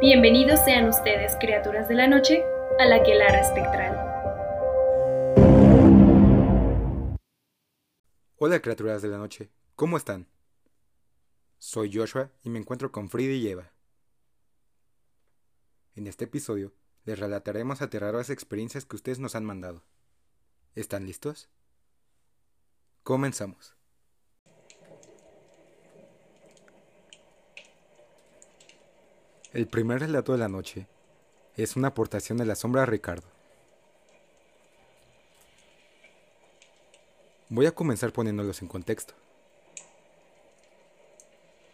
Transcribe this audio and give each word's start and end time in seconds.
Bienvenidos 0.00 0.60
sean 0.64 0.88
ustedes, 0.88 1.36
criaturas 1.40 1.88
de 1.88 1.96
la 1.96 2.06
noche, 2.06 2.44
a 2.78 2.84
la 2.84 3.02
Quelara 3.02 3.40
Espectral. 3.40 3.96
Hola 8.36 8.62
criaturas 8.62 9.02
de 9.02 9.08
la 9.08 9.18
noche, 9.18 9.50
¿cómo 9.74 9.96
están? 9.96 10.28
Soy 11.58 11.92
Joshua 11.92 12.30
y 12.44 12.50
me 12.50 12.60
encuentro 12.60 12.92
con 12.92 13.08
Frida 13.08 13.32
y 13.32 13.48
Eva. 13.48 13.72
En 15.96 16.06
este 16.06 16.26
episodio 16.26 16.72
les 17.04 17.18
relataremos 17.18 17.82
aterradoras 17.82 18.30
experiencias 18.30 18.84
que 18.84 18.94
ustedes 18.94 19.18
nos 19.18 19.34
han 19.34 19.44
mandado. 19.44 19.82
¿Están 20.76 21.06
listos? 21.06 21.48
Comenzamos. 23.02 23.77
El 29.54 29.66
primer 29.66 30.00
relato 30.00 30.32
de 30.32 30.38
la 30.38 30.48
noche 30.48 30.86
es 31.56 31.74
una 31.74 31.88
aportación 31.88 32.36
de 32.36 32.44
la 32.44 32.54
sombra 32.54 32.82
de 32.82 32.86
Ricardo. 32.86 33.26
Voy 37.48 37.64
a 37.64 37.74
comenzar 37.74 38.12
poniéndolos 38.12 38.60
en 38.60 38.68
contexto. 38.68 39.14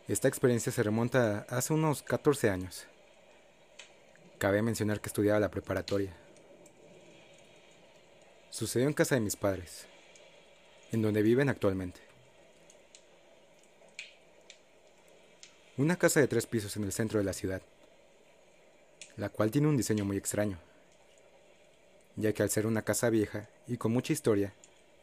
Esta 0.06 0.28
experiencia 0.28 0.70
se 0.70 0.84
remonta 0.84 1.46
a 1.48 1.56
hace 1.56 1.72
unos 1.72 2.04
14 2.04 2.48
años. 2.48 2.86
Cabe 4.38 4.62
mencionar 4.62 5.00
que 5.00 5.08
estudiaba 5.08 5.40
la 5.40 5.50
preparatoria. 5.50 6.16
Sucedió 8.50 8.86
en 8.86 8.94
casa 8.94 9.16
de 9.16 9.20
mis 9.20 9.34
padres, 9.34 9.88
en 10.92 11.02
donde 11.02 11.22
viven 11.22 11.48
actualmente. 11.48 12.13
Una 15.76 15.96
casa 15.96 16.20
de 16.20 16.28
tres 16.28 16.46
pisos 16.46 16.76
en 16.76 16.84
el 16.84 16.92
centro 16.92 17.18
de 17.18 17.24
la 17.24 17.32
ciudad, 17.32 17.60
la 19.16 19.28
cual 19.28 19.50
tiene 19.50 19.66
un 19.66 19.76
diseño 19.76 20.04
muy 20.04 20.16
extraño, 20.16 20.56
ya 22.14 22.32
que 22.32 22.44
al 22.44 22.50
ser 22.50 22.68
una 22.68 22.82
casa 22.82 23.10
vieja 23.10 23.48
y 23.66 23.76
con 23.76 23.90
mucha 23.90 24.12
historia 24.12 24.54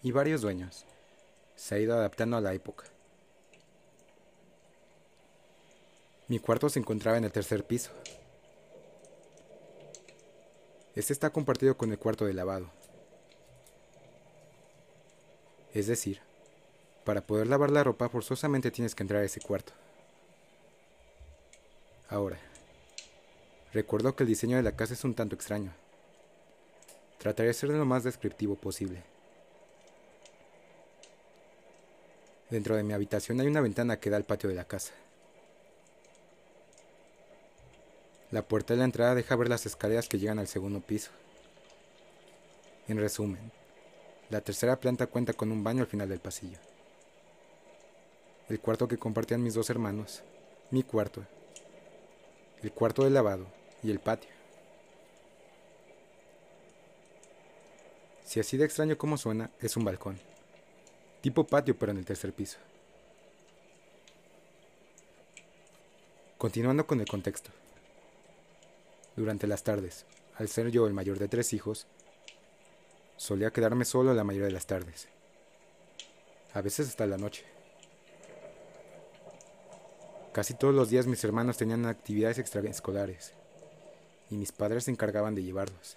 y 0.02 0.14
varios 0.14 0.40
dueños, 0.40 0.86
se 1.58 1.76
ha 1.76 1.80
ido 1.80 1.94
adaptando 1.94 2.38
a 2.38 2.42
la 2.42 2.54
época. 2.54 2.86
Mi 6.30 6.40
cuarto 6.40 6.70
se 6.70 6.80
encontraba 6.80 7.18
en 7.18 7.26
el 7.26 7.34
tercer 7.34 7.66
piso. 7.66 7.92
Este 10.96 11.12
está 11.12 11.32
compartido 11.32 11.76
con 11.76 11.92
el 11.92 12.00
cuarto 12.00 12.24
de 12.24 12.34
lavado. 12.34 12.72
Es 15.74 15.88
decir, 15.88 16.22
para 17.04 17.20
poder 17.20 17.48
lavar 17.48 17.72
la 17.72 17.84
ropa 17.84 18.08
forzosamente 18.08 18.72
tienes 18.72 18.96
que 18.96 19.04
entrar 19.04 19.22
a 19.22 19.26
ese 19.26 19.42
cuarto. 19.42 19.74
Ahora, 22.12 22.38
recuerdo 23.72 24.14
que 24.14 24.24
el 24.24 24.28
diseño 24.28 24.58
de 24.58 24.64
la 24.64 24.76
casa 24.76 24.94
es 24.94 25.04
un 25.06 25.16
tanto 25.16 25.34
extraño. 25.34 25.72
Trataré 27.20 27.48
de 27.48 27.54
ser 27.54 27.70
lo 27.70 27.86
más 27.86 28.04
descriptivo 28.04 28.56
posible. 28.56 29.02
Dentro 32.50 32.76
de 32.76 32.84
mi 32.84 32.92
habitación 32.92 33.40
hay 33.40 33.48
una 33.48 33.62
ventana 33.62 33.98
que 33.98 34.10
da 34.10 34.18
al 34.18 34.26
patio 34.26 34.50
de 34.50 34.56
la 34.56 34.66
casa. 34.66 34.92
La 38.30 38.42
puerta 38.42 38.74
de 38.74 38.80
la 38.80 38.86
entrada 38.86 39.16
deja 39.16 39.38
ver 39.38 39.48
las 39.48 39.66
escaleras 39.66 40.10
que 40.10 40.20
llegan 40.20 40.40
al 40.40 40.48
segundo 40.50 40.82
piso. 40.82 41.12
En 42.90 42.98
resumen, 42.98 43.54
la 44.30 44.42
tercera 44.42 44.78
planta 44.82 45.08
cuenta 45.08 45.32
con 45.32 45.50
un 45.50 45.64
baño 45.64 45.84
al 45.84 45.88
final 45.88 46.10
del 46.10 46.20
pasillo. 46.20 46.58
El 48.50 48.60
cuarto 48.60 48.90
que 48.90 48.98
compartían 48.98 49.42
mis 49.42 49.54
dos 49.54 49.70
hermanos, 49.70 50.24
mi 50.72 50.84
cuarto 50.84 51.26
el 52.64 52.72
cuarto 52.72 53.04
de 53.04 53.10
lavado 53.10 53.48
y 53.84 53.92
el 53.92 54.00
patio. 54.00 54.30
Si 58.24 58.40
así 58.40 58.56
de 58.56 58.66
extraño 58.66 58.98
como 58.98 59.18
suena, 59.18 59.52
es 59.60 59.76
un 59.76 59.84
balcón. 59.84 60.20
Tipo 61.22 61.46
patio 61.46 61.78
pero 61.78 61.92
en 61.92 61.98
el 61.98 62.06
tercer 62.06 62.34
piso. 62.34 62.60
Continuando 66.38 66.88
con 66.88 67.00
el 67.00 67.08
contexto. 67.08 67.52
Durante 69.16 69.48
las 69.48 69.64
tardes, 69.64 70.06
al 70.38 70.48
ser 70.48 70.70
yo 70.70 70.88
el 70.88 70.94
mayor 70.94 71.20
de 71.20 71.28
tres 71.28 71.54
hijos, 71.54 71.86
solía 73.18 73.52
quedarme 73.52 73.86
solo 73.86 74.14
la 74.14 74.24
mayoría 74.24 74.48
de 74.48 74.54
las 74.54 74.66
tardes. 74.66 75.08
A 76.54 76.62
veces 76.62 76.88
hasta 76.88 77.06
la 77.06 77.18
noche. 77.18 77.46
Casi 80.34 80.54
todos 80.54 80.74
los 80.74 80.90
días 80.90 81.08
mis 81.08 81.24
hermanos 81.26 81.58
tenían 81.58 81.86
actividades 81.86 82.40
extraescolares 82.40 83.34
y 84.30 84.36
mis 84.36 84.54
padres 84.54 84.86
se 84.86 84.92
encargaban 84.92 85.36
de 85.36 85.44
llevarlos. 85.44 85.96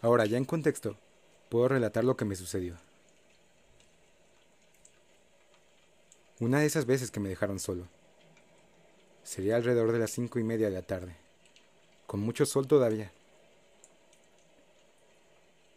Ahora, 0.00 0.24
ya 0.24 0.38
en 0.38 0.46
contexto, 0.46 0.96
puedo 1.50 1.68
relatar 1.68 2.04
lo 2.04 2.16
que 2.16 2.24
me 2.24 2.36
sucedió. 2.36 2.76
Una 6.40 6.60
de 6.60 6.66
esas 6.66 6.86
veces 6.86 7.10
que 7.10 7.20
me 7.20 7.28
dejaron 7.28 7.58
solo. 7.58 7.86
Sería 9.22 9.56
alrededor 9.56 9.92
de 9.92 9.98
las 9.98 10.10
cinco 10.10 10.38
y 10.38 10.44
media 10.44 10.68
de 10.68 10.74
la 10.74 10.82
tarde, 10.82 11.16
con 12.06 12.20
mucho 12.20 12.44
sol 12.44 12.66
todavía. 12.66 13.12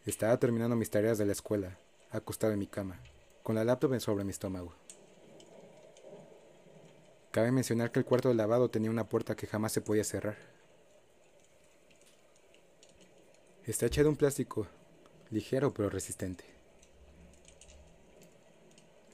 Estaba 0.06 0.38
terminando 0.38 0.76
mis 0.76 0.90
tareas 0.90 1.18
de 1.18 1.26
la 1.26 1.34
escuela, 1.34 1.78
acostado 2.12 2.54
en 2.54 2.60
mi 2.60 2.68
cama, 2.68 3.00
con 3.44 3.56
la 3.56 3.64
laptop 3.64 4.00
sobre 4.00 4.24
mi 4.24 4.32
estómago. 4.32 4.74
Cabe 7.32 7.52
mencionar 7.52 7.92
que 7.92 8.00
el 8.00 8.06
cuarto 8.06 8.30
de 8.30 8.36
lavado 8.36 8.70
tenía 8.70 8.90
una 8.90 9.08
puerta 9.08 9.36
que 9.36 9.48
jamás 9.48 9.72
se 9.72 9.82
podía 9.82 10.04
cerrar. 10.04 10.38
Está 13.66 13.86
hecha 13.86 14.02
de 14.02 14.10
un 14.10 14.16
plástico 14.16 14.68
ligero 15.30 15.74
pero 15.74 15.90
resistente. 15.90 16.46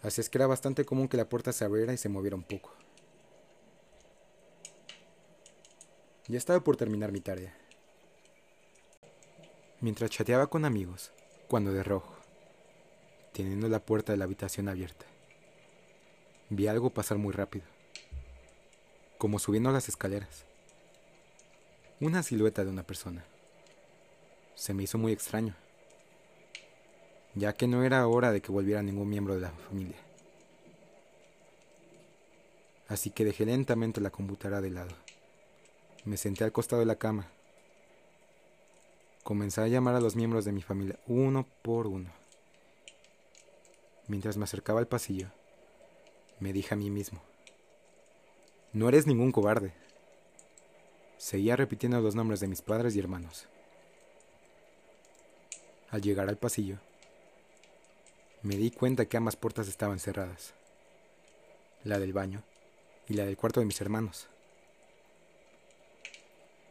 Así 0.03 0.21
es 0.21 0.29
que 0.29 0.37
era 0.37 0.47
bastante 0.47 0.85
común 0.85 1.07
que 1.07 1.17
la 1.17 1.27
puerta 1.27 1.51
se 1.51 1.65
abriera 1.65 1.93
y 1.93 1.97
se 1.97 2.09
moviera 2.09 2.35
un 2.35 2.43
poco. 2.43 2.73
Ya 6.27 6.37
estaba 6.37 6.63
por 6.63 6.77
terminar 6.77 7.11
mi 7.11 7.19
tarea. 7.19 7.57
Mientras 9.81 10.11
chateaba 10.11 10.47
con 10.47 10.65
amigos, 10.65 11.11
cuando 11.47 11.73
de 11.73 11.83
rojo, 11.83 12.15
teniendo 13.33 13.67
la 13.67 13.79
puerta 13.79 14.13
de 14.13 14.17
la 14.17 14.25
habitación 14.25 14.69
abierta, 14.69 15.05
vi 16.49 16.67
algo 16.67 16.91
pasar 16.91 17.17
muy 17.17 17.33
rápido 17.33 17.72
como 19.17 19.39
subiendo 19.39 19.71
las 19.71 19.89
escaleras. 19.89 20.45
Una 21.99 22.23
silueta 22.23 22.63
de 22.63 22.69
una 22.69 22.83
persona. 22.83 23.23
Se 24.55 24.73
me 24.73 24.83
hizo 24.83 24.97
muy 24.97 25.11
extraño, 25.11 25.55
ya 27.35 27.53
que 27.53 27.67
no 27.67 27.83
era 27.83 28.07
hora 28.07 28.31
de 28.31 28.41
que 28.41 28.51
volviera 28.51 28.83
ningún 28.83 29.09
miembro 29.09 29.35
de 29.35 29.41
la 29.41 29.51
familia. 29.51 29.97
Así 32.87 33.09
que 33.09 33.25
dejé 33.25 33.45
lentamente 33.45 34.01
la 34.01 34.11
computadora 34.11 34.61
de 34.61 34.69
lado. 34.69 34.91
Me 36.05 36.17
senté 36.17 36.43
al 36.43 36.51
costado 36.51 36.81
de 36.81 36.85
la 36.85 36.97
cama. 36.97 37.27
Comencé 39.23 39.61
a 39.61 39.67
llamar 39.67 39.95
a 39.95 40.01
los 40.01 40.15
miembros 40.15 40.43
de 40.43 40.51
mi 40.51 40.61
familia 40.61 40.99
uno 41.07 41.47
por 41.61 41.87
uno. 41.87 42.11
Mientras 44.07 44.35
me 44.35 44.43
acercaba 44.43 44.79
al 44.79 44.87
pasillo, 44.87 45.29
me 46.41 46.51
dije 46.51 46.73
a 46.73 46.77
mí 46.77 46.89
mismo, 46.89 47.21
no 48.73 48.89
eres 48.89 49.05
ningún 49.05 49.31
cobarde. 49.31 49.71
Seguía 51.17 51.55
repitiendo 51.55 52.01
los 52.01 52.15
nombres 52.15 52.39
de 52.39 52.47
mis 52.47 52.63
padres 52.63 52.95
y 52.95 52.99
hermanos. 52.99 53.47
Al 55.91 56.01
llegar 56.01 56.27
al 56.27 56.37
pasillo, 56.37 56.77
me 58.41 58.55
di 58.55 58.71
cuenta 58.71 59.05
que 59.05 59.15
ambas 59.15 59.35
puertas 59.35 59.67
estaban 59.67 59.99
cerradas. 59.99 60.55
La 61.83 61.99
del 61.99 62.13
baño 62.13 62.41
y 63.07 63.13
la 63.13 63.25
del 63.25 63.37
cuarto 63.37 63.59
de 63.59 63.67
mis 63.67 63.79
hermanos. 63.79 64.27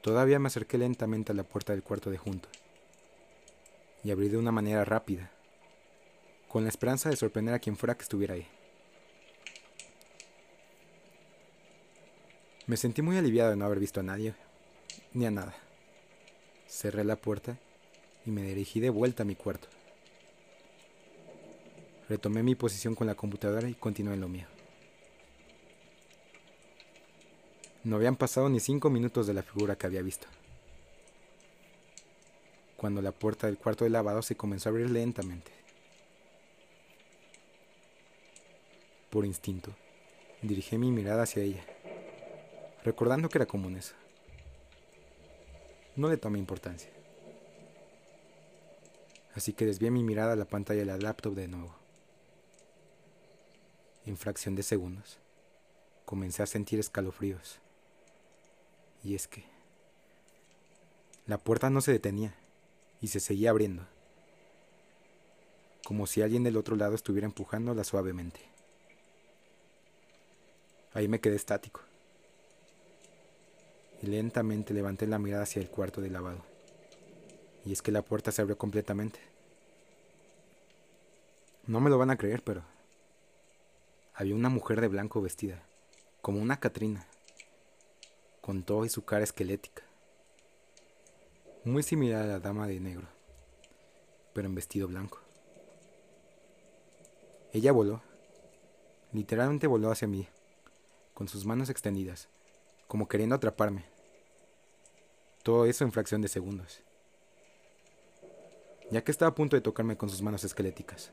Todavía 0.03 0.41
me 0.41 0.49
acerqué 0.49 0.79
lentamente 0.79 1.31
a 1.31 1.37
la 1.37 1.45
puerta 1.45 1.73
del 1.73 1.85
cuarto 1.85 2.11
de 2.11 2.19
junto 2.19 2.49
y 4.03 4.11
abrí 4.11 4.29
de 4.29 4.39
una 4.39 4.51
manera 4.51 4.85
rápida, 4.85 5.31
con 6.49 6.65
la 6.65 6.69
esperanza 6.69 7.09
de 7.09 7.17
sorprender 7.17 7.55
a 7.55 7.61
quien 7.61 7.77
fuera 7.77 7.97
que 7.97 8.03
estuviera 8.03 8.35
ahí. 8.35 8.49
Me 12.67 12.77
sentí 12.77 13.03
muy 13.03 13.19
aliviado 13.19 13.51
de 13.51 13.57
no 13.57 13.65
haber 13.65 13.81
visto 13.81 13.99
a 13.99 14.05
nadie, 14.05 14.35
ni 15.15 15.27
a 15.27 15.33
nada. 15.33 15.55
Cerré 16.69 17.03
la 17.03 17.17
puerta 17.17 17.59
y 18.25 18.31
me 18.31 18.43
dirigí 18.43 18.79
de 18.79 18.91
vuelta 18.91 19.25
a 19.25 19.27
mi 19.27 19.35
cuarto. 19.35 19.67
Retomé 22.09 22.45
mi 22.45 22.55
posición 22.55 22.95
con 22.95 23.09
la 23.09 23.17
computadora 23.17 23.69
y 23.69 23.75
continué 23.75 24.15
en 24.15 24.21
lo 24.21 24.29
mío. 24.29 24.47
No 27.83 27.97
habían 27.97 28.15
pasado 28.15 28.49
ni 28.49 28.61
cinco 28.61 28.91
minutos 28.91 29.27
de 29.27 29.35
la 29.35 29.43
figura 29.43 29.75
que 29.75 29.87
había 29.87 30.03
visto. 30.03 30.29
Cuando 32.77 33.03
la 33.03 33.11
puerta 33.11 33.49
del 33.49 33.59
cuarto 33.59 33.83
de 33.83 33.91
lavado 33.91 34.23
se 34.23 34.37
comenzó 34.37 34.69
a 34.69 34.71
abrir 34.71 34.89
lentamente. 34.89 35.51
Por 39.11 39.27
instinto, 39.27 39.75
dirigí 40.43 40.79
mi 40.79 40.93
mirada 40.93 41.25
hacia 41.25 41.43
ella 41.43 41.72
recordando 42.85 43.29
que 43.29 43.39
era 43.39 43.47
común 43.47 43.77
eso. 43.77 43.95
No 45.95 46.09
le 46.09 46.17
tomé 46.17 46.39
importancia. 46.39 46.91
Así 49.35 49.53
que 49.53 49.67
desvié 49.67 49.91
mi 49.91 50.03
mirada 50.03 50.33
a 50.33 50.37
la 50.37 50.45
pantalla 50.45 50.81
de 50.81 50.87
la 50.87 50.99
laptop 50.99 51.35
de 51.35 51.49
nuevo. 51.49 51.75
En 54.05 54.17
fracción 54.17 54.55
de 54.57 54.63
segundos, 54.63 55.19
comencé 56.05 56.43
a 56.43 56.47
sentir 56.47 56.81
escalofríos. 56.81 57.61
Y 59.05 59.15
es 59.15 59.29
que 59.29 59.45
la 61.27 61.39
puerta 61.39 61.71
no 61.71 61.81
se 61.81 61.93
detenía 61.93 62.35
y 63.01 63.09
se 63.09 63.21
seguía 63.21 63.51
abriendo, 63.51 63.87
como 65.85 66.07
si 66.07 66.23
alguien 66.23 66.43
del 66.43 66.57
otro 66.57 66.77
lado 66.77 66.95
estuviera 66.95 67.27
empujándola 67.27 67.85
suavemente. 67.85 68.41
Ahí 70.95 71.09
me 71.09 71.21
quedé 71.21 71.37
estático 71.37 71.81
y 74.03 74.07
lentamente 74.07 74.75
levanté 74.75 75.07
la 75.07 75.19
mirada 75.19 75.45
hacia 75.45 75.63
el 75.63 75.71
cuarto 75.71 76.01
de 76.01 76.11
lavado. 76.11 76.45
Y 77.65 77.73
es 77.73 77.81
que 77.81 77.93
la 77.93 78.03
puerta 78.03 78.33
se 78.33 78.43
abrió 78.43 78.59
completamente. 78.59 79.21
No 81.67 81.81
me 81.81 81.89
lo 81.89 81.97
van 81.99 82.11
a 82.11 82.17
creer, 82.17 82.43
pero 82.43 82.65
había 84.15 84.35
una 84.35 84.49
mujer 84.49 84.81
de 84.81 84.89
blanco 84.89 85.23
vestida, 85.23 85.63
como 86.21 86.41
una 86.41 86.59
Catrina, 86.59 87.07
con 88.41 88.65
todo 88.65 88.85
y 88.85 88.89
su 88.89 89.05
cara 89.05 89.23
esquelética, 89.23 89.85
muy 91.65 91.85
similar 91.85 92.23
a 92.23 92.27
la 92.27 92.41
dama 92.41 92.67
de 92.67 92.81
negro, 92.81 93.07
pero 94.33 94.49
en 94.49 94.57
vestido 94.57 94.89
blanco. 94.89 95.21
Ella 97.53 97.71
voló, 97.71 98.03
literalmente 99.13 99.69
voló 99.69 99.93
hacia 99.93 100.09
mí, 100.09 100.27
con 101.15 101.29
sus 101.29 101.47
manos 101.47 101.71
extendidas, 101.71 102.29
como 102.89 103.07
queriendo 103.07 103.37
atraparme. 103.37 103.92
Todo 105.43 105.67
eso 105.67 105.83
en 105.83 105.91
fracción 105.91 106.23
de 106.23 106.29
segundos. 106.29 106.81
Ya 108.91 109.03
que 109.03 109.11
estaba 109.11 109.31
a 109.31 109.35
punto 109.35 109.57
de 109.57 109.63
tocarme 109.63 109.97
con 109.97 110.09
sus 110.09 110.23
manos 110.23 110.45
esqueléticas. 110.45 111.11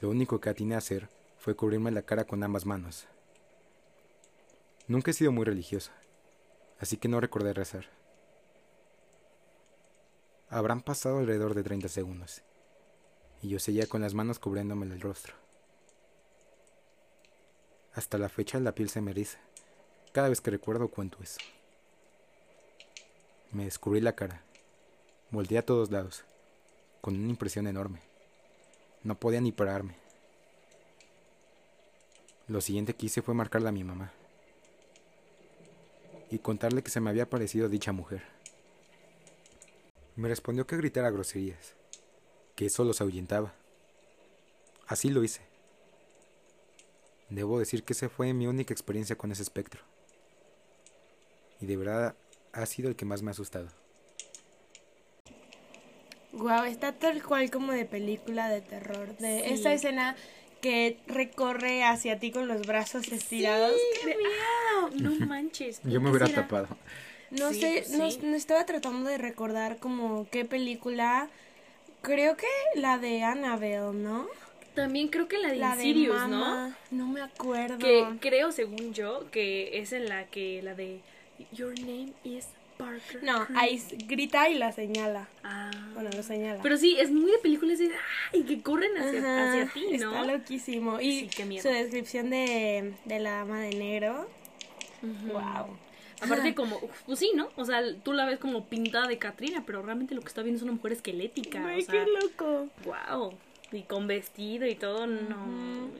Lo 0.00 0.08
único 0.08 0.40
que 0.40 0.48
atiné 0.48 0.74
a 0.74 0.78
hacer 0.78 1.08
fue 1.38 1.54
cubrirme 1.54 1.90
la 1.90 2.02
cara 2.02 2.24
con 2.24 2.42
ambas 2.42 2.64
manos. 2.64 3.06
Nunca 4.86 5.10
he 5.10 5.14
sido 5.14 5.32
muy 5.32 5.44
religiosa, 5.44 5.92
así 6.78 6.96
que 6.96 7.08
no 7.08 7.20
recordé 7.20 7.52
rezar. 7.52 7.86
Habrán 10.48 10.80
pasado 10.80 11.18
alrededor 11.18 11.54
de 11.54 11.62
30 11.62 11.88
segundos, 11.88 12.42
y 13.42 13.48
yo 13.48 13.58
seguía 13.58 13.86
con 13.86 14.00
las 14.00 14.14
manos 14.14 14.38
cubriéndome 14.38 14.86
el 14.86 15.00
rostro. 15.00 15.34
Hasta 17.92 18.18
la 18.18 18.28
fecha 18.28 18.60
la 18.60 18.74
piel 18.74 18.88
se 18.88 19.00
me 19.00 19.10
eriza. 19.10 19.38
Cada 20.12 20.28
vez 20.28 20.40
que 20.40 20.50
recuerdo 20.50 20.88
cuento 20.88 21.18
eso. 21.22 21.40
Me 23.54 23.64
descubrí 23.64 24.00
la 24.00 24.14
cara. 24.14 24.42
Volteé 25.30 25.58
a 25.58 25.64
todos 25.64 25.90
lados, 25.90 26.24
con 27.00 27.14
una 27.14 27.30
impresión 27.30 27.66
enorme. 27.66 28.00
No 29.02 29.18
podía 29.18 29.40
ni 29.40 29.52
pararme. 29.52 29.96
Lo 32.48 32.60
siguiente 32.60 32.94
que 32.94 33.06
hice 33.06 33.22
fue 33.22 33.32
marcarle 33.32 33.70
a 33.70 33.72
mi 33.72 33.84
mamá 33.84 34.12
y 36.30 36.38
contarle 36.40 36.82
que 36.82 36.90
se 36.90 37.00
me 37.00 37.10
había 37.10 37.22
aparecido 37.22 37.68
dicha 37.68 37.92
mujer. 37.92 38.22
Me 40.16 40.28
respondió 40.28 40.66
que 40.66 40.76
gritara 40.76 41.10
groserías, 41.10 41.74
que 42.56 42.66
eso 42.66 42.84
los 42.84 43.00
ahuyentaba. 43.00 43.54
Así 44.86 45.08
lo 45.08 45.24
hice. 45.24 45.40
Debo 47.30 47.58
decir 47.58 47.84
que 47.84 47.94
esa 47.94 48.08
fue 48.08 48.34
mi 48.34 48.46
única 48.46 48.74
experiencia 48.74 49.16
con 49.16 49.32
ese 49.32 49.42
espectro 49.42 49.80
y 51.60 51.66
de 51.66 51.76
verdad 51.76 52.14
ha 52.54 52.66
sido 52.66 52.88
el 52.88 52.96
que 52.96 53.04
más 53.04 53.22
me 53.22 53.30
ha 53.30 53.32
asustado. 53.32 53.68
Wow, 56.32 56.64
está 56.64 56.92
tal 56.92 57.22
cual 57.22 57.50
como 57.50 57.72
de 57.72 57.84
película 57.84 58.48
de 58.48 58.60
terror, 58.60 59.16
de 59.18 59.54
esa 59.54 59.72
escena 59.72 60.16
que 60.60 60.98
recorre 61.06 61.84
hacia 61.84 62.18
ti 62.18 62.32
con 62.32 62.48
los 62.48 62.66
brazos 62.66 63.08
estirados. 63.12 63.76
¡Qué 64.02 64.16
miedo! 64.16 64.90
No 65.00 65.26
manches. 65.26 65.80
Yo 65.84 66.00
me 66.00 66.10
hubiera 66.10 66.28
tapado. 66.28 66.68
No 67.30 67.52
sé, 67.52 67.84
no, 67.90 68.34
estaba 68.34 68.64
tratando 68.64 69.10
de 69.10 69.18
recordar 69.18 69.78
como 69.78 70.28
qué 70.30 70.44
película. 70.44 71.28
Creo 72.02 72.36
que 72.36 72.46
la 72.74 72.98
de 72.98 73.22
Annabelle, 73.22 73.92
¿no? 73.92 74.26
También 74.74 75.08
creo 75.08 75.28
que 75.28 75.38
la 75.38 75.50
de 75.50 75.56
la 75.56 75.74
Insidious, 75.76 76.28
¿no? 76.28 76.74
No 76.90 77.06
me 77.06 77.22
acuerdo. 77.22 77.78
Que 77.78 78.04
creo, 78.20 78.50
según 78.50 78.92
yo, 78.92 79.30
que 79.30 79.78
es 79.78 79.92
en 79.92 80.08
la 80.08 80.26
que 80.26 80.62
la 80.62 80.74
de 80.74 81.00
Your 81.52 81.78
name 81.80 82.12
is 82.24 82.48
Parker. 82.76 83.22
No, 83.22 83.46
ahí 83.56 83.82
grita 84.06 84.48
y 84.48 84.54
la 84.58 84.72
señala. 84.72 85.28
Ah. 85.42 85.70
Bueno, 85.94 86.10
lo 86.14 86.22
señala. 86.22 86.60
Pero 86.62 86.76
sí, 86.76 86.96
es 86.98 87.10
muy 87.10 87.30
de 87.30 87.38
películas 87.38 87.78
de 87.78 87.90
¡ay! 88.32 88.42
que 88.42 88.62
corren 88.62 88.96
hacia, 88.96 89.18
hacia 89.20 89.72
ti, 89.72 89.98
¿no? 89.98 90.10
Está 90.14 90.32
loquísimo. 90.32 91.00
Y 91.00 91.30
su 91.30 91.68
descripción 91.68 92.30
de, 92.30 92.94
de 93.04 93.18
la 93.20 93.38
dama 93.38 93.60
de 93.60 93.70
negro. 93.70 94.28
Wow. 95.02 95.76
Aparte 96.20 96.54
como, 96.54 96.80
pues 97.06 97.18
sí, 97.18 97.32
¿no? 97.34 97.50
O 97.56 97.64
sea, 97.64 97.82
tú 98.02 98.12
la 98.12 98.24
ves 98.24 98.38
como 98.38 98.66
pintada 98.66 99.06
de 99.06 99.18
Katrina, 99.18 99.62
pero 99.66 99.82
realmente 99.82 100.14
lo 100.14 100.22
que 100.22 100.28
está 100.28 100.42
viendo 100.42 100.58
es 100.58 100.62
una 100.62 100.72
mujer 100.72 100.92
esquelética. 100.92 101.66
Ay, 101.66 101.84
qué 101.84 102.06
loco. 102.06 102.68
Wow. 102.84 103.34
Y 103.72 103.82
con 103.82 104.06
vestido 104.06 104.66
y 104.66 104.74
todo, 104.74 105.06
no. 105.06 105.90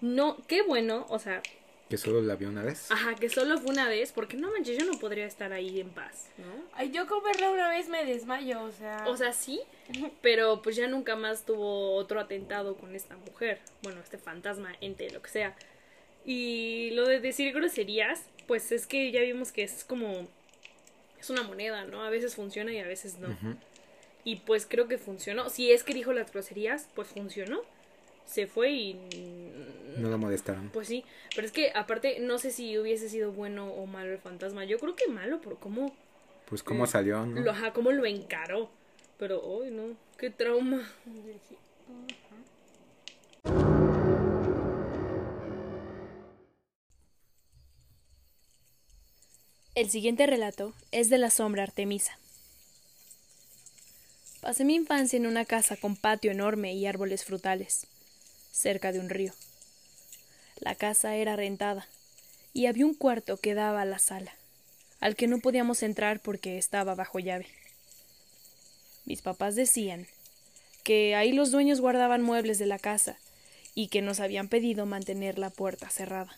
No, 0.00 0.36
qué 0.46 0.62
bueno, 0.62 1.06
o 1.08 1.18
sea, 1.18 1.42
que 1.88 1.96
solo 1.96 2.20
la 2.20 2.36
vio 2.36 2.48
una 2.48 2.62
vez. 2.62 2.90
Ajá, 2.90 3.14
que 3.14 3.28
solo 3.28 3.58
fue 3.58 3.70
una 3.70 3.88
vez, 3.88 4.12
porque 4.12 4.36
no 4.36 4.50
manches, 4.50 4.78
yo 4.78 4.84
no 4.84 4.98
podría 4.98 5.26
estar 5.26 5.52
ahí 5.52 5.80
en 5.80 5.90
paz, 5.90 6.28
¿no? 6.36 6.64
Ay, 6.72 6.90
yo 6.90 7.06
con 7.06 7.22
verla 7.22 7.50
una 7.50 7.68
vez 7.68 7.88
me 7.88 8.04
desmayo, 8.04 8.62
o 8.62 8.70
sea. 8.70 9.04
O 9.08 9.16
sea, 9.16 9.32
sí, 9.32 9.60
pero 10.20 10.60
pues 10.62 10.76
ya 10.76 10.86
nunca 10.86 11.16
más 11.16 11.44
tuvo 11.44 11.94
otro 11.94 12.20
atentado 12.20 12.76
con 12.76 12.94
esta 12.94 13.16
mujer. 13.16 13.60
Bueno, 13.82 14.00
este 14.00 14.18
fantasma, 14.18 14.74
ente, 14.80 15.10
lo 15.10 15.22
que 15.22 15.30
sea. 15.30 15.56
Y 16.24 16.90
lo 16.90 17.06
de 17.06 17.20
decir 17.20 17.54
groserías, 17.54 18.22
pues 18.46 18.70
es 18.70 18.86
que 18.86 19.10
ya 19.10 19.22
vimos 19.22 19.50
que 19.52 19.62
es 19.62 19.84
como. 19.84 20.28
Es 21.18 21.30
una 21.30 21.42
moneda, 21.42 21.84
¿no? 21.84 22.04
A 22.04 22.10
veces 22.10 22.36
funciona 22.36 22.72
y 22.72 22.78
a 22.78 22.86
veces 22.86 23.18
no. 23.18 23.36
Y 24.24 24.36
pues 24.36 24.66
creo 24.66 24.88
que 24.88 24.98
funcionó. 24.98 25.48
Si 25.48 25.72
es 25.72 25.84
que 25.84 25.94
dijo 25.94 26.12
las 26.12 26.30
groserías, 26.30 26.88
pues 26.94 27.08
funcionó 27.08 27.62
se 28.28 28.46
fue 28.46 28.70
y... 28.70 28.94
No 29.96 30.10
lo 30.10 30.18
molestaron. 30.18 30.68
Pues 30.68 30.86
sí, 30.86 31.04
pero 31.34 31.46
es 31.46 31.52
que 31.52 31.72
aparte 31.74 32.20
no 32.20 32.38
sé 32.38 32.52
si 32.52 32.78
hubiese 32.78 33.08
sido 33.08 33.32
bueno 33.32 33.68
o 33.72 33.86
malo 33.86 34.12
el 34.12 34.18
fantasma. 34.18 34.64
Yo 34.64 34.78
creo 34.78 34.94
que 34.94 35.08
malo 35.08 35.40
por 35.40 35.58
cómo... 35.58 35.92
Pues 36.46 36.62
cómo 36.62 36.86
salió, 36.86 37.26
¿no? 37.26 37.40
Lo, 37.40 37.50
ajá, 37.50 37.72
cómo 37.72 37.90
lo 37.90 38.06
encaró. 38.06 38.70
Pero, 39.18 39.42
hoy 39.42 39.70
no, 39.70 39.96
qué 40.16 40.30
trauma. 40.30 40.88
El 49.74 49.90
siguiente 49.90 50.26
relato 50.26 50.74
es 50.92 51.08
de 51.08 51.18
la 51.18 51.30
sombra 51.30 51.64
Artemisa. 51.64 52.18
Pasé 54.40 54.64
mi 54.64 54.74
infancia 54.74 55.16
en 55.16 55.26
una 55.26 55.44
casa 55.44 55.76
con 55.76 55.96
patio 55.96 56.30
enorme 56.30 56.74
y 56.74 56.86
árboles 56.86 57.24
frutales 57.24 57.86
cerca 58.58 58.90
de 58.92 58.98
un 58.98 59.08
río. 59.08 59.32
La 60.56 60.74
casa 60.74 61.14
era 61.14 61.36
rentada 61.36 61.86
y 62.52 62.66
había 62.66 62.86
un 62.86 62.94
cuarto 62.94 63.36
que 63.36 63.54
daba 63.54 63.82
a 63.82 63.84
la 63.86 64.00
sala, 64.00 64.34
al 65.00 65.14
que 65.14 65.28
no 65.28 65.38
podíamos 65.38 65.82
entrar 65.84 66.20
porque 66.20 66.58
estaba 66.58 66.96
bajo 66.96 67.20
llave. 67.20 67.46
Mis 69.04 69.22
papás 69.22 69.54
decían 69.54 70.08
que 70.82 71.14
ahí 71.14 71.32
los 71.32 71.52
dueños 71.52 71.80
guardaban 71.80 72.22
muebles 72.22 72.58
de 72.58 72.66
la 72.66 72.78
casa 72.78 73.16
y 73.74 73.88
que 73.88 74.02
nos 74.02 74.18
habían 74.18 74.48
pedido 74.48 74.86
mantener 74.86 75.38
la 75.38 75.50
puerta 75.50 75.88
cerrada. 75.88 76.36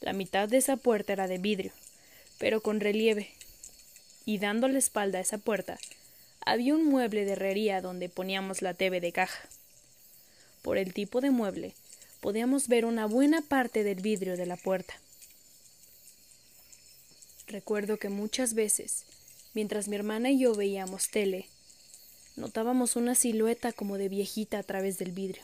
La 0.00 0.12
mitad 0.12 0.48
de 0.48 0.58
esa 0.58 0.76
puerta 0.76 1.14
era 1.14 1.28
de 1.28 1.38
vidrio, 1.38 1.72
pero 2.38 2.60
con 2.62 2.80
relieve, 2.80 3.30
y 4.26 4.38
dando 4.38 4.68
la 4.68 4.78
espalda 4.78 5.18
a 5.18 5.22
esa 5.22 5.38
puerta 5.38 5.78
había 6.44 6.74
un 6.74 6.84
mueble 6.84 7.24
de 7.24 7.32
herrería 7.32 7.80
donde 7.80 8.08
poníamos 8.08 8.60
la 8.62 8.74
TV 8.74 9.00
de 9.00 9.12
caja 9.12 9.48
por 10.62 10.78
el 10.78 10.92
tipo 10.92 11.20
de 11.20 11.30
mueble, 11.30 11.74
podíamos 12.20 12.68
ver 12.68 12.84
una 12.84 13.06
buena 13.06 13.40
parte 13.42 13.82
del 13.82 14.00
vidrio 14.00 14.36
de 14.36 14.46
la 14.46 14.56
puerta. 14.56 14.94
Recuerdo 17.46 17.96
que 17.96 18.08
muchas 18.08 18.54
veces, 18.54 19.04
mientras 19.54 19.88
mi 19.88 19.96
hermana 19.96 20.30
y 20.30 20.38
yo 20.38 20.54
veíamos 20.54 21.08
tele, 21.08 21.48
notábamos 22.36 22.96
una 22.96 23.14
silueta 23.14 23.72
como 23.72 23.98
de 23.98 24.08
viejita 24.08 24.58
a 24.58 24.62
través 24.62 24.98
del 24.98 25.12
vidrio, 25.12 25.42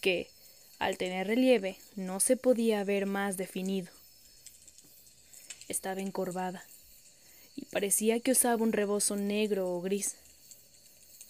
que, 0.00 0.28
al 0.78 0.98
tener 0.98 1.26
relieve, 1.26 1.78
no 1.96 2.20
se 2.20 2.36
podía 2.36 2.84
ver 2.84 3.06
más 3.06 3.36
definido. 3.36 3.90
Estaba 5.68 6.00
encorvada, 6.00 6.64
y 7.56 7.64
parecía 7.66 8.20
que 8.20 8.32
usaba 8.32 8.62
un 8.62 8.72
rebozo 8.72 9.16
negro 9.16 9.72
o 9.72 9.80
gris. 9.80 10.16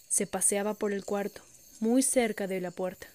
Se 0.09 0.27
paseaba 0.27 0.73
por 0.73 0.91
el 0.91 1.05
cuarto, 1.05 1.41
muy 1.81 2.03
cerca 2.03 2.47
de 2.47 2.61
la 2.61 2.71
puerta. 2.71 3.07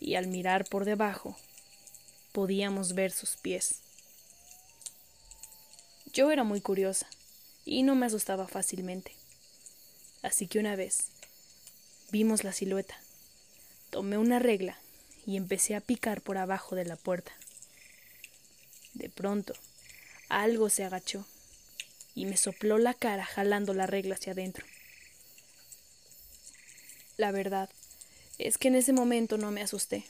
Y 0.00 0.16
al 0.16 0.26
mirar 0.26 0.64
por 0.64 0.84
debajo, 0.84 1.36
podíamos 2.32 2.94
ver 2.94 3.12
sus 3.12 3.36
pies. 3.36 3.76
Yo 6.12 6.30
era 6.30 6.42
muy 6.42 6.60
curiosa 6.60 7.06
y 7.64 7.82
no 7.82 7.94
me 7.94 8.06
asustaba 8.06 8.48
fácilmente. 8.48 9.12
Así 10.22 10.46
que 10.46 10.58
una 10.58 10.74
vez 10.74 11.08
vimos 12.10 12.44
la 12.44 12.52
silueta, 12.52 12.98
tomé 13.90 14.16
una 14.16 14.38
regla 14.38 14.78
y 15.26 15.36
empecé 15.36 15.76
a 15.76 15.82
picar 15.82 16.22
por 16.22 16.38
abajo 16.38 16.76
de 16.76 16.86
la 16.86 16.96
puerta. 16.96 17.32
De 18.94 19.10
pronto, 19.10 19.54
algo 20.30 20.70
se 20.70 20.84
agachó 20.84 21.26
y 22.14 22.24
me 22.24 22.38
sopló 22.38 22.78
la 22.78 22.94
cara 22.94 23.24
jalando 23.26 23.74
la 23.74 23.86
regla 23.86 24.14
hacia 24.14 24.32
adentro. 24.32 24.64
La 27.16 27.30
verdad 27.30 27.70
es 28.38 28.58
que 28.58 28.68
en 28.68 28.74
ese 28.74 28.92
momento 28.92 29.38
no 29.38 29.50
me 29.50 29.62
asusté, 29.62 30.04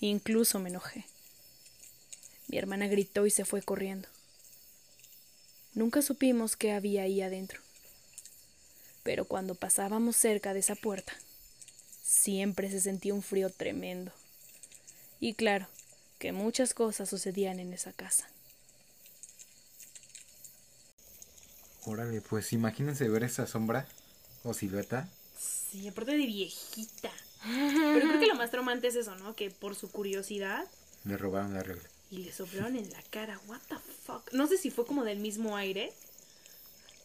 incluso 0.00 0.58
me 0.58 0.70
enojé. 0.70 1.04
Mi 2.48 2.58
hermana 2.58 2.86
gritó 2.86 3.26
y 3.26 3.30
se 3.30 3.44
fue 3.44 3.62
corriendo. 3.62 4.08
Nunca 5.74 6.00
supimos 6.00 6.56
qué 6.56 6.72
había 6.72 7.02
ahí 7.02 7.20
adentro. 7.20 7.60
Pero 9.02 9.26
cuando 9.26 9.54
pasábamos 9.54 10.16
cerca 10.16 10.54
de 10.54 10.60
esa 10.60 10.74
puerta, 10.74 11.12
siempre 12.02 12.70
se 12.70 12.80
sentía 12.80 13.14
un 13.14 13.22
frío 13.22 13.50
tremendo. 13.50 14.12
Y 15.20 15.34
claro, 15.34 15.68
que 16.18 16.32
muchas 16.32 16.72
cosas 16.72 17.10
sucedían 17.10 17.60
en 17.60 17.72
esa 17.72 17.92
casa. 17.92 18.28
Órale, 21.84 22.20
pues 22.20 22.52
imagínense 22.52 23.08
ver 23.08 23.24
esa 23.24 23.46
sombra 23.46 23.86
o 24.42 24.54
silueta. 24.54 25.08
Sí, 25.70 25.88
aparte 25.88 26.12
de 26.12 26.26
viejita. 26.26 27.10
Pero 27.42 28.08
creo 28.08 28.20
que 28.20 28.26
lo 28.26 28.34
más 28.34 28.50
traumante 28.50 28.88
es 28.88 28.96
eso, 28.96 29.14
¿no? 29.16 29.34
Que 29.34 29.50
por 29.50 29.74
su 29.74 29.90
curiosidad. 29.90 30.66
Le 31.04 31.16
robaron 31.16 31.54
la 31.54 31.62
regla. 31.62 31.88
Y 32.10 32.18
le 32.18 32.32
soplaron 32.32 32.76
en 32.76 32.90
la 32.90 33.02
cara. 33.10 33.40
What 33.46 33.60
the 33.68 33.76
fuck. 34.04 34.32
No 34.32 34.46
sé 34.46 34.58
si 34.58 34.70
fue 34.70 34.86
como 34.86 35.04
del 35.04 35.18
mismo 35.18 35.56
aire. 35.56 35.92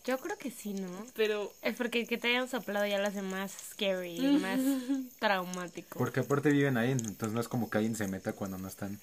Yo 0.04 0.18
creo 0.18 0.36
que 0.36 0.50
sí, 0.50 0.74
¿no? 0.74 1.06
Pero. 1.16 1.54
Es 1.62 1.76
porque 1.76 2.08
que 2.08 2.18
te 2.18 2.30
hayan 2.30 2.50
soplado 2.50 2.88
ya 2.88 2.98
lo 2.98 3.08
hace 3.08 3.22
más 3.22 3.52
scary, 3.72 4.20
más 4.20 4.60
traumático. 5.20 6.00
Porque 6.00 6.22
aparte 6.22 6.50
viven 6.50 6.78
ahí, 6.78 6.92
entonces 6.92 7.32
no 7.34 7.40
es 7.40 7.48
como 7.48 7.70
que 7.70 7.78
alguien 7.78 7.96
se 7.96 8.08
meta 8.08 8.34
cuando 8.34 8.58
no 8.58 8.68
están. 8.68 9.00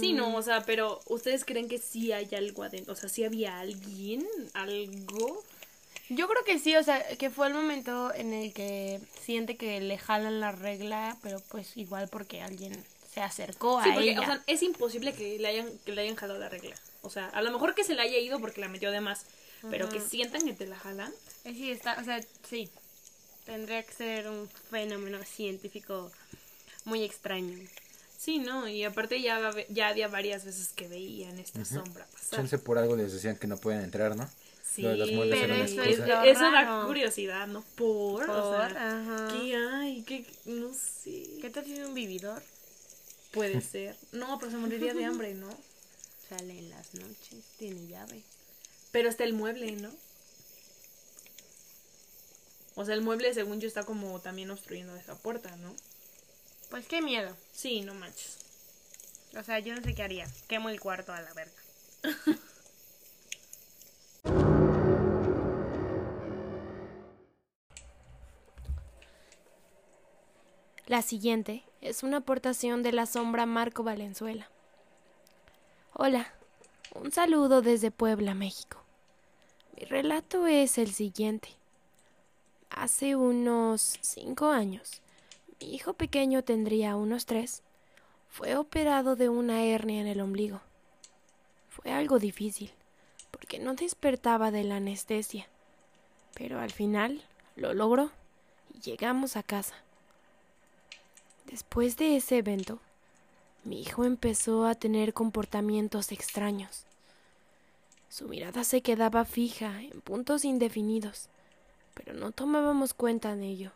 Sí, 0.00 0.14
no, 0.14 0.34
o 0.34 0.42
sea, 0.42 0.64
pero 0.64 1.00
¿ustedes 1.06 1.44
creen 1.44 1.68
que 1.68 1.78
sí 1.78 2.12
hay 2.12 2.34
algo 2.34 2.62
adentro? 2.62 2.94
O 2.94 2.96
sea, 2.96 3.10
sí 3.10 3.24
había 3.24 3.60
alguien, 3.60 4.26
algo. 4.54 5.44
Yo 6.10 6.26
creo 6.28 6.44
que 6.44 6.58
sí, 6.58 6.74
o 6.76 6.82
sea, 6.82 7.04
que 7.18 7.30
fue 7.30 7.48
el 7.48 7.54
momento 7.54 8.12
en 8.14 8.32
el 8.32 8.52
que 8.52 9.00
siente 9.22 9.56
que 9.56 9.80
le 9.80 9.98
jalan 9.98 10.40
la 10.40 10.52
regla, 10.52 11.16
pero 11.22 11.40
pues 11.50 11.76
igual 11.76 12.08
porque 12.08 12.40
alguien 12.40 12.72
se 13.12 13.20
acercó 13.20 13.78
a 13.78 13.84
Sí, 13.84 13.90
porque, 13.92 14.10
ella. 14.10 14.20
o 14.20 14.24
sea, 14.24 14.42
es 14.46 14.62
imposible 14.62 15.12
que 15.12 15.38
le 15.38 15.48
hayan, 15.48 15.68
que 15.84 15.92
le 15.92 16.02
hayan 16.02 16.16
jalado 16.16 16.38
la 16.38 16.48
regla. 16.48 16.74
O 17.02 17.10
sea, 17.10 17.28
a 17.28 17.42
lo 17.42 17.50
mejor 17.50 17.74
que 17.74 17.84
se 17.84 17.94
le 17.94 18.02
haya 18.02 18.18
ido 18.18 18.40
porque 18.40 18.60
la 18.60 18.68
metió 18.68 18.90
de 18.90 19.00
más. 19.00 19.26
Pero 19.70 19.88
que 19.88 20.00
sientan 20.00 20.42
que 20.46 20.52
te 20.52 20.66
la 20.66 20.76
jalan. 20.78 21.12
Eh, 21.44 21.52
Sí, 21.52 21.70
está, 21.72 21.98
o 22.00 22.04
sea, 22.04 22.20
sí. 22.48 22.70
Tendría 23.44 23.82
que 23.82 23.92
ser 23.92 24.28
un 24.28 24.48
fenómeno 24.70 25.18
científico 25.24 26.12
muy 26.84 27.02
extraño. 27.02 27.58
Sí, 28.16 28.38
no, 28.38 28.68
y 28.68 28.84
aparte 28.84 29.20
ya, 29.20 29.50
ya 29.68 29.88
había 29.88 30.06
varias 30.08 30.44
veces 30.44 30.68
que 30.74 30.86
veían 30.86 31.38
esta 31.38 31.64
sombra 31.64 32.06
pasar. 32.12 32.38
Chance 32.40 32.58
por 32.58 32.78
algo 32.78 32.94
les 32.94 33.12
decían 33.12 33.36
que 33.36 33.46
no 33.46 33.56
pueden 33.56 33.82
entrar, 33.82 34.14
¿no? 34.16 34.28
Sí, 34.78 34.82
Lo 34.82 34.90
de 34.90 34.96
las 34.96 35.10
muebles 35.10 35.40
pero 35.40 35.54
eso 35.54 35.82
es 35.82 35.98
eso 35.98 36.50
da 36.52 36.84
curiosidad, 36.86 37.48
¿no? 37.48 37.64
Por, 37.74 38.30
o 38.30 38.52
sea, 38.52 38.66
ajá. 38.66 39.28
¿qué 39.32 39.56
hay? 39.56 40.02
¿Qué? 40.02 40.24
No 40.44 40.72
sé. 40.72 41.26
¿Qué 41.40 41.50
tal 41.50 41.68
es 41.68 41.84
un 41.84 41.94
vividor? 41.94 42.40
Puede 43.32 43.60
ser. 43.60 43.96
No, 44.12 44.38
pero 44.38 44.52
se 44.52 44.56
moriría 44.56 44.94
de 44.94 45.04
hambre, 45.04 45.34
¿no? 45.34 45.48
Sale 46.28 46.56
en 46.56 46.70
las 46.70 46.94
noches, 46.94 47.44
tiene 47.58 47.88
llave. 47.88 48.22
Pero 48.92 49.08
está 49.08 49.24
el 49.24 49.32
mueble, 49.32 49.72
¿no? 49.72 49.90
O 52.76 52.84
sea, 52.84 52.94
el 52.94 53.02
mueble, 53.02 53.34
según 53.34 53.60
yo, 53.60 53.66
está 53.66 53.82
como 53.82 54.20
también 54.20 54.48
obstruyendo 54.52 54.94
esa 54.94 55.16
puerta, 55.16 55.56
¿no? 55.56 55.74
Pues 56.70 56.86
qué 56.86 57.02
miedo. 57.02 57.36
Sí, 57.52 57.80
no 57.80 57.94
manches. 57.94 58.36
O 59.36 59.42
sea, 59.42 59.58
yo 59.58 59.74
no 59.74 59.82
sé 59.82 59.96
qué 59.96 60.04
haría. 60.04 60.28
Quemo 60.46 60.68
el 60.68 60.78
cuarto 60.78 61.12
a 61.12 61.20
la 61.20 61.34
verga. 61.34 61.60
La 70.88 71.02
siguiente 71.02 71.64
es 71.82 72.02
una 72.02 72.16
aportación 72.16 72.82
de 72.82 72.92
la 72.92 73.04
sombra 73.04 73.44
Marco 73.44 73.82
Valenzuela. 73.82 74.48
Hola, 75.92 76.32
un 76.94 77.12
saludo 77.12 77.60
desde 77.60 77.90
Puebla, 77.90 78.32
México. 78.32 78.78
Mi 79.76 79.84
relato 79.84 80.46
es 80.46 80.78
el 80.78 80.90
siguiente. 80.94 81.50
Hace 82.70 83.16
unos 83.16 83.98
cinco 84.00 84.48
años, 84.48 85.02
mi 85.60 85.74
hijo 85.74 85.92
pequeño 85.92 86.42
tendría 86.42 86.96
unos 86.96 87.26
tres, 87.26 87.62
fue 88.30 88.56
operado 88.56 89.14
de 89.14 89.28
una 89.28 89.64
hernia 89.64 90.00
en 90.00 90.06
el 90.06 90.22
ombligo. 90.22 90.62
Fue 91.68 91.92
algo 91.92 92.18
difícil, 92.18 92.72
porque 93.30 93.58
no 93.58 93.74
despertaba 93.74 94.50
de 94.50 94.64
la 94.64 94.76
anestesia, 94.76 95.48
pero 96.32 96.58
al 96.60 96.70
final 96.70 97.22
lo 97.56 97.74
logró 97.74 98.10
y 98.72 98.80
llegamos 98.80 99.36
a 99.36 99.42
casa. 99.42 99.74
Después 101.50 101.96
de 101.96 102.16
ese 102.16 102.38
evento, 102.38 102.78
mi 103.64 103.80
hijo 103.80 104.04
empezó 104.04 104.66
a 104.66 104.74
tener 104.74 105.14
comportamientos 105.14 106.12
extraños. 106.12 106.84
Su 108.10 108.28
mirada 108.28 108.64
se 108.64 108.82
quedaba 108.82 109.24
fija 109.24 109.82
en 109.82 110.00
puntos 110.02 110.44
indefinidos, 110.44 111.28
pero 111.94 112.12
no 112.12 112.32
tomábamos 112.32 112.92
cuenta 112.92 113.34
de 113.34 113.46
ello. 113.46 113.72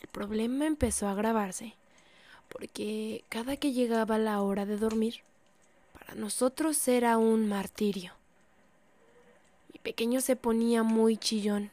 El 0.00 0.08
problema 0.08 0.66
empezó 0.66 1.06
a 1.06 1.12
agravarse 1.12 1.74
porque 2.48 3.24
cada 3.28 3.56
que 3.56 3.72
llegaba 3.72 4.18
la 4.18 4.42
hora 4.42 4.66
de 4.66 4.76
dormir, 4.76 5.20
para 5.98 6.14
nosotros 6.14 6.86
era 6.86 7.16
un 7.16 7.48
martirio. 7.48 8.12
Mi 9.72 9.78
pequeño 9.80 10.20
se 10.20 10.36
ponía 10.36 10.82
muy 10.82 11.16
chillón, 11.16 11.70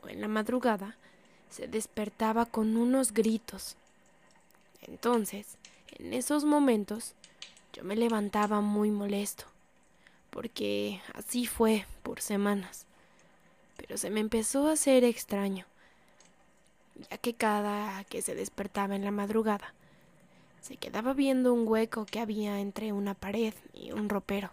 o 0.00 0.08
en 0.08 0.20
la 0.20 0.28
madrugada 0.28 0.96
se 1.50 1.68
despertaba 1.68 2.46
con 2.46 2.76
unos 2.76 3.12
gritos. 3.12 3.76
Entonces, 4.82 5.56
en 5.98 6.14
esos 6.14 6.44
momentos, 6.44 7.14
yo 7.72 7.84
me 7.84 7.96
levantaba 7.96 8.60
muy 8.60 8.90
molesto, 8.90 9.44
porque 10.30 11.00
así 11.14 11.46
fue 11.46 11.86
por 12.02 12.20
semanas. 12.20 12.86
Pero 13.76 13.96
se 13.96 14.10
me 14.10 14.20
empezó 14.20 14.68
a 14.68 14.72
hacer 14.72 15.04
extraño, 15.04 15.64
ya 17.10 17.18
que 17.18 17.34
cada 17.34 18.04
que 18.04 18.22
se 18.22 18.34
despertaba 18.34 18.96
en 18.96 19.04
la 19.04 19.10
madrugada, 19.10 19.72
se 20.60 20.76
quedaba 20.76 21.14
viendo 21.14 21.54
un 21.54 21.66
hueco 21.66 22.04
que 22.04 22.20
había 22.20 22.60
entre 22.60 22.92
una 22.92 23.14
pared 23.14 23.54
y 23.72 23.92
un 23.92 24.08
ropero. 24.08 24.50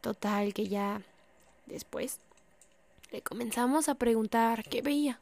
Total 0.00 0.54
que 0.54 0.68
ya 0.68 1.02
después 1.66 2.18
le 3.10 3.20
comenzamos 3.22 3.88
a 3.88 3.96
preguntar 3.96 4.64
qué 4.64 4.82
veía. 4.82 5.20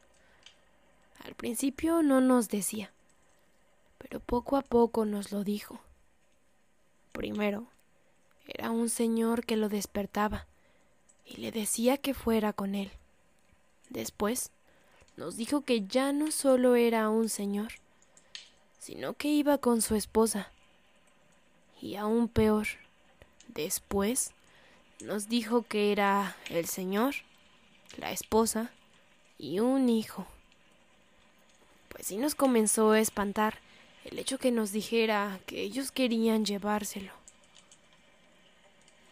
Al 1.24 1.34
principio 1.34 2.02
no 2.02 2.20
nos 2.20 2.48
decía, 2.48 2.92
pero 3.98 4.20
poco 4.20 4.56
a 4.56 4.62
poco 4.62 5.04
nos 5.04 5.32
lo 5.32 5.44
dijo. 5.44 5.80
Primero, 7.12 7.66
era 8.46 8.70
un 8.70 8.88
señor 8.88 9.44
que 9.44 9.56
lo 9.56 9.68
despertaba 9.68 10.46
y 11.24 11.38
le 11.38 11.50
decía 11.50 11.96
que 11.96 12.14
fuera 12.14 12.52
con 12.52 12.74
él. 12.74 12.90
Después, 13.88 14.50
nos 15.16 15.36
dijo 15.36 15.62
que 15.62 15.86
ya 15.86 16.12
no 16.12 16.30
solo 16.30 16.76
era 16.76 17.08
un 17.08 17.28
señor, 17.28 17.72
sino 18.78 19.14
que 19.14 19.28
iba 19.28 19.58
con 19.58 19.82
su 19.82 19.94
esposa. 19.94 20.52
Y 21.80 21.96
aún 21.96 22.28
peor, 22.28 22.66
después 23.48 24.32
nos 25.00 25.28
dijo 25.28 25.62
que 25.62 25.92
era 25.92 26.36
el 26.50 26.66
señor, 26.66 27.14
la 27.96 28.12
esposa 28.12 28.70
y 29.38 29.60
un 29.60 29.88
hijo. 29.88 30.26
Pues 31.96 32.08
sí 32.08 32.18
nos 32.18 32.34
comenzó 32.34 32.90
a 32.90 33.00
espantar 33.00 33.54
el 34.04 34.18
hecho 34.18 34.36
que 34.36 34.52
nos 34.52 34.70
dijera 34.70 35.40
que 35.46 35.62
ellos 35.62 35.90
querían 35.90 36.44
llevárselo. 36.44 37.10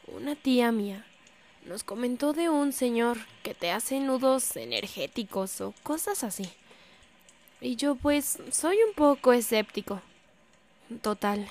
Una 0.07 0.37
tía 0.37 0.71
mía 0.71 1.07
nos 1.65 1.83
comentó 1.83 2.35
de 2.35 2.51
un 2.51 2.75
señor 2.75 3.17
que 3.43 3.55
te 3.55 3.71
hace 3.71 4.01
nudos 4.01 4.55
energéticos 4.57 5.63
o 5.63 5.73
cosas 5.83 6.23
así. 6.25 6.51
Y 7.63 7.77
yo 7.77 7.95
pues 7.95 8.37
soy 8.51 8.77
un 8.87 8.93
poco 8.93 9.33
escéptico. 9.33 10.03
Total, 11.01 11.49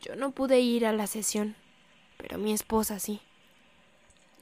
yo 0.00 0.14
no 0.14 0.30
pude 0.30 0.60
ir 0.60 0.86
a 0.86 0.92
la 0.92 1.08
sesión, 1.08 1.56
pero 2.18 2.38
mi 2.38 2.52
esposa 2.52 3.00
sí. 3.00 3.20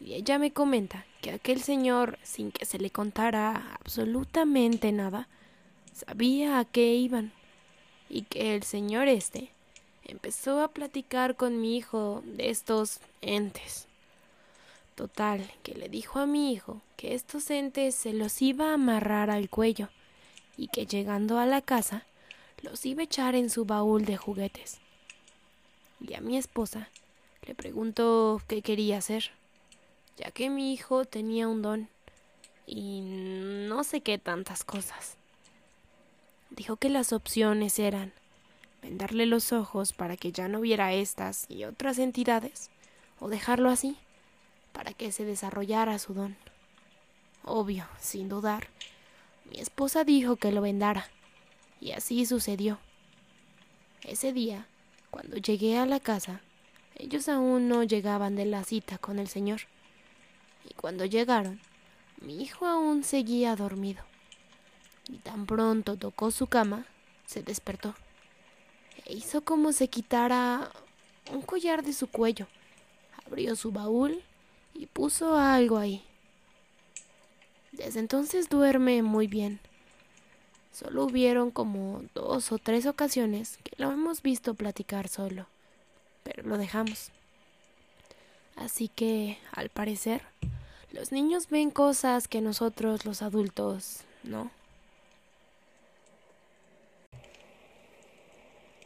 Y 0.03 0.13
ella 0.13 0.39
me 0.39 0.53
comenta 0.53 1.07
que 1.23 1.31
aquel 1.31 1.63
señor, 1.63 2.19
sin 2.23 2.53
que 2.53 2.67
se 2.67 2.79
le 2.79 2.91
contara 2.91 3.79
absolutamente 3.81 4.93
nada, 4.93 5.27
sabía 5.93 6.59
a 6.59 6.65
qué 6.65 6.95
iban, 6.95 7.33
y 8.09 8.23
que 8.23 8.55
el 8.55 8.63
señor 8.65 9.09
este 9.09 9.51
empezó 10.05 10.61
a 10.63 10.69
platicar 10.69 11.37
con 11.37 11.61
mi 11.61 11.77
hijo 11.77 12.23
de 12.25 12.51
estos 12.51 13.01
entes. 13.21 13.87
Total, 14.97 15.51
que 15.63 15.75
le 15.75 15.89
dijo 15.89 16.19
a 16.19 16.27
mi 16.27 16.53
hijo 16.53 16.83
que 16.97 17.15
estos 17.15 17.51
entes 17.51 17.95
se 17.95 18.13
los 18.13 18.43
iba 18.43 18.71
a 18.71 18.75
amarrar 18.75 19.31
al 19.31 19.49
cuello 19.49 19.89
y 20.57 20.69
que 20.69 20.85
llegando 20.85 21.39
a 21.39 21.47
la 21.47 21.63
casa 21.63 22.05
los 22.63 22.85
iba 22.85 23.01
a 23.01 23.05
echar 23.05 23.35
en 23.35 23.49
su 23.49 23.65
baúl 23.65 24.05
de 24.05 24.17
juguetes. 24.17 24.79
Y 26.01 26.15
a 26.15 26.21
mi 26.21 26.37
esposa 26.37 26.89
le 27.47 27.55
preguntó 27.55 28.43
qué 28.47 28.61
quería 28.61 28.99
hacer, 28.99 29.31
ya 30.17 30.31
que 30.31 30.51
mi 30.51 30.75
hijo 30.75 31.05
tenía 31.05 31.49
un 31.49 31.63
don 31.63 31.89
y 32.67 33.01
no 33.01 33.85
sé 33.85 34.03
qué 34.03 34.19
tantas 34.19 34.65
cosas. 34.65 35.17
Dijo 36.51 36.77
que 36.77 36.89
las 36.89 37.13
opciones 37.13 37.79
eran 37.79 38.13
vendarle 38.83 39.27
los 39.27 39.53
ojos 39.53 39.93
para 39.93 40.17
que 40.17 40.33
ya 40.33 40.49
no 40.49 40.61
viera 40.61 40.93
estas 40.93 41.47
y 41.49 41.65
otras 41.65 41.99
entidades, 41.99 42.71
o 43.19 43.29
dejarlo 43.29 43.71
así, 43.71 43.97
para 44.73 44.93
que 44.93 45.13
se 45.13 45.25
desarrollara 45.25 45.99
su 45.99 46.15
don. 46.15 46.37
Obvio, 47.45 47.87
sin 47.99 48.29
dudar, 48.29 48.69
mi 49.51 49.61
esposa 49.61 50.05
dijo 50.05 50.37
que 50.37 50.53
lo 50.53 50.61
vendara, 50.61 51.09
y 51.81 51.93
así 51.93 52.27
sucedió. 52.27 52.79
Ese 54.03 54.33
día, 54.33 54.67
cuando 55.11 55.37
llegué 55.37 55.79
a 55.79 55.87
la 55.87 56.01
casa, 56.01 56.41
ellos 56.97 57.29
aún 57.29 57.69
no 57.69 57.83
llegaban 57.83 58.37
de 58.37 58.45
la 58.45 58.65
cita 58.65 58.99
con 58.99 59.19
el 59.19 59.29
Señor, 59.29 59.63
y 60.69 60.75
cuando 60.75 61.05
llegaron, 61.05 61.61
mi 62.21 62.43
hijo 62.43 62.67
aún 62.67 63.03
seguía 63.03 63.57
dormido, 63.57 64.03
y 65.13 65.19
tan 65.19 65.47
pronto 65.47 65.97
tocó 65.97 66.31
su 66.31 66.47
cama, 66.47 66.87
se 67.27 67.43
despertó 67.43 67.95
hizo 69.11 69.43
como 69.43 69.73
se 69.73 69.89
quitara 69.89 70.71
un 71.33 71.43
collar 71.43 71.83
de 71.83 71.93
su 71.93 72.09
cuello. 72.09 72.47
Abrió 73.27 73.57
su 73.57 73.73
baúl 73.73 74.23
y 74.75 74.87
puso 74.87 75.37
algo 75.37 75.79
ahí. 75.79 76.03
Desde 77.73 78.01
entonces 78.01 78.49
duerme 78.49 79.03
muy 79.03 79.27
bien. 79.27 79.61
Solo 80.73 81.05
hubieron 81.05 81.51
como 81.51 82.03
dos 82.15 82.53
o 82.53 82.59
tres 82.59 82.87
ocasiones 82.87 83.59
que 83.65 83.73
lo 83.77 83.91
hemos 83.91 84.23
visto 84.23 84.55
platicar 84.55 85.09
solo, 85.09 85.47
pero 86.23 86.43
lo 86.45 86.59
dejamos. 86.59 87.11
Así 88.57 88.89
que, 88.89 89.39
al 89.53 89.69
parecer, 89.69 90.23
los 90.93 91.13
niños 91.13 91.49
ven 91.49 91.71
cosas 91.71 92.29
que 92.29 92.41
nosotros 92.41 93.05
los 93.05 93.23
adultos 93.23 94.03
no. 94.23 94.51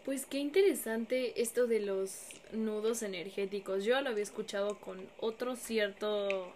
Pues 0.05 0.27
qué 0.27 0.39
interesante 0.39 1.41
esto 1.41 1.67
de 1.67 1.81
los 1.81 2.29
nudos 2.53 3.03
energéticos. 3.03 3.85
Yo 3.85 3.99
lo 4.03 4.11
había 4.11 4.23
escuchado 4.23 4.79
con 4.79 5.01
otro 5.19 5.57
cierto 5.57 6.53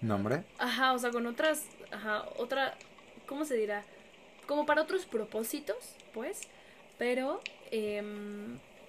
nombre. 0.00 0.44
Ajá, 0.58 0.94
o 0.94 0.98
sea, 0.98 1.10
con 1.10 1.26
otras, 1.26 1.66
ajá, 1.90 2.26
otra, 2.38 2.78
¿cómo 3.26 3.44
se 3.44 3.56
dirá? 3.56 3.84
Como 4.46 4.64
para 4.64 4.80
otros 4.80 5.04
propósitos, 5.04 5.76
pues. 6.14 6.40
Pero, 6.98 7.42
eh, 7.70 8.02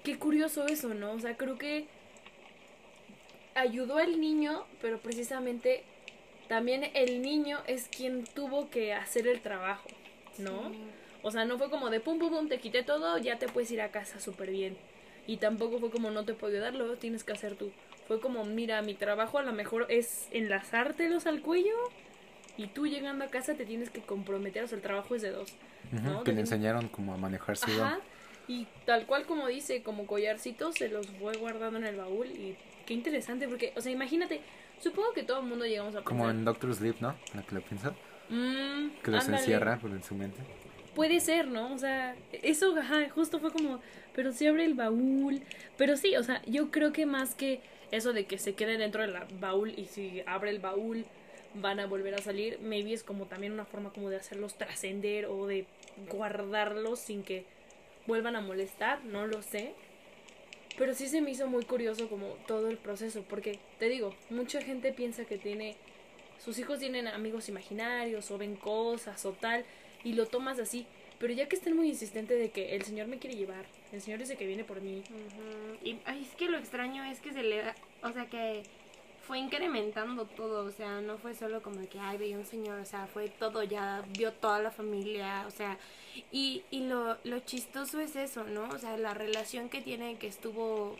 qué 0.03 0.17
curioso 0.17 0.67
eso, 0.67 0.93
¿no? 0.93 1.11
O 1.11 1.19
sea, 1.19 1.35
creo 1.35 1.57
que 1.57 1.87
ayudó 3.55 3.97
al 3.97 4.21
niño, 4.21 4.65
pero 4.81 4.99
precisamente 4.99 5.83
también 6.47 6.89
el 6.93 7.21
niño 7.21 7.59
es 7.67 7.89
quien 7.89 8.23
tuvo 8.23 8.69
que 8.69 8.93
hacer 8.93 9.27
el 9.27 9.41
trabajo, 9.41 9.89
¿no? 10.37 10.71
O 11.23 11.31
sea, 11.31 11.45
no 11.45 11.57
fue 11.57 11.69
como 11.69 11.89
de 11.89 11.99
pum, 11.99 12.19
pum, 12.19 12.31
pum, 12.31 12.47
te 12.47 12.59
quité 12.59 12.83
todo, 12.83 13.17
ya 13.17 13.37
te 13.37 13.47
puedes 13.47 13.69
ir 13.71 13.81
a 13.81 13.91
casa 13.91 14.19
súper 14.19 14.49
bien. 14.49 14.77
Y 15.27 15.37
tampoco 15.37 15.79
fue 15.79 15.91
como 15.91 16.09
no 16.09 16.25
te 16.25 16.33
puedo 16.33 16.53
ayudarlo, 16.53 16.95
tienes 16.95 17.23
que 17.23 17.33
hacer 17.33 17.55
tú. 17.55 17.71
Fue 18.07 18.19
como, 18.19 18.43
mira, 18.43 18.81
mi 18.81 18.95
trabajo 18.95 19.37
a 19.37 19.43
lo 19.43 19.53
mejor 19.53 19.85
es 19.89 20.27
enlazártelos 20.31 21.27
al 21.27 21.41
cuello 21.41 21.75
y 22.57 22.67
tú 22.67 22.87
llegando 22.87 23.23
a 23.23 23.27
casa 23.27 23.53
te 23.53 23.65
tienes 23.65 23.89
que 23.89 24.01
comprometer, 24.01 24.63
o 24.63 24.67
sea, 24.67 24.77
el 24.77 24.81
trabajo 24.81 25.15
es 25.15 25.21
de 25.21 25.31
dos. 25.31 25.53
¿no? 25.91 26.23
Que 26.23 26.33
le 26.33 26.41
enseñaron 26.41 26.87
como 26.87 27.13
a 27.13 27.17
manejar 27.17 27.55
su 27.55 27.71
Ajá, 27.71 27.99
y 28.47 28.67
tal 28.85 29.05
cual 29.05 29.25
como 29.25 29.47
dice, 29.47 29.83
como 29.83 30.07
collarcitos, 30.07 30.75
se 30.75 30.89
los 30.89 31.07
fue 31.07 31.33
guardando 31.37 31.77
en 31.79 31.85
el 31.85 31.95
baúl 31.95 32.27
y 32.27 32.57
qué 32.85 32.93
interesante, 32.93 33.47
porque, 33.47 33.73
o 33.75 33.81
sea, 33.81 33.91
imagínate, 33.91 34.41
supongo 34.79 35.13
que 35.13 35.23
todo 35.23 35.39
el 35.39 35.45
mundo 35.45 35.65
llegamos 35.65 35.95
a 35.95 36.01
Como 36.01 36.29
en 36.29 36.43
Doctor 36.43 36.73
Sleep, 36.73 36.99
¿no? 36.99 37.15
La 37.33 37.43
que 37.43 37.55
lo 37.55 37.61
piensa. 37.61 37.93
Mm, 38.29 39.01
que 39.03 39.11
los 39.11 39.27
encierra 39.27 39.77
por 39.77 39.91
en 39.91 40.03
su 40.03 40.15
mente 40.15 40.41
puede 40.95 41.19
ser, 41.19 41.47
¿no? 41.47 41.73
O 41.73 41.77
sea, 41.77 42.15
eso, 42.31 42.75
ajá, 42.77 43.09
justo 43.09 43.39
fue 43.39 43.51
como, 43.51 43.79
pero 44.13 44.31
si 44.31 44.47
abre 44.47 44.65
el 44.65 44.73
baúl, 44.73 45.41
pero 45.77 45.97
sí, 45.97 46.15
o 46.15 46.23
sea, 46.23 46.41
yo 46.45 46.71
creo 46.71 46.91
que 46.91 47.05
más 47.05 47.35
que 47.35 47.61
eso 47.91 48.13
de 48.13 48.25
que 48.25 48.37
se 48.37 48.53
quede 48.53 48.77
dentro 48.77 49.01
del 49.01 49.15
baúl 49.39 49.73
y 49.77 49.85
si 49.85 50.23
abre 50.25 50.49
el 50.49 50.59
baúl 50.59 51.05
van 51.53 51.79
a 51.79 51.85
volver 51.85 52.15
a 52.15 52.21
salir, 52.21 52.59
maybe 52.61 52.93
es 52.93 53.03
como 53.03 53.25
también 53.25 53.53
una 53.53 53.65
forma 53.65 53.91
como 53.91 54.09
de 54.09 54.17
hacerlos 54.17 54.55
trascender 54.55 55.25
o 55.25 55.47
de 55.47 55.65
guardarlos 56.09 56.99
sin 56.99 57.23
que 57.23 57.45
vuelvan 58.07 58.35
a 58.35 58.41
molestar, 58.41 59.03
no 59.03 59.27
lo 59.27 59.41
sé. 59.41 59.73
Pero 60.77 60.93
sí 60.93 61.07
se 61.07 61.21
me 61.21 61.31
hizo 61.31 61.47
muy 61.47 61.65
curioso 61.65 62.07
como 62.07 62.27
todo 62.47 62.69
el 62.69 62.77
proceso, 62.77 63.23
porque 63.27 63.59
te 63.77 63.89
digo, 63.89 64.15
mucha 64.29 64.61
gente 64.61 64.93
piensa 64.93 65.25
que 65.25 65.37
tiene, 65.37 65.75
sus 66.39 66.57
hijos 66.59 66.79
tienen 66.79 67.07
amigos 67.07 67.49
imaginarios 67.49 68.31
o 68.31 68.37
ven 68.37 68.55
cosas 68.55 69.25
o 69.25 69.33
tal, 69.33 69.65
y 70.03 70.13
lo 70.13 70.25
tomas 70.27 70.59
así. 70.59 70.85
Pero 71.19 71.33
ya 71.33 71.47
que 71.47 71.55
estén 71.55 71.75
muy 71.75 71.87
insistente 71.87 72.33
de 72.33 72.49
que 72.49 72.75
el 72.75 72.83
Señor 72.83 73.07
me 73.07 73.19
quiere 73.19 73.35
llevar, 73.35 73.65
el 73.91 74.01
Señor 74.01 74.19
dice 74.19 74.37
que 74.37 74.47
viene 74.47 74.63
por 74.63 74.81
mí. 74.81 75.03
Y 75.83 75.99
es 76.07 76.35
que 76.35 76.49
lo 76.49 76.57
extraño 76.57 77.03
es 77.03 77.19
que 77.19 77.31
se 77.31 77.43
le 77.43 77.57
da, 77.57 77.75
o 78.01 78.11
sea 78.11 78.25
que 78.25 78.63
fue 79.27 79.37
incrementando 79.37 80.25
todo, 80.25 80.65
o 80.65 80.71
sea, 80.71 80.99
no 80.99 81.17
fue 81.17 81.35
solo 81.35 81.61
como 81.61 81.87
que, 81.87 81.99
ay, 81.99 82.17
veía 82.17 82.37
un 82.37 82.45
señor, 82.45 82.79
o 82.79 82.85
sea, 82.85 83.05
fue 83.05 83.29
todo, 83.29 83.63
ya 83.63 84.03
vio 84.17 84.33
toda 84.33 84.59
la 84.59 84.71
familia, 84.71 85.45
o 85.47 85.51
sea, 85.51 85.77
y, 86.31 86.63
y 86.71 86.81
lo, 86.87 87.17
lo 87.23 87.39
chistoso 87.39 87.99
es 87.99 88.15
eso, 88.15 88.43
¿no? 88.43 88.67
O 88.69 88.77
sea, 88.79 88.97
la 88.97 89.13
relación 89.13 89.69
que 89.69 89.79
tiene 89.81 90.17
que 90.17 90.27
estuvo 90.27 90.97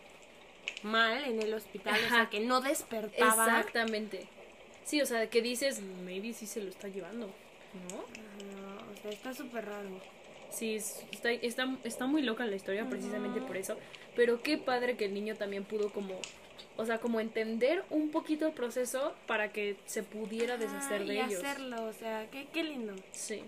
mal 0.84 1.26
en 1.26 1.42
el 1.42 1.54
hospital, 1.54 2.00
o 2.06 2.10
sea, 2.10 2.30
que 2.30 2.40
no 2.42 2.62
despertaba. 2.62 3.46
Exactamente. 3.46 4.28
Sí, 4.86 5.02
o 5.02 5.06
sea, 5.06 5.30
que 5.30 5.42
dices, 5.42 5.82
maybe 5.82 6.34
sí 6.34 6.46
se 6.46 6.62
lo 6.62 6.70
está 6.70 6.88
llevando, 6.88 7.26
¿no? 7.90 8.04
Está 9.10 9.34
súper 9.34 9.66
raro. 9.66 9.90
Sí, 10.52 10.76
está, 10.76 11.32
está, 11.32 11.78
está 11.84 12.06
muy 12.08 12.22
loca 12.22 12.46
la 12.46 12.56
historia 12.56 12.88
precisamente 12.90 13.42
por 13.42 13.58
eso. 13.58 13.78
Pero 14.16 14.42
qué 14.42 14.58
padre 14.58 14.98
que 14.98 15.06
el 15.06 15.14
niño 15.14 15.36
también 15.36 15.64
pudo 15.64 15.90
como, 15.92 16.20
o 16.78 16.86
sea, 16.86 17.00
como 17.00 17.20
entender 17.20 17.84
un 17.90 18.12
poquito 18.12 18.46
el 18.48 18.54
proceso 18.54 19.16
para 19.28 19.52
que 19.54 19.78
se 19.86 20.04
pudiera 20.04 20.58
deshacer 20.58 21.06
de 21.06 21.16
y 21.16 21.20
ellos. 21.20 21.44
hacerlo, 21.44 21.86
o 21.86 21.94
sea, 21.94 22.30
qué, 22.30 22.48
qué 22.52 22.64
lindo. 22.64 22.94
Sí. 23.14 23.44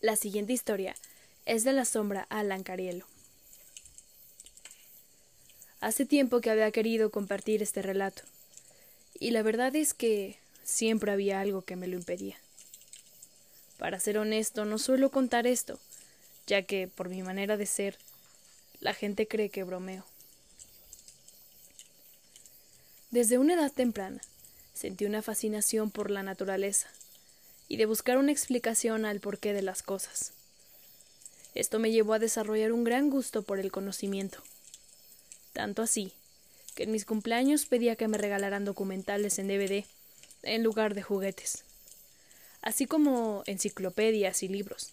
La 0.00 0.14
siguiente 0.14 0.52
historia 0.52 0.94
es 1.44 1.64
de 1.64 1.72
la 1.72 1.84
sombra 1.84 2.26
Alan 2.30 2.62
Carielo. 2.62 3.04
Hace 5.80 6.04
tiempo 6.04 6.40
que 6.40 6.50
había 6.50 6.72
querido 6.72 7.10
compartir 7.10 7.62
este 7.62 7.82
relato, 7.82 8.22
y 9.20 9.30
la 9.30 9.42
verdad 9.42 9.76
es 9.76 9.94
que 9.94 10.36
siempre 10.64 11.12
había 11.12 11.40
algo 11.40 11.62
que 11.62 11.76
me 11.76 11.86
lo 11.86 11.96
impedía. 11.96 12.36
Para 13.78 14.00
ser 14.00 14.18
honesto, 14.18 14.64
no 14.64 14.78
suelo 14.78 15.12
contar 15.12 15.46
esto, 15.46 15.78
ya 16.48 16.62
que, 16.62 16.88
por 16.88 17.08
mi 17.08 17.22
manera 17.22 17.56
de 17.56 17.66
ser, 17.66 17.96
la 18.80 18.92
gente 18.92 19.28
cree 19.28 19.50
que 19.50 19.62
bromeo. 19.62 20.04
Desde 23.12 23.38
una 23.38 23.54
edad 23.54 23.70
temprana, 23.70 24.20
sentí 24.74 25.04
una 25.04 25.22
fascinación 25.22 25.92
por 25.92 26.10
la 26.10 26.24
naturaleza 26.24 26.88
y 27.68 27.76
de 27.76 27.86
buscar 27.86 28.18
una 28.18 28.32
explicación 28.32 29.04
al 29.04 29.20
porqué 29.20 29.52
de 29.52 29.62
las 29.62 29.84
cosas. 29.84 30.32
Esto 31.54 31.78
me 31.78 31.92
llevó 31.92 32.14
a 32.14 32.18
desarrollar 32.18 32.72
un 32.72 32.82
gran 32.82 33.10
gusto 33.10 33.42
por 33.42 33.60
el 33.60 33.70
conocimiento 33.70 34.42
tanto 35.52 35.82
así 35.82 36.12
que 36.78 36.84
en 36.84 36.92
mis 36.92 37.04
cumpleaños 37.04 37.66
pedía 37.66 37.96
que 37.96 38.06
me 38.06 38.18
regalaran 38.18 38.64
documentales 38.64 39.40
en 39.40 39.48
DVD 39.48 39.84
en 40.44 40.62
lugar 40.62 40.94
de 40.94 41.02
juguetes, 41.02 41.64
así 42.62 42.86
como 42.86 43.42
enciclopedias 43.46 44.44
y 44.44 44.48
libros. 44.48 44.92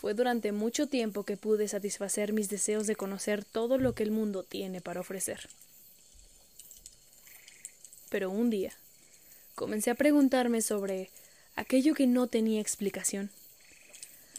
Fue 0.00 0.14
durante 0.14 0.52
mucho 0.52 0.86
tiempo 0.86 1.24
que 1.24 1.36
pude 1.36 1.66
satisfacer 1.66 2.32
mis 2.32 2.48
deseos 2.48 2.86
de 2.86 2.94
conocer 2.94 3.44
todo 3.44 3.78
lo 3.78 3.94
que 3.94 4.04
el 4.04 4.12
mundo 4.12 4.44
tiene 4.44 4.80
para 4.80 5.00
ofrecer. 5.00 5.48
Pero 8.08 8.30
un 8.30 8.48
día 8.48 8.72
comencé 9.56 9.90
a 9.90 9.96
preguntarme 9.96 10.62
sobre 10.62 11.10
aquello 11.56 11.94
que 11.94 12.06
no 12.06 12.28
tenía 12.28 12.60
explicación, 12.60 13.30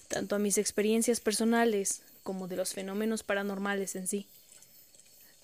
tanto 0.08 0.36
a 0.36 0.40
mis 0.40 0.58
experiencias 0.58 1.20
personales 1.20 2.02
como 2.24 2.48
de 2.48 2.56
los 2.56 2.74
fenómenos 2.74 3.24
paranormales 3.24 3.98
en 3.98 4.08
sí 4.08 4.28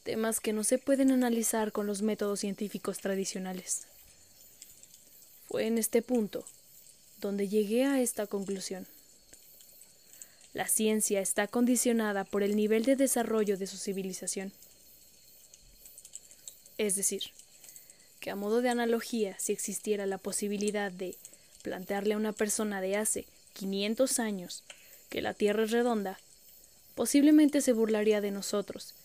temas 0.10 0.40
que 0.40 0.54
no 0.54 0.64
se 0.64 0.80
pueden 0.80 1.12
analizar 1.12 1.72
con 1.72 1.86
los 1.86 2.02
métodos 2.02 2.40
científicos 2.40 2.98
tradicionales. 2.98 3.86
Fue 5.48 5.68
en 5.68 5.78
este 5.78 6.02
punto 6.02 6.44
donde 7.22 7.48
llegué 7.48 7.86
a 7.86 8.02
esta 8.02 8.26
conclusión. 8.26 8.88
La 10.56 10.68
ciencia 10.68 11.22
está 11.22 11.46
condicionada 11.46 12.24
por 12.24 12.42
el 12.42 12.56
nivel 12.56 12.86
de 12.86 12.96
desarrollo 12.96 13.56
de 13.56 13.68
su 13.68 13.78
civilización. 13.78 14.52
Es 16.80 16.96
decir, 16.96 17.22
que 18.20 18.32
a 18.32 18.36
modo 18.36 18.64
de 18.64 18.70
analogía, 18.70 19.38
si 19.38 19.52
existiera 19.52 20.08
la 20.08 20.18
posibilidad 20.18 20.92
de 20.92 21.18
plantearle 21.62 22.16
a 22.16 22.18
una 22.18 22.34
persona 22.34 22.82
de 22.82 22.98
hace 22.98 23.28
500 23.54 24.18
años 24.18 24.64
que 25.10 25.22
la 25.22 25.36
Tierra 25.36 25.66
es 25.66 25.70
redonda, 25.70 26.20
posiblemente 26.96 27.62
se 27.62 27.74
burlaría 27.74 28.22
de 28.22 28.32
nosotros, 28.32 28.96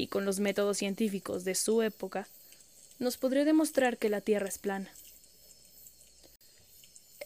y 0.00 0.06
con 0.06 0.24
los 0.24 0.40
métodos 0.40 0.78
científicos 0.78 1.44
de 1.44 1.54
su 1.54 1.82
época, 1.82 2.26
nos 2.98 3.18
podría 3.18 3.44
demostrar 3.44 3.98
que 3.98 4.08
la 4.08 4.22
Tierra 4.22 4.48
es 4.48 4.56
plana. 4.56 4.90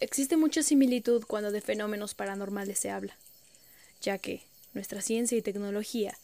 Existe 0.00 0.36
mucha 0.36 0.60
similitud 0.64 1.24
cuando 1.24 1.52
de 1.52 1.60
fenómenos 1.60 2.14
paranormales 2.14 2.80
se 2.80 2.90
habla, 2.90 3.16
ya 4.02 4.18
que 4.18 4.42
nuestra 4.72 5.02
ciencia 5.02 5.38
y 5.38 5.42
tecnología 5.42 6.18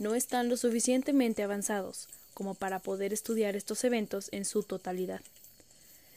no 0.00 0.16
están 0.16 0.48
lo 0.48 0.56
suficientemente 0.56 1.44
avanzados 1.44 2.08
como 2.34 2.56
para 2.56 2.80
poder 2.80 3.12
estudiar 3.12 3.54
estos 3.54 3.84
eventos 3.84 4.28
en 4.32 4.44
su 4.44 4.64
totalidad. 4.64 5.20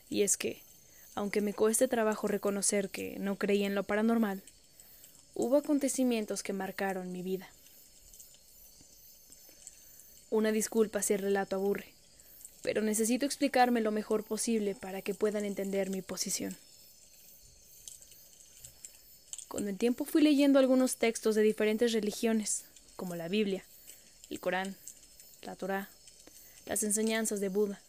Y 0.09 0.23
es 0.23 0.35
que, 0.35 0.63
aunque 1.13 1.41
me 1.41 1.53
cueste 1.53 1.87
trabajo 1.87 2.27
reconocer 2.27 2.89
que 2.89 3.19
no 3.19 3.35
creí 3.35 3.63
en 3.63 3.75
lo 3.75 3.83
paranormal, 3.83 4.41
hubo 5.35 5.57
acontecimientos 5.57 6.41
que 6.41 6.53
marcaron 6.53 7.11
mi 7.11 7.21
vida. 7.21 7.47
Una 10.35 10.51
disculpa 10.51 11.01
si 11.01 11.13
el 11.13 11.21
relato 11.21 11.55
aburre, 11.55 11.93
pero 12.61 12.81
necesito 12.81 13.25
explicarme 13.25 13.79
lo 13.79 13.91
mejor 13.91 14.25
posible 14.25 14.75
para 14.75 15.01
que 15.01 15.13
puedan 15.13 15.45
entender 15.45 15.89
mi 15.89 16.01
posición. 16.01 16.57
Con 19.47 19.69
el 19.69 19.77
tiempo 19.77 20.03
fui 20.03 20.21
leyendo 20.21 20.59
algunos 20.59 20.97
textos 20.97 21.35
de 21.35 21.41
diferentes 21.41 21.93
religiones, 21.93 22.65
como 22.97 23.15
la 23.15 23.29
Biblia, 23.29 23.63
el 24.29 24.41
Corán, 24.41 24.75
la 25.41 25.55
Torá, 25.55 25.87
las 26.65 26.83
enseñanzas 26.83 27.39
de 27.39 27.47
Buda, 27.47 27.79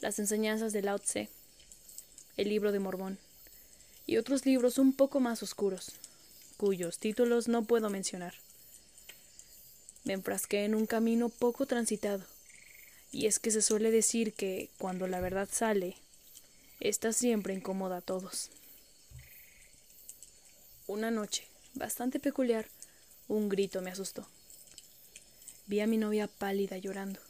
las 0.00 0.18
enseñanzas 0.18 0.72
de 0.72 0.82
Lao 0.82 0.98
Tse, 0.98 1.28
el 2.36 2.48
libro 2.48 2.72
de 2.72 2.80
Mormón, 2.80 3.18
y 4.04 4.16
otros 4.16 4.44
libros 4.44 4.78
un 4.78 4.92
poco 4.92 5.20
más 5.20 5.44
oscuros, 5.44 5.92
cuyos 6.56 6.98
títulos 6.98 7.46
no 7.46 7.62
puedo 7.62 7.88
mencionar. 7.88 8.34
Me 10.04 10.14
enfrasqué 10.14 10.64
en 10.64 10.74
un 10.74 10.86
camino 10.86 11.28
poco 11.28 11.66
transitado, 11.66 12.24
y 13.12 13.26
es 13.26 13.38
que 13.38 13.50
se 13.50 13.62
suele 13.62 13.90
decir 13.90 14.32
que 14.32 14.70
cuando 14.78 15.06
la 15.06 15.20
verdad 15.20 15.48
sale, 15.50 15.96
esta 16.80 17.12
siempre 17.12 17.54
incomoda 17.54 17.98
a 17.98 18.02
todos. 18.02 18.50
Una 20.86 21.10
noche, 21.10 21.46
bastante 21.74 22.20
peculiar, 22.20 22.66
un 23.28 23.48
grito 23.48 23.82
me 23.82 23.90
asustó. 23.90 24.26
Vi 25.66 25.80
a 25.80 25.86
mi 25.86 25.98
novia 25.98 26.28
pálida 26.28 26.78
llorando 26.78 27.20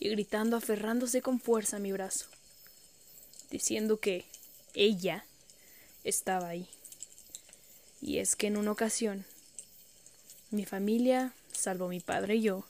y 0.00 0.08
gritando 0.08 0.56
aferrándose 0.56 1.22
con 1.22 1.38
fuerza 1.38 1.76
a 1.76 1.80
mi 1.80 1.92
brazo, 1.92 2.26
diciendo 3.50 4.00
que 4.00 4.24
ella 4.74 5.24
estaba 6.02 6.48
ahí. 6.48 6.68
Y 8.02 8.18
es 8.18 8.34
que 8.34 8.48
en 8.48 8.56
una 8.56 8.72
ocasión, 8.72 9.24
mi 10.50 10.64
familia, 10.64 11.32
salvo 11.54 11.88
mi 11.88 12.00
padre 12.00 12.36
y 12.36 12.42
yo, 12.42 12.64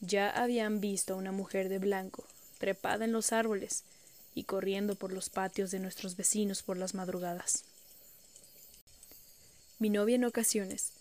ya 0.00 0.30
habían 0.30 0.80
visto 0.80 1.14
a 1.14 1.16
una 1.16 1.32
mujer 1.32 1.68
de 1.68 1.78
blanco 1.78 2.24
trepada 2.58 3.06
en 3.06 3.12
los 3.12 3.32
árboles 3.32 3.84
y 4.34 4.44
corriendo 4.44 4.94
por 4.94 5.12
los 5.12 5.30
patios 5.30 5.70
de 5.70 5.80
nuestros 5.80 6.16
vecinos 6.16 6.62
por 6.62 6.76
las 6.76 6.94
madrugadas. 6.94 7.64
Mi 9.78 9.88
novia 9.88 10.16
en 10.16 10.24
ocasiones 10.24 10.92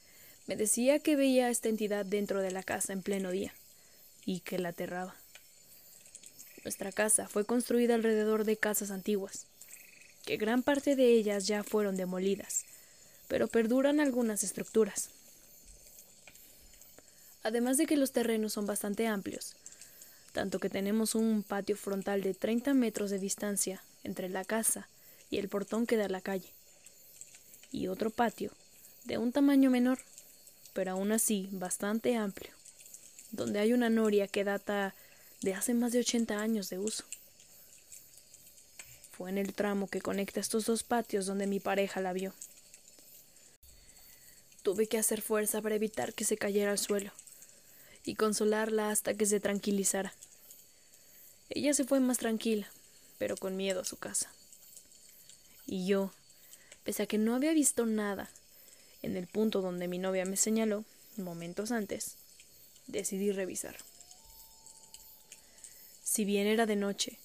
me 0.48 0.56
decía 0.56 1.00
que 1.00 1.16
veía 1.16 1.48
a 1.48 1.50
esta 1.50 1.70
entidad 1.70 2.06
dentro 2.06 2.42
de 2.42 2.52
la 2.52 2.64
casa 2.64 2.94
en 2.94 3.04
pleno 3.04 3.30
día 3.30 3.54
y 4.26 4.40
que 4.40 4.58
la 4.58 4.70
aterraba. 4.70 5.16
Nuestra 6.64 6.92
casa 6.92 7.28
fue 7.28 7.46
construida 7.46 7.96
alrededor 7.96 8.46
de 8.46 8.58
casas 8.58 8.90
antiguas, 8.90 9.46
que 10.26 10.38
gran 10.38 10.64
parte 10.64 10.96
de 10.96 11.14
ellas 11.14 11.46
ya 11.46 11.64
fueron 11.64 11.98
demolidas, 11.98 12.66
pero 13.28 13.48
perduran 13.48 14.00
algunas 14.00 14.44
estructuras. 14.44 15.10
Además 17.44 17.78
de 17.78 17.86
que 17.86 17.96
los 17.96 18.12
terrenos 18.12 18.54
son 18.54 18.66
bastante 18.66 19.08
amplios, 19.08 19.56
tanto 20.34 20.60
que 20.60 20.70
tenemos 20.70 21.16
un 21.16 21.44
patio 21.44 21.78
frontal 21.78 22.22
de 22.22 22.34
30 22.34 22.74
metros 22.74 23.10
de 23.10 23.20
distancia 23.20 23.82
entre 24.04 24.30
la 24.30 24.44
casa 24.44 24.90
y 25.30 25.38
el 25.38 25.48
portón 25.48 25.88
que 25.88 25.96
da 25.96 26.06
a 26.06 26.10
la 26.10 26.22
calle, 26.22 26.50
y 27.72 27.88
otro 27.88 28.10
patio 28.10 28.52
de 29.06 29.18
un 29.18 29.32
tamaño 29.32 29.70
menor, 29.70 30.00
pero 30.74 30.92
aún 30.92 31.14
así 31.14 31.48
bastante 31.54 32.18
amplio, 32.18 32.52
donde 33.32 33.60
hay 33.60 33.72
una 33.72 33.90
noria 33.90 34.28
que 34.28 34.44
data 34.44 34.94
de 35.42 35.54
hace 35.54 35.74
más 35.74 35.94
de 35.94 36.00
80 36.00 36.40
años 36.40 36.70
de 36.70 36.80
uso. 36.80 37.06
Fue 39.12 39.30
en 39.30 39.38
el 39.38 39.54
tramo 39.54 39.88
que 39.88 40.02
conecta 40.02 40.42
estos 40.42 40.66
dos 40.66 40.84
patios 40.84 41.26
donde 41.26 41.48
mi 41.48 41.60
pareja 41.62 42.02
la 42.02 42.12
vio. 42.12 42.34
Tuve 44.62 44.88
que 44.88 44.98
hacer 44.98 45.22
fuerza 45.22 45.62
para 45.62 45.76
evitar 45.76 46.14
que 46.14 46.26
se 46.26 46.38
cayera 46.38 46.72
al 46.72 46.78
suelo 46.78 47.12
y 48.04 48.16
consolarla 48.16 48.90
hasta 48.90 49.14
que 49.14 49.26
se 49.26 49.40
tranquilizara. 49.40 50.14
Ella 51.50 51.74
se 51.74 51.84
fue 51.84 52.00
más 52.00 52.18
tranquila, 52.20 52.68
pero 53.18 53.36
con 53.36 53.58
miedo 53.58 53.82
a 53.82 53.86
su 53.86 53.98
casa. 53.98 54.32
Y 55.66 55.86
yo, 55.86 56.12
pese 56.84 57.04
a 57.04 57.06
que 57.06 57.18
no 57.18 57.36
había 57.36 57.54
visto 57.54 57.86
nada, 57.86 58.30
en 59.02 59.16
el 59.16 59.28
punto 59.28 59.62
donde 59.62 59.88
mi 59.88 59.98
novia 59.98 60.26
me 60.26 60.38
señaló, 60.38 60.84
momentos 61.18 61.72
antes, 61.72 62.16
decidí 62.88 63.32
revisar. 63.32 63.78
Si 66.04 66.26
bien 66.26 66.48
era 66.48 66.66
de 66.66 66.76
noche, 66.76 67.20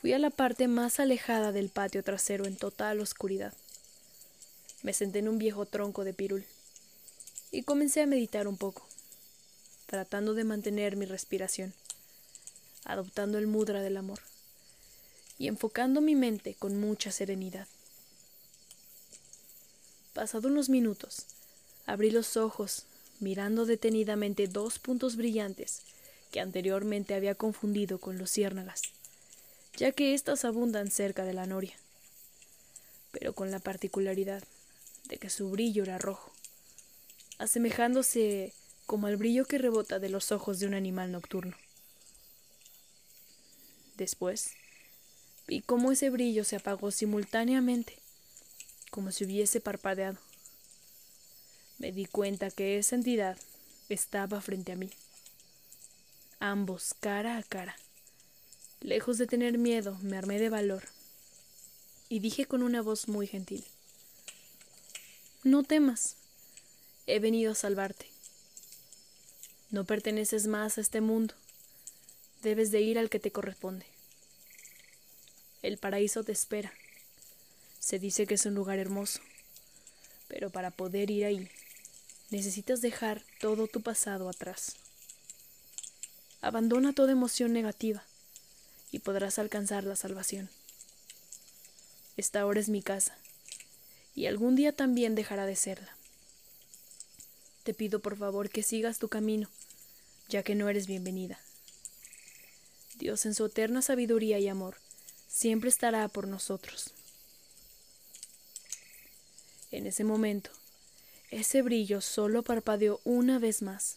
fui 0.00 0.12
a 0.12 0.18
la 0.18 0.30
parte 0.30 0.68
más 0.68 1.00
alejada 1.00 1.50
del 1.50 1.68
patio 1.68 2.02
trasero 2.02 2.46
en 2.46 2.56
total 2.56 3.00
oscuridad. 3.00 3.52
Me 4.82 4.92
senté 4.92 5.18
en 5.20 5.28
un 5.28 5.38
viejo 5.38 5.66
tronco 5.66 6.04
de 6.04 6.14
pirul 6.14 6.44
y 7.50 7.62
comencé 7.62 8.02
a 8.02 8.06
meditar 8.06 8.46
un 8.46 8.56
poco, 8.56 8.86
tratando 9.94 10.34
de 10.34 10.42
mantener 10.42 10.96
mi 10.96 11.06
respiración, 11.06 11.72
adoptando 12.84 13.38
el 13.38 13.46
mudra 13.46 13.80
del 13.80 13.96
amor 13.96 14.18
y 15.38 15.46
enfocando 15.46 16.00
mi 16.00 16.16
mente 16.16 16.56
con 16.58 16.80
mucha 16.80 17.12
serenidad. 17.12 17.68
Pasado 20.12 20.48
unos 20.48 20.68
minutos, 20.68 21.26
abrí 21.86 22.10
los 22.10 22.36
ojos, 22.36 22.86
mirando 23.20 23.66
detenidamente 23.66 24.48
dos 24.48 24.80
puntos 24.80 25.14
brillantes 25.14 25.82
que 26.32 26.40
anteriormente 26.40 27.14
había 27.14 27.36
confundido 27.36 28.00
con 28.00 28.18
luciérnagas, 28.18 28.82
ya 29.76 29.92
que 29.92 30.12
éstas 30.12 30.44
abundan 30.44 30.90
cerca 30.90 31.24
de 31.24 31.34
la 31.34 31.46
noria, 31.46 31.76
pero 33.12 33.32
con 33.32 33.52
la 33.52 33.60
particularidad 33.60 34.42
de 35.04 35.18
que 35.18 35.30
su 35.30 35.50
brillo 35.50 35.84
era 35.84 35.98
rojo, 35.98 36.32
asemejándose 37.38 38.52
como 38.86 39.06
al 39.06 39.16
brillo 39.16 39.44
que 39.44 39.58
rebota 39.58 39.98
de 39.98 40.08
los 40.08 40.32
ojos 40.32 40.58
de 40.58 40.66
un 40.66 40.74
animal 40.74 41.12
nocturno. 41.12 41.56
Después, 43.96 44.50
vi 45.46 45.60
cómo 45.60 45.92
ese 45.92 46.10
brillo 46.10 46.44
se 46.44 46.56
apagó 46.56 46.90
simultáneamente, 46.90 47.98
como 48.90 49.12
si 49.12 49.24
hubiese 49.24 49.60
parpadeado. 49.60 50.18
Me 51.78 51.92
di 51.92 52.06
cuenta 52.06 52.50
que 52.50 52.78
esa 52.78 52.96
entidad 52.96 53.38
estaba 53.88 54.40
frente 54.40 54.72
a 54.72 54.76
mí 54.76 54.90
ambos 56.44 56.94
cara 57.00 57.38
a 57.38 57.42
cara. 57.42 57.74
Lejos 58.82 59.16
de 59.16 59.26
tener 59.26 59.56
miedo, 59.56 59.96
me 60.02 60.18
armé 60.18 60.38
de 60.38 60.50
valor 60.50 60.82
y 62.10 62.18
dije 62.18 62.44
con 62.44 62.62
una 62.62 62.82
voz 62.82 63.08
muy 63.08 63.26
gentil, 63.26 63.64
No 65.42 65.62
temas, 65.62 66.16
he 67.06 67.18
venido 67.18 67.52
a 67.52 67.54
salvarte. 67.54 68.13
No 69.74 69.82
perteneces 69.82 70.46
más 70.46 70.78
a 70.78 70.80
este 70.80 71.00
mundo, 71.00 71.34
debes 72.44 72.70
de 72.70 72.80
ir 72.80 72.96
al 72.96 73.10
que 73.10 73.18
te 73.18 73.32
corresponde. 73.32 73.84
El 75.62 75.78
paraíso 75.78 76.22
te 76.22 76.30
espera. 76.30 76.72
Se 77.80 77.98
dice 77.98 78.28
que 78.28 78.34
es 78.34 78.46
un 78.46 78.54
lugar 78.54 78.78
hermoso, 78.78 79.18
pero 80.28 80.48
para 80.50 80.70
poder 80.70 81.10
ir 81.10 81.24
ahí 81.24 81.50
necesitas 82.30 82.82
dejar 82.82 83.24
todo 83.40 83.66
tu 83.66 83.80
pasado 83.82 84.28
atrás. 84.28 84.76
Abandona 86.40 86.92
toda 86.92 87.10
emoción 87.10 87.52
negativa 87.52 88.04
y 88.92 89.00
podrás 89.00 89.40
alcanzar 89.40 89.82
la 89.82 89.96
salvación. 89.96 90.50
Esta 92.16 92.42
ahora 92.42 92.60
es 92.60 92.68
mi 92.68 92.80
casa 92.80 93.18
y 94.14 94.26
algún 94.26 94.54
día 94.54 94.70
también 94.70 95.16
dejará 95.16 95.46
de 95.46 95.56
serla. 95.56 95.96
Te 97.64 97.72
pido 97.72 98.00
por 98.00 98.18
favor 98.18 98.50
que 98.50 98.62
sigas 98.62 98.98
tu 98.98 99.08
camino, 99.08 99.48
ya 100.28 100.42
que 100.42 100.54
no 100.54 100.68
eres 100.68 100.86
bienvenida. 100.86 101.40
Dios 102.98 103.24
en 103.24 103.34
su 103.34 103.46
eterna 103.46 103.80
sabiduría 103.80 104.38
y 104.38 104.48
amor 104.48 104.76
siempre 105.28 105.70
estará 105.70 106.06
por 106.08 106.28
nosotros. 106.28 106.92
En 109.70 109.86
ese 109.86 110.04
momento, 110.04 110.50
ese 111.30 111.62
brillo 111.62 112.02
solo 112.02 112.42
parpadeó 112.42 113.00
una 113.02 113.38
vez 113.38 113.62
más, 113.62 113.96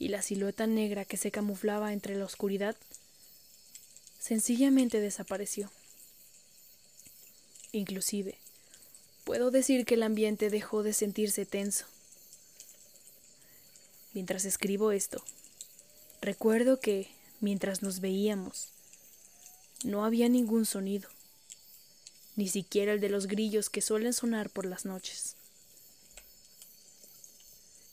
y 0.00 0.08
la 0.08 0.20
silueta 0.20 0.66
negra 0.66 1.04
que 1.04 1.16
se 1.16 1.30
camuflaba 1.30 1.92
entre 1.92 2.16
la 2.16 2.24
oscuridad 2.24 2.76
sencillamente 4.18 4.98
desapareció. 4.98 5.70
Inclusive, 7.70 8.36
puedo 9.22 9.52
decir 9.52 9.86
que 9.86 9.94
el 9.94 10.02
ambiente 10.02 10.50
dejó 10.50 10.82
de 10.82 10.92
sentirse 10.92 11.46
tenso. 11.46 11.86
Mientras 14.14 14.44
escribo 14.44 14.92
esto, 14.92 15.24
recuerdo 16.20 16.78
que, 16.78 17.10
mientras 17.40 17.82
nos 17.82 18.00
veíamos, 18.00 18.68
no 19.82 20.04
había 20.04 20.28
ningún 20.28 20.66
sonido, 20.66 21.10
ni 22.36 22.48
siquiera 22.48 22.92
el 22.92 23.00
de 23.00 23.08
los 23.08 23.26
grillos 23.26 23.70
que 23.70 23.82
suelen 23.82 24.12
sonar 24.12 24.50
por 24.50 24.66
las 24.66 24.84
noches. 24.84 25.34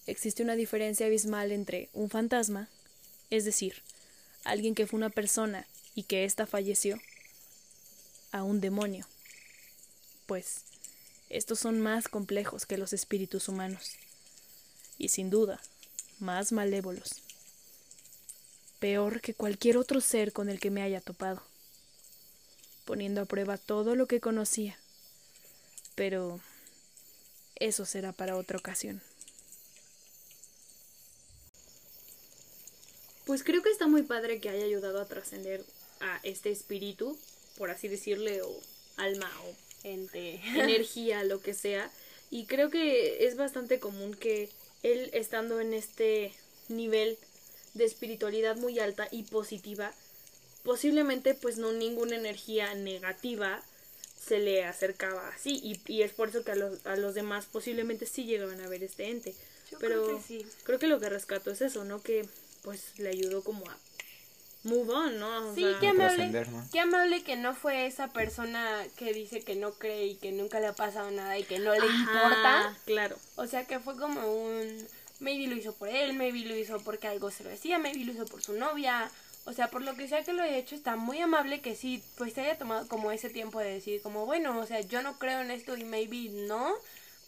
Existe 0.05 0.43
una 0.43 0.55
diferencia 0.55 1.07
abismal 1.07 1.51
entre 1.51 1.89
un 1.93 2.09
fantasma, 2.09 2.69
es 3.31 3.43
decir, 3.43 3.81
alguien 4.43 4.75
que 4.75 4.85
fue 4.85 4.97
una 4.97 5.09
persona 5.09 5.67
y 5.95 6.03
que 6.03 6.23
ésta 6.23 6.45
falleció, 6.45 6.99
a 8.31 8.43
un 8.43 8.61
demonio, 8.61 9.07
pues 10.27 10.61
estos 11.29 11.59
son 11.59 11.81
más 11.81 12.07
complejos 12.07 12.65
que 12.65 12.77
los 12.77 12.93
espíritus 12.93 13.49
humanos, 13.49 13.95
y 14.97 15.09
sin 15.09 15.29
duda, 15.29 15.59
más 16.21 16.51
malévolos, 16.51 17.21
peor 18.79 19.21
que 19.21 19.33
cualquier 19.33 19.77
otro 19.77 20.01
ser 20.01 20.31
con 20.33 20.49
el 20.49 20.59
que 20.59 20.71
me 20.71 20.81
haya 20.81 21.01
topado 21.01 21.41
poniendo 22.85 23.21
a 23.21 23.25
prueba 23.25 23.57
todo 23.57 23.95
lo 23.95 24.07
que 24.07 24.19
conocía. 24.19 24.77
Pero 25.95 26.39
eso 27.55 27.85
será 27.85 28.11
para 28.11 28.35
otra 28.35 28.57
ocasión. 28.57 29.01
Pues 33.25 33.43
creo 33.43 33.61
que 33.61 33.69
está 33.69 33.87
muy 33.87 34.03
padre 34.03 34.41
que 34.41 34.49
haya 34.49 34.65
ayudado 34.65 34.99
a 34.99 35.05
trascender 35.05 35.63
a 36.01 36.19
este 36.23 36.51
espíritu, 36.51 37.17
por 37.57 37.69
así 37.69 37.87
decirle, 37.87 38.41
o 38.41 38.59
alma 38.97 39.31
o 39.45 39.55
Ente. 39.83 40.41
energía, 40.55 41.23
lo 41.23 41.41
que 41.41 41.53
sea. 41.53 41.89
Y 42.29 42.45
creo 42.45 42.69
que 42.69 43.25
es 43.25 43.35
bastante 43.35 43.79
común 43.79 44.13
que 44.13 44.49
él, 44.83 45.09
estando 45.13 45.59
en 45.59 45.73
este 45.73 46.33
nivel 46.69 47.17
de 47.73 47.85
espiritualidad 47.85 48.57
muy 48.57 48.79
alta 48.79 49.07
y 49.11 49.23
positiva, 49.23 49.93
posiblemente 50.63 51.33
pues 51.33 51.57
no 51.57 51.71
ninguna 51.71 52.15
energía 52.15 52.73
negativa 52.75 53.61
se 54.19 54.39
le 54.39 54.63
acercaba 54.63 55.29
así 55.29 55.59
y, 55.63 55.81
y 55.91 56.03
es 56.03 56.11
por 56.11 56.29
eso 56.29 56.43
que 56.43 56.51
a 56.51 56.55
los, 56.55 56.85
a 56.85 56.95
los 56.95 57.15
demás 57.15 57.47
posiblemente 57.51 58.05
sí 58.05 58.25
llegaban 58.25 58.61
a 58.61 58.69
ver 58.69 58.83
este 58.83 59.09
ente. 59.09 59.33
Yo 59.71 59.79
Pero 59.79 60.03
creo 60.03 60.17
que 60.17 60.23
sí. 60.23 60.45
creo 60.63 60.79
que 60.79 60.87
lo 60.87 60.99
que 60.99 61.09
rescato 61.09 61.49
es 61.51 61.61
eso, 61.61 61.83
¿no? 61.85 62.01
Que 62.03 62.27
pues 62.61 62.99
le 62.99 63.09
ayudó 63.09 63.43
como 63.43 63.67
a 63.69 63.77
move 64.63 64.89
on, 64.93 65.19
¿no? 65.19 65.49
O 65.49 65.55
Sí, 65.55 65.61
sea, 65.61 65.79
qué 65.79 65.87
amable. 65.87 66.45
Qué 66.71 66.79
amable 66.79 67.23
que 67.23 67.35
no 67.35 67.55
fue 67.55 67.87
esa 67.87 68.07
persona 68.09 68.83
que 68.95 69.13
dice 69.13 69.41
que 69.41 69.55
no 69.55 69.71
cree 69.73 70.05
y 70.07 70.15
que 70.15 70.31
nunca 70.31 70.59
le 70.59 70.67
ha 70.67 70.73
pasado 70.73 71.09
nada 71.11 71.37
y 71.37 71.43
que 71.43 71.59
no 71.59 71.73
le 71.73 71.79
ajá, 71.79 71.95
importa. 71.97 72.77
Claro. 72.85 73.17
O 73.35 73.47
sea, 73.47 73.65
que 73.65 73.79
fue 73.79 73.97
como 73.97 74.21
un... 74.31 74.87
Maybe 75.19 75.47
lo 75.47 75.55
hizo 75.55 75.73
por 75.73 75.87
él, 75.87 76.13
maybe 76.13 76.39
lo 76.39 76.55
hizo 76.55 76.79
porque 76.79 77.07
algo 77.07 77.29
se 77.29 77.43
lo 77.43 77.49
decía, 77.51 77.77
maybe 77.77 78.03
lo 78.05 78.11
hizo 78.11 78.25
por 78.25 78.41
su 78.41 78.53
novia. 78.53 79.11
O 79.45 79.53
sea, 79.53 79.69
por 79.69 79.81
lo 79.81 79.95
que 79.95 80.07
sea 80.07 80.23
que 80.23 80.33
lo 80.33 80.43
haya 80.43 80.57
hecho, 80.57 80.75
está 80.75 80.95
muy 80.95 81.19
amable 81.19 81.61
que 81.61 81.75
sí, 81.75 82.03
pues 82.17 82.33
se 82.33 82.41
haya 82.41 82.57
tomado 82.57 82.87
como 82.87 83.11
ese 83.11 83.29
tiempo 83.29 83.59
de 83.59 83.73
decir, 83.73 84.01
como, 84.01 84.25
bueno, 84.25 84.57
o 84.59 84.65
sea, 84.65 84.81
yo 84.81 85.01
no 85.01 85.17
creo 85.17 85.41
en 85.41 85.51
esto 85.51 85.75
y 85.77 85.83
maybe 85.83 86.29
no, 86.29 86.73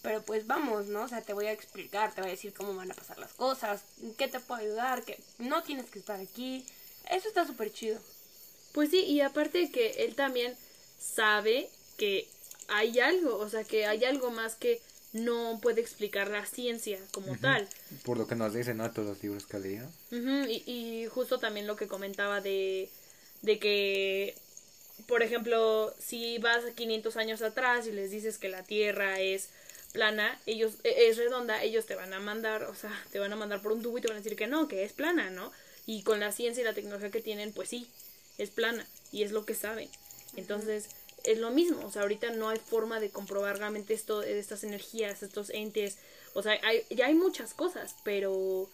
pero 0.02 0.22
pues 0.24 0.46
vamos, 0.48 0.88
¿no? 0.88 1.04
O 1.04 1.08
sea, 1.08 1.22
te 1.22 1.34
voy 1.34 1.48
a 1.48 1.52
explicar, 1.52 2.14
te 2.14 2.22
voy 2.22 2.30
a 2.30 2.34
decir 2.34 2.54
cómo 2.54 2.76
van 2.76 2.92
a 2.92 2.96
pasar 2.96 3.18
las 3.18 3.34
cosas, 3.34 3.84
qué 4.18 4.28
te 4.28 4.40
puedo 4.40 4.62
ayudar, 4.62 5.04
que 5.04 5.20
no 5.40 5.64
tienes 5.64 5.90
que 5.90 6.00
estar 6.00 6.20
aquí. 6.20 6.66
Eso 7.10 7.28
está 7.28 7.46
súper 7.46 7.72
chido. 7.72 8.00
Pues 8.74 8.90
sí, 8.90 9.02
y 9.06 9.22
aparte 9.22 9.70
que 9.72 10.04
él 10.06 10.16
también 10.16 10.56
sabe 11.00 11.70
que 11.98 12.28
hay 12.68 13.00
algo, 13.00 13.38
o 13.38 13.50
sea, 13.50 13.64
que 13.64 13.86
hay 13.86 14.04
algo 14.06 14.32
más 14.32 14.56
que 14.56 14.82
no 15.14 15.60
puede 15.62 15.82
explicar 15.82 16.30
la 16.30 16.46
ciencia 16.46 16.98
como 17.12 17.36
tal. 17.36 17.68
Por 18.04 18.18
lo 18.18 18.26
que 18.28 18.36
nos 18.36 18.54
dicen, 18.54 18.78
¿no? 18.78 18.90
Todos 18.92 19.10
los 19.10 19.24
libros 19.24 19.46
que 19.46 19.58
ha 19.58 19.60
leído. 19.60 19.88
Ujú, 20.12 20.50
y, 20.50 20.64
y 20.66 21.08
justo 21.08 21.40
también 21.40 21.68
lo 21.68 21.76
que 21.76 21.88
comentaba 21.88 22.42
de, 22.42 22.90
de 23.44 23.60
que, 23.60 24.36
por 25.08 25.22
ejemplo, 25.22 25.94
si 26.00 26.40
vas 26.40 26.64
500 26.76 27.18
años 27.18 27.42
atrás 27.42 27.86
y 27.88 27.92
les 27.92 28.10
dices 28.12 28.38
que 28.40 28.50
la 28.50 28.64
Tierra 28.64 29.20
es 29.20 29.50
plana, 29.92 30.40
ellos 30.48 30.74
e- 30.84 31.10
es 31.10 31.18
redonda, 31.18 31.62
ellos 31.62 31.86
te 31.86 31.96
van 31.96 32.14
a 32.14 32.20
mandar, 32.20 32.64
o 32.64 32.76
sea, 32.76 32.92
te 33.12 33.20
van 33.20 33.32
a 33.34 33.36
mandar 33.36 33.62
por 33.62 33.72
un 33.72 33.84
tubo 33.84 33.98
y 33.98 34.02
te 34.02 34.08
van 34.08 34.18
a 34.18 34.22
decir 34.22 34.36
que 34.36 34.48
no, 34.48 34.68
que 34.68 34.84
es 34.84 34.94
plana, 34.94 35.30
¿no? 35.30 35.52
Y 35.86 36.04
con 36.04 36.20
la 36.20 36.32
ciencia 36.32 36.62
y 36.62 36.66
la 36.66 36.74
tecnología 36.74 37.12
que 37.12 37.22
tienen, 37.22 37.54
pues 37.54 37.70
sí, 37.70 37.88
es 38.38 38.50
plana 38.50 38.88
y 39.12 39.24
es 39.24 39.32
lo 39.32 39.46
que 39.46 39.56
saben. 39.56 39.90
Entonces, 40.36 40.90
es 41.24 41.38
lo 41.38 41.52
mismo, 41.52 41.86
o 41.86 41.92
sea, 41.92 42.02
ahorita 42.04 42.32
no 42.32 42.50
hay 42.50 42.60
forma 42.60 43.00
de 43.00 43.10
comprobar 43.10 43.58
realmente 43.58 43.94
esto, 43.94 44.24
estas 44.24 44.64
energías, 44.64 45.24
estos 45.24 45.50
entes, 45.52 45.98
o 46.34 46.42
sea, 46.44 46.60
hay, 46.64 46.84
ya 46.90 47.08
hay 47.08 47.16
muchas 47.16 47.54
cosas, 47.54 47.96
pero 48.04 48.70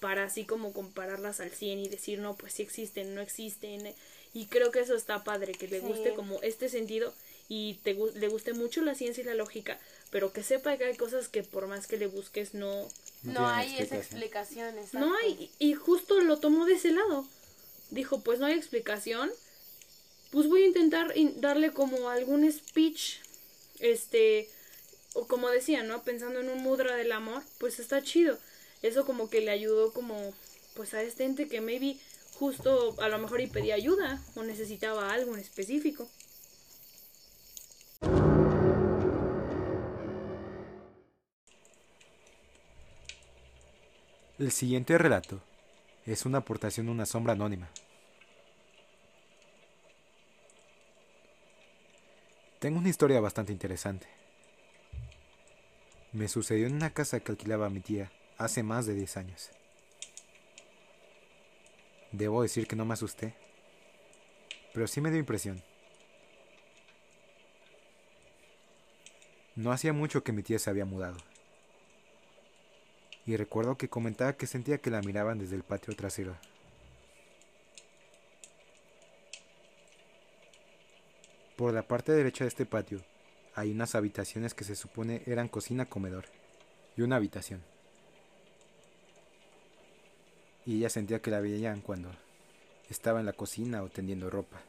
para 0.00 0.24
así 0.24 0.44
como 0.44 0.72
compararlas 0.72 1.40
al 1.40 1.50
100 1.50 1.78
y 1.78 1.88
decir, 1.88 2.18
no, 2.18 2.36
pues 2.36 2.52
sí 2.54 2.62
existen, 2.62 3.14
no 3.14 3.22
existen, 3.22 3.94
y 4.34 4.46
creo 4.46 4.70
que 4.70 4.80
eso 4.80 4.94
está 4.94 5.24
padre, 5.24 5.52
que 5.52 5.68
le 5.68 5.80
Sí. 5.80 5.86
guste 5.86 6.12
como 6.12 6.42
este 6.42 6.68
sentido 6.68 7.14
y 7.48 7.74
te, 7.84 7.94
le 7.94 8.28
guste 8.28 8.52
mucho 8.52 8.82
la 8.82 8.94
ciencia 8.94 9.22
y 9.22 9.26
la 9.26 9.34
lógica, 9.34 9.78
pero 10.10 10.32
que 10.32 10.42
sepa 10.42 10.76
que 10.76 10.84
hay 10.84 10.96
cosas 10.96 11.28
que 11.28 11.42
por 11.42 11.66
más 11.68 11.86
que 11.86 11.96
le 11.96 12.06
busques 12.06 12.52
no, 12.54 12.88
No, 13.24 13.48
hay 13.48 13.76
esa 13.78 13.96
explicación, 13.96 14.76
exacto. 14.78 14.98
no 15.00 15.16
hay, 15.16 15.50
y 15.58 15.74
justo 15.74 16.20
lo 16.20 16.38
tomó 16.38 16.66
de 16.66 16.74
ese 16.74 16.92
lado. 16.92 17.26
Dijo, 17.90 18.20
pues 18.20 18.38
no 18.38 18.46
hay 18.46 18.54
explicación. 18.54 19.30
Pues 20.30 20.48
voy 20.48 20.62
a 20.64 20.66
intentar 20.66 21.16
in- 21.16 21.40
darle 21.40 21.72
como 21.72 22.08
algún 22.10 22.50
speech, 22.50 23.18
este, 23.78 24.48
o 25.14 25.26
como 25.26 25.48
decía, 25.48 25.82
¿no? 25.84 26.02
Pensando 26.02 26.40
en 26.40 26.48
un 26.48 26.62
mudra 26.62 26.96
del 26.96 27.12
amor, 27.12 27.42
pues 27.58 27.78
está 27.78 28.02
chido. 28.02 28.38
Eso 28.82 29.06
como 29.06 29.30
que 29.30 29.40
le 29.40 29.50
ayudó 29.52 29.92
como, 29.92 30.34
pues 30.74 30.92
a 30.92 31.02
este 31.02 31.24
ente 31.24 31.48
que 31.48 31.60
maybe 31.60 31.98
justo 32.34 32.96
a 33.00 33.08
lo 33.08 33.18
mejor 33.18 33.40
y 33.40 33.46
pedía 33.46 33.76
ayuda 33.76 34.20
o 34.34 34.42
necesitaba 34.42 35.12
algo 35.12 35.34
en 35.34 35.40
específico. 35.40 36.08
El 44.44 44.52
siguiente 44.52 44.98
relato 44.98 45.40
es 46.04 46.26
una 46.26 46.36
aportación 46.36 46.84
de 46.84 46.92
una 46.92 47.06
sombra 47.06 47.32
anónima. 47.32 47.70
Tengo 52.58 52.78
una 52.78 52.90
historia 52.90 53.20
bastante 53.20 53.52
interesante. 53.52 54.06
Me 56.12 56.28
sucedió 56.28 56.66
en 56.66 56.74
una 56.74 56.92
casa 56.92 57.20
que 57.20 57.32
alquilaba 57.32 57.70
mi 57.70 57.80
tía 57.80 58.12
hace 58.36 58.62
más 58.62 58.84
de 58.84 58.92
10 58.92 59.16
años. 59.16 59.48
Debo 62.12 62.42
decir 62.42 62.66
que 62.66 62.76
no 62.76 62.84
me 62.84 62.92
asusté, 62.92 63.34
pero 64.74 64.86
sí 64.86 65.00
me 65.00 65.10
dio 65.10 65.20
impresión. 65.20 65.64
No 69.56 69.72
hacía 69.72 69.94
mucho 69.94 70.22
que 70.22 70.32
mi 70.32 70.42
tía 70.42 70.58
se 70.58 70.68
había 70.68 70.84
mudado 70.84 71.16
y 73.26 73.36
recuerdo 73.36 73.76
que 73.76 73.88
comentaba 73.88 74.36
que 74.36 74.46
sentía 74.46 74.78
que 74.78 74.90
la 74.90 75.00
miraban 75.00 75.38
desde 75.38 75.56
el 75.56 75.62
patio 75.62 75.94
trasero. 75.94 76.36
Por 81.56 81.72
la 81.72 81.82
parte 81.82 82.12
derecha 82.12 82.44
de 82.44 82.48
este 82.48 82.66
patio 82.66 83.00
hay 83.54 83.70
unas 83.70 83.94
habitaciones 83.94 84.54
que 84.54 84.64
se 84.64 84.74
supone 84.74 85.22
eran 85.26 85.48
cocina, 85.48 85.86
comedor 85.86 86.24
y 86.96 87.02
una 87.02 87.16
habitación. 87.16 87.62
Y 90.66 90.78
ella 90.78 90.90
sentía 90.90 91.20
que 91.20 91.30
la 91.30 91.40
veían 91.40 91.80
cuando 91.80 92.10
estaba 92.90 93.20
en 93.20 93.26
la 93.26 93.32
cocina 93.32 93.82
o 93.82 93.88
tendiendo 93.88 94.30
ropa. 94.30 94.60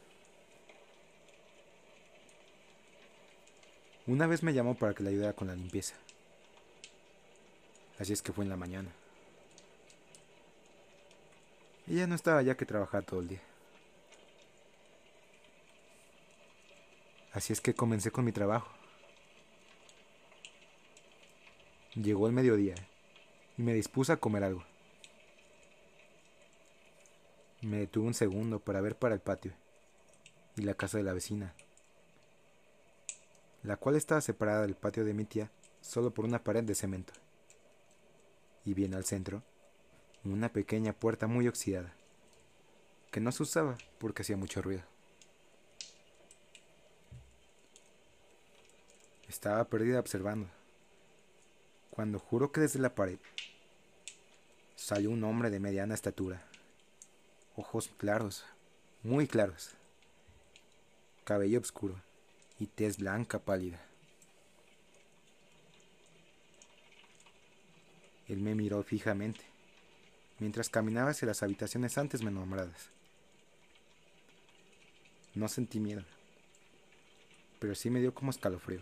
Una 4.08 4.28
vez 4.28 4.44
me 4.44 4.54
llamó 4.54 4.76
para 4.76 4.94
que 4.94 5.04
le 5.04 5.10
ayudara 5.10 5.34
con 5.34 5.48
la 5.48 5.56
limpieza. 5.56 5.96
Así 8.00 8.14
es 8.14 8.22
que 8.22 8.34
fue 8.34 8.44
en 8.44 8.50
la 8.50 8.58
mañana. 8.58 8.92
Ella 11.88 12.08
no 12.08 12.16
estaba 12.16 12.42
ya 12.42 12.58
que 12.58 12.66
trabajaba 12.66 13.04
todo 13.04 13.20
el 13.20 13.28
día. 13.28 13.42
Así 17.32 17.54
es 17.54 17.62
que 17.62 17.74
comencé 17.74 18.12
con 18.12 18.26
mi 18.26 18.32
trabajo. 18.32 18.70
Llegó 21.94 22.28
el 22.28 22.34
mediodía 22.34 22.76
y 23.58 23.62
me 23.62 23.74
dispuse 23.74 24.12
a 24.14 24.18
comer 24.18 24.44
algo. 24.44 24.64
Me 27.62 27.78
detuve 27.78 28.08
un 28.08 28.14
segundo 28.14 28.60
para 28.60 28.82
ver 28.82 28.98
para 28.98 29.16
el 29.16 29.22
patio 29.22 29.54
y 30.56 30.62
la 30.62 30.76
casa 30.76 30.98
de 30.98 31.04
la 31.04 31.14
vecina, 31.14 31.54
la 33.64 33.78
cual 33.78 33.96
estaba 33.96 34.22
separada 34.22 34.62
del 34.62 34.76
patio 34.76 35.04
de 35.04 35.14
mi 35.14 35.26
tía 35.26 35.52
solo 35.82 36.14
por 36.14 36.26
una 36.26 36.44
pared 36.44 36.64
de 36.64 36.76
cemento. 36.76 37.14
Y 38.66 38.74
bien 38.74 38.96
al 38.96 39.06
centro, 39.06 39.44
una 40.24 40.52
pequeña 40.52 40.92
puerta 40.92 41.28
muy 41.28 41.48
oxidada, 41.48 41.94
que 43.12 43.20
no 43.20 43.32
se 43.32 43.44
usaba 43.44 43.78
porque 44.00 44.24
hacía 44.24 44.38
mucho 44.38 44.62
ruido. 44.62 44.82
Estaba 49.30 49.64
perdida 49.66 50.00
observando, 50.00 50.50
cuando 51.92 52.20
juro 52.20 52.52
que 52.52 52.62
desde 52.62 52.80
la 52.80 52.96
pared 52.96 53.20
salió 54.76 55.12
un 55.12 55.24
hombre 55.24 55.50
de 55.50 55.60
mediana 55.60 55.94
estatura, 55.94 56.42
ojos 57.56 57.90
claros, 57.98 58.46
muy 59.04 59.28
claros, 59.28 59.76
cabello 61.24 61.60
oscuro 61.60 62.02
y 62.60 62.68
tez 62.68 62.98
blanca 62.98 63.40
pálida. 63.40 63.80
Él 68.28 68.42
me 68.42 68.56
miró 68.56 68.82
fijamente 68.84 69.42
mientras 70.40 70.70
caminaba 70.70 71.12
hacia 71.12 71.28
las 71.28 71.44
habitaciones 71.44 71.98
antes 71.98 72.24
me 72.24 72.32
nombradas. 72.32 72.90
No 75.34 75.48
sentí 75.48 75.80
miedo, 75.80 76.04
pero 77.60 77.76
sí 77.76 77.90
me 77.90 78.00
dio 78.00 78.14
como 78.14 78.32
escalofrío. 78.32 78.82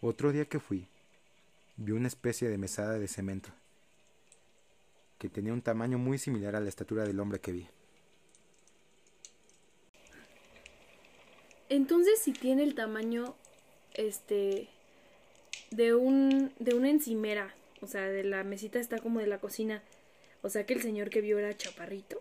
Otro 0.00 0.30
día 0.30 0.44
que 0.44 0.60
fui, 0.60 0.86
vi 1.76 1.92
una 1.92 2.08
especie 2.08 2.48
de 2.48 2.58
mesada 2.58 2.98
de 2.98 3.08
cemento 3.08 3.50
que 5.18 5.28
tenía 5.28 5.52
un 5.52 5.62
tamaño 5.62 5.98
muy 5.98 6.18
similar 6.18 6.54
a 6.54 6.60
la 6.60 6.68
estatura 6.68 7.04
del 7.04 7.18
hombre 7.20 7.40
que 7.40 7.52
vi. 7.52 7.66
Entonces, 11.68 12.20
si 12.20 12.32
tiene 12.32 12.62
el 12.62 12.74
tamaño, 12.74 13.34
este, 13.94 14.68
de 15.70 15.94
un, 15.94 16.52
de 16.58 16.74
una 16.74 16.90
encimera, 16.90 17.54
o 17.80 17.86
sea, 17.86 18.02
de 18.02 18.24
la 18.24 18.44
mesita 18.44 18.78
está 18.78 18.98
como 18.98 19.20
de 19.20 19.26
la 19.26 19.38
cocina, 19.38 19.82
o 20.42 20.48
sea 20.48 20.64
que 20.66 20.74
el 20.74 20.82
señor 20.82 21.10
que 21.10 21.20
vio 21.20 21.38
era 21.38 21.56
chaparrito. 21.56 22.18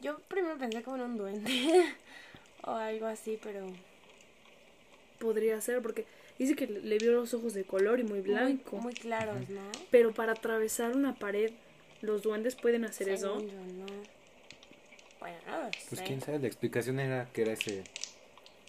Yo 0.00 0.18
primero 0.28 0.56
pensé 0.58 0.82
como 0.82 0.96
en 0.96 1.02
un 1.02 1.16
duende 1.16 1.84
o 2.64 2.72
algo 2.72 3.06
así, 3.06 3.38
pero 3.42 3.66
podría 5.18 5.60
ser 5.60 5.82
porque 5.82 6.06
dice 6.38 6.56
que 6.56 6.66
le 6.66 6.98
vio 6.98 7.12
los 7.12 7.34
ojos 7.34 7.54
de 7.54 7.64
color 7.64 8.00
y 8.00 8.04
muy 8.04 8.20
blanco. 8.20 8.76
Muy, 8.78 8.94
claros, 8.94 9.48
¿no? 9.50 9.60
Pero 9.90 10.12
para 10.12 10.32
atravesar 10.32 10.96
una 10.96 11.14
pared, 11.14 11.52
los 12.00 12.22
duendes 12.22 12.56
pueden 12.56 12.84
hacer 12.84 13.10
eso. 13.10 13.38
no. 13.38 13.86
Bueno, 15.20 15.36
pues 15.90 16.00
quién 16.00 16.22
sabe, 16.22 16.38
la 16.38 16.46
explicación 16.46 16.98
era 16.98 17.28
que 17.30 17.42
era 17.42 17.52
ese 17.52 17.84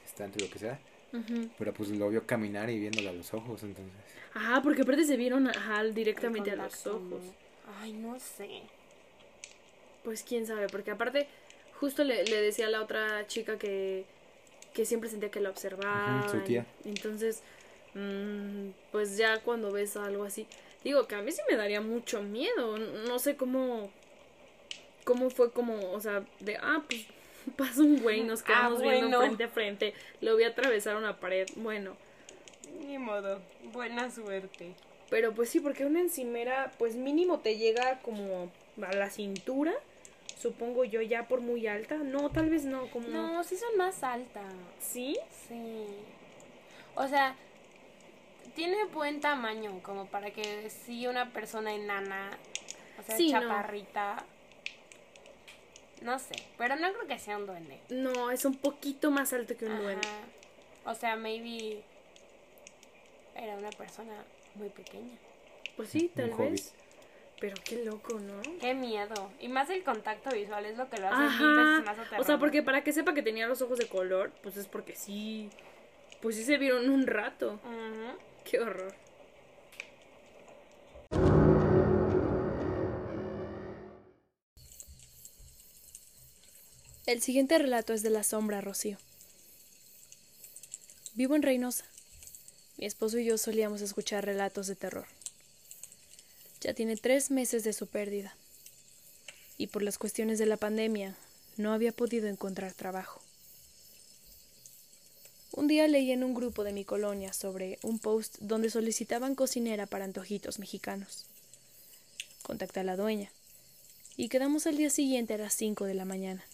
estante 0.06 0.44
o 0.44 0.46
lo 0.46 0.52
que 0.52 0.60
sea. 0.60 0.80
Pero 1.58 1.74
pues 1.74 1.90
lo 1.90 2.10
vio 2.10 2.26
caminar 2.26 2.70
y 2.70 2.80
viéndole 2.80 3.10
a 3.10 3.14
los 3.14 3.34
ojos, 3.34 3.64
entonces. 3.64 3.94
Ah, 4.34 4.62
porque 4.64 4.84
aparte 4.84 5.04
se 5.04 5.18
vieron 5.18 5.48
ajá, 5.48 5.84
directamente 5.84 6.52
a 6.52 6.56
los 6.56 6.88
ojos. 6.88 7.22
Ay, 7.82 7.94
no 7.94 8.18
sé. 8.20 8.62
Pues 10.04 10.24
quién 10.24 10.48
sabe, 10.48 10.68
porque 10.68 10.92
aparte, 10.92 11.28
justo 11.80 12.04
le, 12.04 12.24
le 12.24 12.42
decía 12.42 12.68
a 12.68 12.70
la 12.70 12.82
otra 12.82 13.28
chica 13.28 13.58
que, 13.58 14.06
que 14.74 14.86
siempre 14.86 15.10
sentía 15.10 15.30
que 15.30 15.42
la 15.42 15.50
observaba. 15.50 16.28
su 16.30 16.40
tía. 16.40 16.66
Entonces, 16.86 17.44
mmm, 17.94 18.70
pues 18.92 19.18
ya 19.18 19.42
cuando 19.42 19.72
ves 19.72 19.98
algo 19.98 20.24
así, 20.24 20.48
digo 20.84 21.08
que 21.08 21.16
a 21.16 21.22
mí 21.22 21.32
sí 21.32 21.42
me 21.50 21.58
daría 21.58 21.82
mucho 21.82 22.24
miedo. 22.24 22.78
No 22.78 23.20
sé 23.20 23.36
cómo, 23.36 23.92
cómo 25.04 25.30
fue 25.30 25.52
como, 25.52 25.92
o 25.92 26.00
sea, 26.00 26.24
de, 26.40 26.58
ah, 26.58 26.84
pues 26.88 27.06
pasa 27.58 27.82
un 27.82 28.02
güey, 28.02 28.24
nos 28.24 28.44
quedamos 28.44 28.82
ah, 28.82 28.90
viendo 28.90 29.20
frente 29.20 29.44
a 29.44 29.48
frente, 29.48 29.94
lo 30.22 30.34
voy 30.34 30.44
a 30.44 30.50
atravesar 30.50 30.96
una 30.96 31.20
pared, 31.20 31.48
bueno. 31.56 31.96
Ni 32.86 32.98
modo, 32.98 33.42
buena 33.74 34.10
suerte. 34.10 34.74
Pero 35.10 35.34
pues 35.34 35.50
sí, 35.50 35.60
porque 35.60 35.86
una 35.86 36.00
encimera, 36.00 36.72
pues 36.78 36.96
mínimo 36.96 37.40
te 37.40 37.58
llega 37.58 38.00
como 38.00 38.50
a 38.82 38.94
la 38.94 39.10
cintura, 39.10 39.74
supongo 40.40 40.86
yo, 40.86 41.02
ya 41.02 41.28
por 41.28 41.42
muy 41.42 41.68
alta. 41.68 41.98
No, 41.98 42.30
tal 42.30 42.50
vez 42.50 42.64
no, 42.64 42.88
como... 42.88 43.08
No, 43.10 43.44
sí 43.44 43.58
son 43.58 43.78
más 43.78 44.04
altas. 44.04 44.54
¿Sí? 44.80 45.18
Sí. 45.48 45.86
O 46.96 47.08
sea, 47.08 47.36
tiene 48.56 48.86
buen 48.86 49.20
tamaño, 49.20 49.82
como 49.84 50.06
para 50.06 50.32
que 50.32 50.70
si 50.70 51.08
una 51.08 51.32
persona 51.32 51.74
enana, 51.74 52.32
o 53.00 53.04
sea, 53.04 53.18
chaparrita... 53.18 54.26
No 56.02 56.18
sé, 56.18 56.34
pero 56.58 56.76
no 56.76 56.92
creo 56.94 57.08
que 57.08 57.20
sea 57.20 57.38
un 57.38 57.46
duende. 57.46 57.80
No, 57.90 58.32
es 58.32 58.46
un 58.46 58.56
poquito 58.56 59.12
más 59.12 59.34
alto 59.34 59.56
que 59.56 59.66
un 59.66 59.78
duende. 59.78 60.08
O 60.86 60.96
sea, 60.96 61.16
maybe 61.16 61.84
era 63.36 63.56
una 63.56 63.70
persona 63.70 64.14
muy 64.56 64.70
pequeña. 64.70 65.18
Pues 65.76 65.90
sí, 65.90 66.12
tal 66.16 66.32
vez. 66.32 66.74
Pero 67.40 67.56
qué 67.64 67.84
loco, 67.84 68.20
¿no? 68.20 68.42
Qué 68.60 68.76
miedo. 68.76 69.32
Y 69.40 69.48
más 69.48 69.70
el 69.72 69.84
contacto 69.84 70.30
visual 70.30 70.64
es 70.66 70.78
lo 70.78 70.90
que 70.90 70.98
lo 70.98 71.08
hace 71.08 71.24
Ajá. 71.24 71.84
más 71.84 72.20
O 72.20 72.24
sea, 72.24 72.38
porque 72.38 72.62
para 72.62 72.84
que 72.84 72.94
sepa 72.94 73.16
que 73.16 73.24
tenía 73.24 73.48
los 73.48 73.64
ojos 73.64 73.80
de 73.80 73.88
color, 73.88 74.32
pues 74.44 74.58
es 74.58 74.68
porque 74.68 74.96
sí. 74.96 75.50
Pues 76.22 76.36
sí 76.36 76.44
se 76.44 76.58
vieron 76.58 76.88
un 76.90 77.08
rato. 77.08 77.60
Qué 78.44 78.60
horror. 78.60 78.94
El 87.12 87.22
siguiente 87.22 87.58
relato 87.58 87.92
es 87.92 88.04
de 88.04 88.10
la 88.10 88.24
sombra, 88.24 88.62
Rocío. 88.62 88.98
Vivo 91.14 91.36
en 91.36 91.42
Reynosa. 91.42 91.84
Mi 92.78 92.86
esposo 92.86 93.20
y 93.20 93.26
yo 93.26 93.38
solíamos 93.38 93.82
escuchar 93.82 94.24
relatos 94.24 94.68
de 94.68 94.78
terror. 94.78 95.08
Ya 96.62 96.74
tiene 96.74 96.96
tres 96.96 97.30
meses 97.30 97.66
de 97.66 97.74
su 97.74 97.88
pérdida. 97.88 98.34
Y 99.58 99.68
por 99.68 99.84
las 99.84 99.98
cuestiones 99.98 100.40
de 100.40 100.46
la 100.46 100.56
pandemia, 100.56 101.18
no 101.58 101.74
había 101.74 101.92
podido 101.92 102.30
encontrar 102.30 102.72
trabajo. 102.72 103.22
Un 105.52 105.68
día 105.68 105.90
leí 105.90 106.14
en 106.14 106.24
un 106.24 106.34
grupo 106.34 106.64
de 106.64 106.72
mi 106.72 106.86
colonia 106.86 107.34
sobre 107.34 107.78
un 107.84 108.00
post 108.00 108.38
donde 108.40 108.70
solicitaban 108.70 109.36
cocinera 109.36 109.86
para 109.86 110.06
antojitos 110.06 110.60
mexicanos. 110.60 111.26
Contacté 112.44 112.80
a 112.80 112.86
la 112.86 112.96
dueña 112.96 113.30
y 114.16 114.30
quedamos 114.30 114.66
al 114.66 114.78
día 114.78 114.90
siguiente 114.90 115.34
a 115.34 115.40
las 115.40 115.54
cinco 115.54 115.84
de 115.84 115.94
la 115.94 116.06
mañana. 116.06 116.46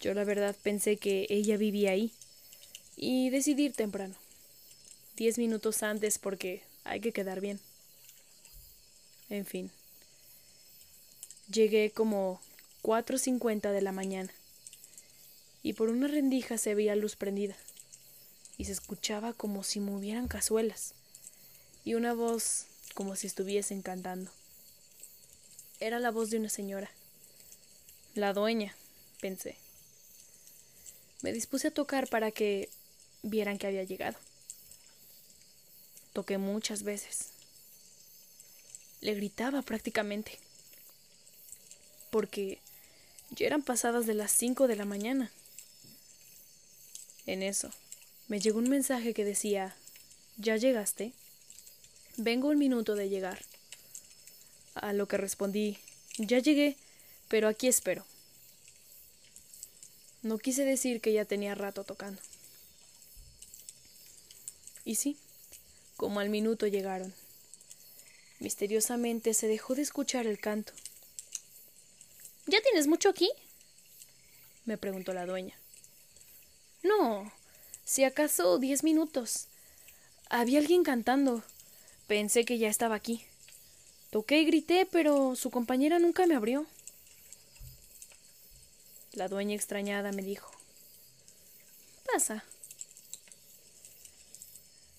Yo 0.00 0.14
la 0.14 0.24
verdad 0.24 0.54
pensé 0.62 0.96
que 0.96 1.26
ella 1.28 1.56
vivía 1.56 1.90
ahí 1.90 2.12
y 2.96 3.30
decidí 3.30 3.64
ir 3.64 3.72
temprano, 3.72 4.14
diez 5.16 5.38
minutos 5.38 5.82
antes 5.82 6.18
porque 6.18 6.62
hay 6.84 7.00
que 7.00 7.12
quedar 7.12 7.40
bien. 7.40 7.58
En 9.28 9.44
fin, 9.44 9.70
llegué 11.50 11.90
como 11.90 12.40
cuatro 12.80 13.18
cincuenta 13.18 13.72
de 13.72 13.82
la 13.82 13.92
mañana 13.92 14.32
y 15.62 15.72
por 15.72 15.90
una 15.90 16.06
rendija 16.06 16.58
se 16.58 16.74
veía 16.74 16.94
luz 16.94 17.16
prendida 17.16 17.56
y 18.56 18.66
se 18.66 18.72
escuchaba 18.72 19.32
como 19.32 19.64
si 19.64 19.80
movieran 19.80 20.28
cazuelas 20.28 20.94
y 21.84 21.94
una 21.94 22.14
voz 22.14 22.66
como 22.94 23.16
si 23.16 23.26
estuviesen 23.26 23.82
cantando. 23.82 24.30
Era 25.80 25.98
la 25.98 26.10
voz 26.10 26.30
de 26.30 26.38
una 26.38 26.48
señora. 26.48 26.90
La 28.14 28.32
dueña, 28.32 28.74
pensé. 29.20 29.56
Me 31.22 31.32
dispuse 31.32 31.68
a 31.68 31.72
tocar 31.72 32.08
para 32.08 32.30
que 32.30 32.68
vieran 33.22 33.58
que 33.58 33.66
había 33.66 33.84
llegado. 33.84 34.18
Toqué 36.12 36.38
muchas 36.38 36.82
veces. 36.82 37.30
Le 39.00 39.14
gritaba 39.14 39.62
prácticamente. 39.62 40.38
Porque 42.10 42.60
ya 43.30 43.46
eran 43.46 43.62
pasadas 43.62 44.06
de 44.06 44.14
las 44.14 44.32
cinco 44.32 44.68
de 44.68 44.76
la 44.76 44.84
mañana. 44.84 45.30
En 47.26 47.42
eso, 47.42 47.70
me 48.28 48.40
llegó 48.40 48.58
un 48.58 48.70
mensaje 48.70 49.12
que 49.12 49.24
decía, 49.24 49.76
¿ya 50.38 50.56
llegaste? 50.56 51.12
Vengo 52.16 52.48
un 52.48 52.58
minuto 52.58 52.94
de 52.94 53.08
llegar. 53.08 53.44
A 54.74 54.92
lo 54.92 55.08
que 55.08 55.18
respondí, 55.18 55.78
ya 56.16 56.38
llegué, 56.38 56.76
pero 57.28 57.48
aquí 57.48 57.68
espero. 57.68 58.06
No 60.22 60.38
quise 60.38 60.64
decir 60.64 61.00
que 61.00 61.12
ya 61.12 61.24
tenía 61.24 61.54
rato 61.54 61.84
tocando. 61.84 62.20
Y 64.84 64.96
sí, 64.96 65.16
como 65.96 66.20
al 66.20 66.30
minuto 66.30 66.66
llegaron. 66.66 67.14
Misteriosamente 68.40 69.34
se 69.34 69.48
dejó 69.48 69.74
de 69.74 69.82
escuchar 69.82 70.26
el 70.26 70.38
canto. 70.38 70.72
¿Ya 72.46 72.60
tienes 72.62 72.86
mucho 72.86 73.08
aquí? 73.08 73.30
me 74.64 74.78
preguntó 74.78 75.12
la 75.12 75.26
dueña. 75.26 75.54
No, 76.82 77.32
si 77.84 78.04
acaso 78.04 78.58
diez 78.58 78.84
minutos. 78.84 79.46
Había 80.28 80.58
alguien 80.58 80.84
cantando. 80.84 81.42
Pensé 82.06 82.44
que 82.44 82.58
ya 82.58 82.68
estaba 82.68 82.94
aquí. 82.94 83.24
Toqué 84.10 84.40
y 84.40 84.44
grité, 84.44 84.86
pero 84.90 85.36
su 85.36 85.50
compañera 85.50 85.98
nunca 85.98 86.26
me 86.26 86.34
abrió. 86.34 86.66
La 89.18 89.26
dueña 89.26 89.56
extrañada 89.56 90.12
me 90.12 90.22
dijo 90.22 90.48
Pasa, 92.06 92.44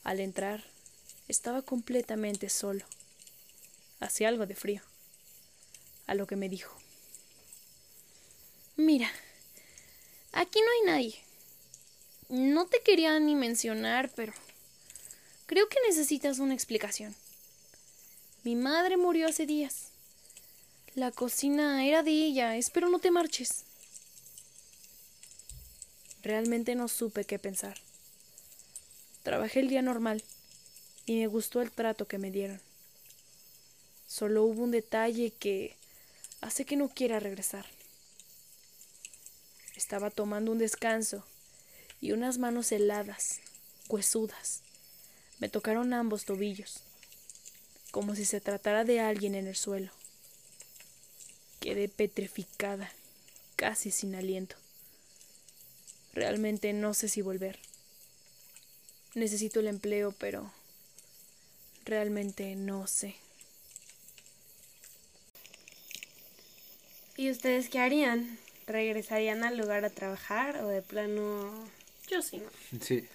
Al 0.03 0.19
entrar, 0.19 0.61
estaba 1.29 1.61
completamente 1.61 2.49
solo. 2.49 2.83
Hacía 4.01 4.27
algo 4.27 4.45
de 4.45 4.55
frío. 4.55 4.81
A 6.05 6.15
lo 6.15 6.27
que 6.27 6.35
me 6.35 6.49
dijo. 6.49 6.77
Mira, 8.75 9.09
aquí 10.33 10.59
no 10.59 10.67
hay 10.69 10.93
nadie. 10.93 11.23
No 12.27 12.65
te 12.65 12.81
quería 12.81 13.17
ni 13.21 13.35
mencionar, 13.35 14.11
pero 14.17 14.33
creo 15.45 15.69
que 15.69 15.77
necesitas 15.87 16.39
una 16.39 16.55
explicación. 16.55 17.15
Mi 18.43 18.57
madre 18.57 18.97
murió 18.97 19.29
hace 19.29 19.45
días. 19.45 19.91
La 20.93 21.13
cocina 21.13 21.85
era 21.85 22.03
de 22.03 22.11
ella. 22.11 22.57
Espero 22.57 22.89
no 22.89 22.99
te 22.99 23.11
marches. 23.11 23.63
Realmente 26.21 26.75
no 26.75 26.87
supe 26.87 27.25
qué 27.25 27.39
pensar. 27.39 27.77
Trabajé 29.23 29.61
el 29.61 29.69
día 29.69 29.81
normal 29.81 30.23
y 31.05 31.19
me 31.19 31.27
gustó 31.27 31.61
el 31.61 31.71
trato 31.71 32.07
que 32.07 32.17
me 32.17 32.31
dieron. 32.31 32.61
Solo 34.07 34.43
hubo 34.43 34.63
un 34.63 34.71
detalle 34.71 35.31
que 35.31 35.75
hace 36.41 36.65
que 36.65 36.75
no 36.75 36.89
quiera 36.89 37.19
regresar. 37.19 37.65
Estaba 39.75 40.09
tomando 40.09 40.51
un 40.51 40.57
descanso 40.57 41.23
y 42.01 42.11
unas 42.11 42.37
manos 42.37 42.71
heladas, 42.71 43.39
huesudas, 43.87 44.61
me 45.39 45.47
tocaron 45.47 45.93
ambos 45.93 46.25
tobillos, 46.25 46.81
como 47.91 48.13
si 48.13 48.25
se 48.25 48.41
tratara 48.41 48.83
de 48.83 48.99
alguien 48.99 49.35
en 49.35 49.47
el 49.47 49.55
suelo. 49.55 49.91
Quedé 51.61 51.87
petrificada, 51.87 52.91
casi 53.55 53.89
sin 53.91 54.15
aliento. 54.15 54.57
Realmente 56.13 56.73
no 56.73 56.93
sé 56.93 57.07
si 57.07 57.21
volver. 57.21 57.59
Necesito 59.15 59.59
el 59.59 59.67
empleo, 59.67 60.13
pero 60.17 60.51
realmente 61.85 62.55
no 62.55 62.87
sé. 62.87 63.15
¿Y 67.17 67.29
ustedes 67.31 67.69
qué 67.69 67.79
harían? 67.79 68.37
¿Regresarían 68.65 69.43
al 69.43 69.57
lugar 69.57 69.83
a 69.83 69.89
trabajar 69.89 70.63
o 70.63 70.67
de 70.67 70.81
plano... 70.81 71.51
Yo 72.07 72.21
sí, 72.21 72.37
¿no? 72.37 72.49
Sí. 72.79 73.05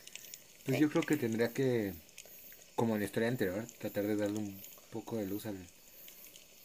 Pues 0.66 0.78
yo 0.78 0.90
creo 0.90 1.02
que 1.02 1.16
tendría 1.16 1.52
que, 1.52 1.94
como 2.74 2.94
en 2.94 3.00
la 3.00 3.06
historia 3.06 3.28
anterior, 3.28 3.66
tratar 3.78 4.06
de 4.06 4.16
darle 4.16 4.38
un 4.38 4.60
poco 4.90 5.16
de 5.16 5.26
luz 5.26 5.46
al 5.46 5.56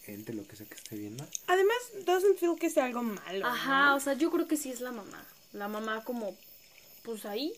ente, 0.06 0.34
lo 0.34 0.46
que 0.48 0.56
sea 0.56 0.66
que 0.66 0.76
esté 0.76 0.96
viendo. 0.96 1.26
Además, 1.48 1.78
doesn't 2.06 2.38
feel 2.38 2.56
que 2.60 2.70
sea 2.70 2.86
algo 2.86 3.04
malo. 3.04 3.46
Ajá, 3.46 3.88
¿no? 3.88 3.96
o 3.96 4.00
sea, 4.00 4.14
yo 4.14 4.32
creo 4.32 4.48
que 4.48 4.58
sí 4.58 4.72
es 4.72 4.82
la 4.82 4.92
mamá. 4.92 5.26
La 5.54 5.68
mamá 5.68 6.04
como, 6.04 6.36
pues 7.04 7.26
ahí. 7.26 7.54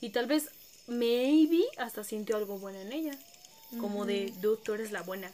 Y 0.00 0.10
tal 0.10 0.26
vez, 0.26 0.50
maybe, 0.86 1.62
hasta 1.78 2.04
sintió 2.04 2.36
algo 2.36 2.58
bueno 2.58 2.80
en 2.80 2.92
ella. 2.92 3.18
Como 3.80 4.04
de, 4.04 4.32
dude, 4.40 4.60
tú 4.62 4.74
eres 4.74 4.92
la 4.92 5.02
buena. 5.02 5.32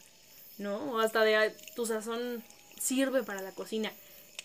¿No? 0.57 0.76
O 0.92 0.98
hasta 1.01 1.24
de, 1.24 1.36
"Ay, 1.36 1.53
tu 1.74 1.86
sazón 1.86 2.42
sirve 2.80 3.22
para 3.22 3.42
la 3.42 3.53
cocina. 3.53 3.92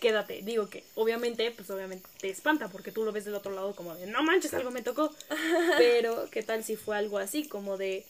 Quédate. 0.00 0.42
Digo 0.42 0.68
que, 0.68 0.84
obviamente, 0.94 1.50
pues 1.50 1.70
obviamente 1.70 2.06
te 2.20 2.28
espanta 2.28 2.68
porque 2.68 2.92
tú 2.92 3.04
lo 3.04 3.12
ves 3.12 3.24
del 3.24 3.34
otro 3.34 3.52
lado 3.52 3.74
como 3.74 3.94
de, 3.94 4.06
no 4.06 4.22
manches, 4.22 4.52
algo 4.54 4.70
me 4.70 4.82
tocó. 4.82 5.10
Pero, 5.78 6.28
¿qué 6.30 6.42
tal 6.42 6.62
si 6.64 6.76
fue 6.76 6.96
algo 6.96 7.18
así? 7.18 7.48
Como 7.48 7.76
de, 7.78 8.04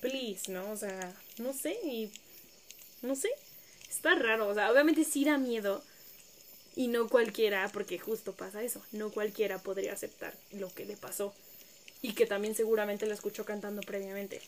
please, 0.00 0.52
¿no? 0.52 0.70
O 0.70 0.76
sea, 0.76 1.14
no 1.38 1.52
sé. 1.54 1.78
Y, 1.84 2.10
no 3.02 3.14
sé. 3.14 3.30
Está 3.88 4.14
raro. 4.14 4.48
O 4.48 4.54
sea, 4.54 4.70
obviamente 4.70 5.04
sí 5.04 5.24
da 5.24 5.38
miedo. 5.38 5.82
Y 6.80 6.88
no 6.88 7.10
cualquiera, 7.10 7.68
porque 7.74 7.98
justo 7.98 8.32
pasa 8.32 8.62
eso, 8.62 8.82
no 8.92 9.10
cualquiera 9.10 9.58
podría 9.58 9.92
aceptar 9.92 10.32
lo 10.50 10.72
que 10.72 10.86
le 10.86 10.96
pasó. 10.96 11.34
Y 12.00 12.14
que 12.14 12.24
también 12.24 12.54
seguramente 12.54 13.04
la 13.04 13.12
escuchó 13.12 13.44
cantando 13.44 13.82
previamente. 13.82 14.40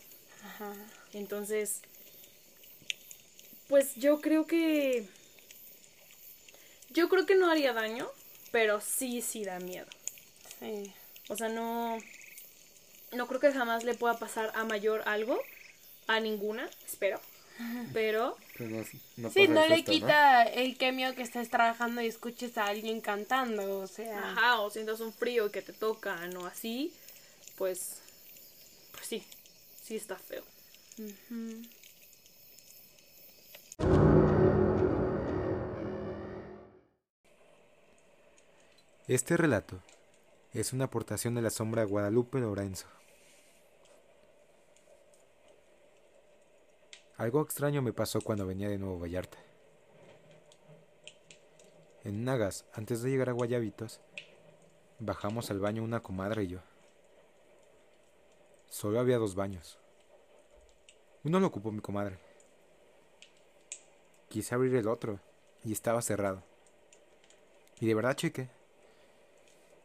Ajá. 0.42 0.74
Entonces, 1.12 1.82
pues 3.68 3.96
yo 3.96 4.22
creo 4.22 4.46
que... 4.46 5.06
Yo 6.88 7.10
creo 7.10 7.26
que 7.26 7.34
no 7.34 7.50
haría 7.50 7.74
daño, 7.74 8.08
pero 8.50 8.80
sí, 8.80 9.20
sí 9.20 9.44
da 9.44 9.60
miedo. 9.60 9.88
Sí. 10.58 10.90
O 11.28 11.36
sea, 11.36 11.50
no... 11.50 11.98
No 13.12 13.26
creo 13.28 13.40
que 13.40 13.52
jamás 13.52 13.84
le 13.84 13.92
pueda 13.92 14.18
pasar 14.18 14.52
a 14.54 14.64
mayor 14.64 15.02
algo. 15.04 15.38
A 16.06 16.18
ninguna, 16.18 16.70
espero. 16.86 17.20
Pero 17.92 18.38
Pero 18.62 18.76
no, 18.76 18.84
no 19.16 19.30
Sí, 19.30 19.40
pasa 19.48 19.52
no 19.54 19.64
el 19.64 19.70
le 19.70 19.76
susto, 19.78 19.92
quita 19.92 20.42
el 20.44 20.76
quemio 20.76 21.14
que 21.14 21.22
estés 21.22 21.50
trabajando 21.50 22.00
y 22.00 22.06
escuches 22.06 22.56
a 22.58 22.66
alguien 22.66 23.00
cantando, 23.00 23.80
o 23.80 23.86
sea... 23.86 24.32
Ajá, 24.32 24.60
o 24.60 24.70
sientas 24.70 25.00
un 25.00 25.12
frío 25.12 25.50
que 25.50 25.62
te 25.62 25.72
tocan 25.72 26.36
o 26.36 26.46
así, 26.46 26.92
pues, 27.56 28.00
pues 28.92 29.06
sí, 29.06 29.24
sí 29.82 29.96
está 29.96 30.16
feo. 30.16 30.44
Este 39.08 39.36
relato 39.36 39.80
es 40.52 40.72
una 40.72 40.84
aportación 40.84 41.34
de 41.34 41.42
la 41.42 41.50
sombra 41.50 41.84
Guadalupe 41.84 42.38
Lorenzo. 42.38 42.86
Algo 47.22 47.40
extraño 47.40 47.82
me 47.82 47.92
pasó 47.92 48.20
cuando 48.20 48.48
venía 48.48 48.68
de 48.68 48.78
Nuevo 48.78 48.98
Vallarta. 48.98 49.38
En 52.02 52.24
Nagas, 52.24 52.64
antes 52.72 53.00
de 53.00 53.10
llegar 53.10 53.28
a 53.28 53.32
Guayabitos, 53.32 54.00
bajamos 54.98 55.48
al 55.52 55.60
baño 55.60 55.84
una 55.84 56.00
comadre 56.02 56.42
y 56.42 56.46
yo. 56.48 56.58
Solo 58.68 58.98
había 58.98 59.18
dos 59.18 59.36
baños. 59.36 59.78
Uno 61.22 61.38
lo 61.38 61.46
ocupó 61.46 61.70
mi 61.70 61.78
comadre. 61.78 62.18
Quise 64.28 64.56
abrir 64.56 64.74
el 64.74 64.88
otro 64.88 65.20
y 65.62 65.70
estaba 65.70 66.02
cerrado. 66.02 66.42
Y 67.78 67.86
de 67.86 67.94
verdad 67.94 68.16
chequé 68.16 68.50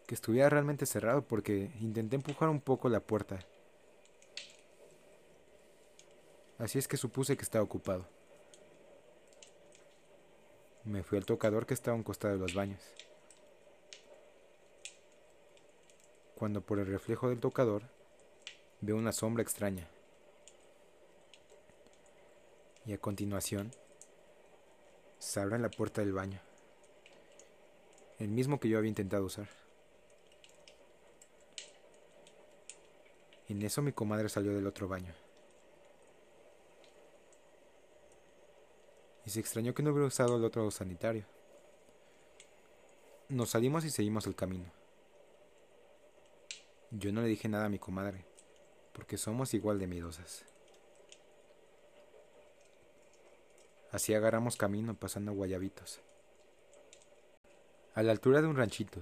que 0.08 0.16
estuviera 0.16 0.50
realmente 0.50 0.88
cerrado 0.88 1.22
porque 1.22 1.70
intenté 1.82 2.16
empujar 2.16 2.50
un 2.50 2.62
poco 2.62 2.90
la 2.90 3.00
puerta. 3.00 3.38
Así 6.60 6.80
es 6.80 6.88
que 6.88 6.98
supuse 6.98 7.38
que 7.38 7.44
estaba 7.44 7.64
ocupado. 7.64 8.06
Me 10.84 11.04
fui 11.04 11.18
al 11.18 11.26
tocador 11.26 11.66
que 11.66 11.74
estaba 11.74 11.94
a 11.94 11.98
un 11.98 12.04
costado 12.04 12.34
de 12.34 12.40
los 12.40 12.56
baños. 12.56 12.82
Cuando 16.36 16.62
por 16.62 16.80
el 16.80 16.88
reflejo 16.88 17.30
del 17.30 17.40
tocador 17.40 17.84
veo 18.82 18.96
una 18.96 19.12
sombra 19.12 19.44
extraña. 19.44 19.88
Y 22.86 22.94
a 22.94 22.98
continuación 22.98 23.72
se 25.20 25.40
abre 25.40 25.60
la 25.60 25.70
puerta 25.70 26.02
del 26.02 26.14
baño. 26.14 26.40
El 28.18 28.30
mismo 28.30 28.60
que 28.60 28.70
yo 28.70 28.78
había 28.78 28.90
intentado 28.90 29.26
usar. 29.26 29.48
En 33.48 33.62
eso 33.62 33.82
mi 33.82 33.92
comadre 33.92 34.30
salió 34.30 34.54
del 34.54 34.68
otro 34.68 34.88
baño. 34.88 35.14
Y 39.28 39.30
se 39.30 39.42
extrañó 39.42 39.74
que 39.74 39.84
no 39.84 39.92
hubiera 39.92 40.08
usado 40.08 40.38
el 40.38 40.46
otro 40.46 40.72
sanitario. 40.72 41.26
Nos 43.28 43.50
salimos 43.50 43.84
y 43.84 43.90
seguimos 43.90 44.26
el 44.26 44.36
camino. 44.36 44.72
Yo 46.92 47.12
no 47.12 47.22
le 47.22 47.28
dije 47.28 47.50
nada 47.50 47.66
a 47.66 47.70
mi 47.70 47.78
comadre, 47.78 48.24
porque 48.94 49.18
somos 49.18 49.54
igual 49.54 49.80
de 49.80 49.88
miedosas. 49.88 50.46
Así 53.92 54.14
agarramos 54.14 54.56
camino 54.56 54.96
pasando 54.96 55.34
guayabitos. 55.34 56.00
A 57.96 58.04
la 58.04 58.14
altura 58.14 58.42
de 58.42 58.48
un 58.48 58.56
ranchito, 58.56 59.02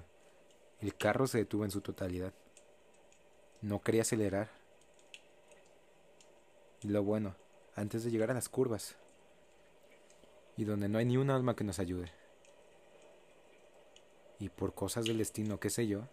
el 0.82 0.96
carro 0.96 1.28
se 1.28 1.38
detuvo 1.38 1.66
en 1.66 1.72
su 1.72 1.82
totalidad. 1.82 2.34
No 3.62 3.80
quería 3.80 4.02
acelerar. 4.02 4.50
Y 6.82 6.88
lo 6.88 7.04
bueno, 7.04 7.36
antes 7.76 8.04
de 8.04 8.10
llegar 8.10 8.32
a 8.32 8.34
las 8.34 8.50
curvas. 8.50 8.96
Y 10.58 10.64
donde 10.64 10.88
no 10.88 10.98
hay 10.98 11.06
ni 11.06 11.18
un 11.18 11.30
alma 11.30 11.56
que 11.56 11.64
nos 11.64 11.80
ayude. 11.80 12.12
Y 14.40 14.50
por 14.50 14.74
cosas 14.74 15.06
del 15.06 15.18
destino, 15.18 15.60
qué 15.60 15.70
sé 15.70 15.88
yo, 15.88 16.04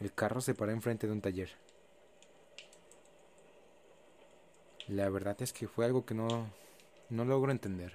el 0.00 0.12
carro 0.12 0.40
se 0.40 0.54
paró 0.54 0.72
enfrente 0.72 1.06
de 1.06 1.12
un 1.12 1.20
taller. 1.20 1.50
La 4.88 5.08
verdad 5.08 5.36
es 5.40 5.52
que 5.52 5.66
fue 5.66 5.84
algo 5.84 6.04
que 6.04 6.14
no, 6.14 6.28
no 7.10 7.24
logro 7.24 7.50
entender. 7.50 7.94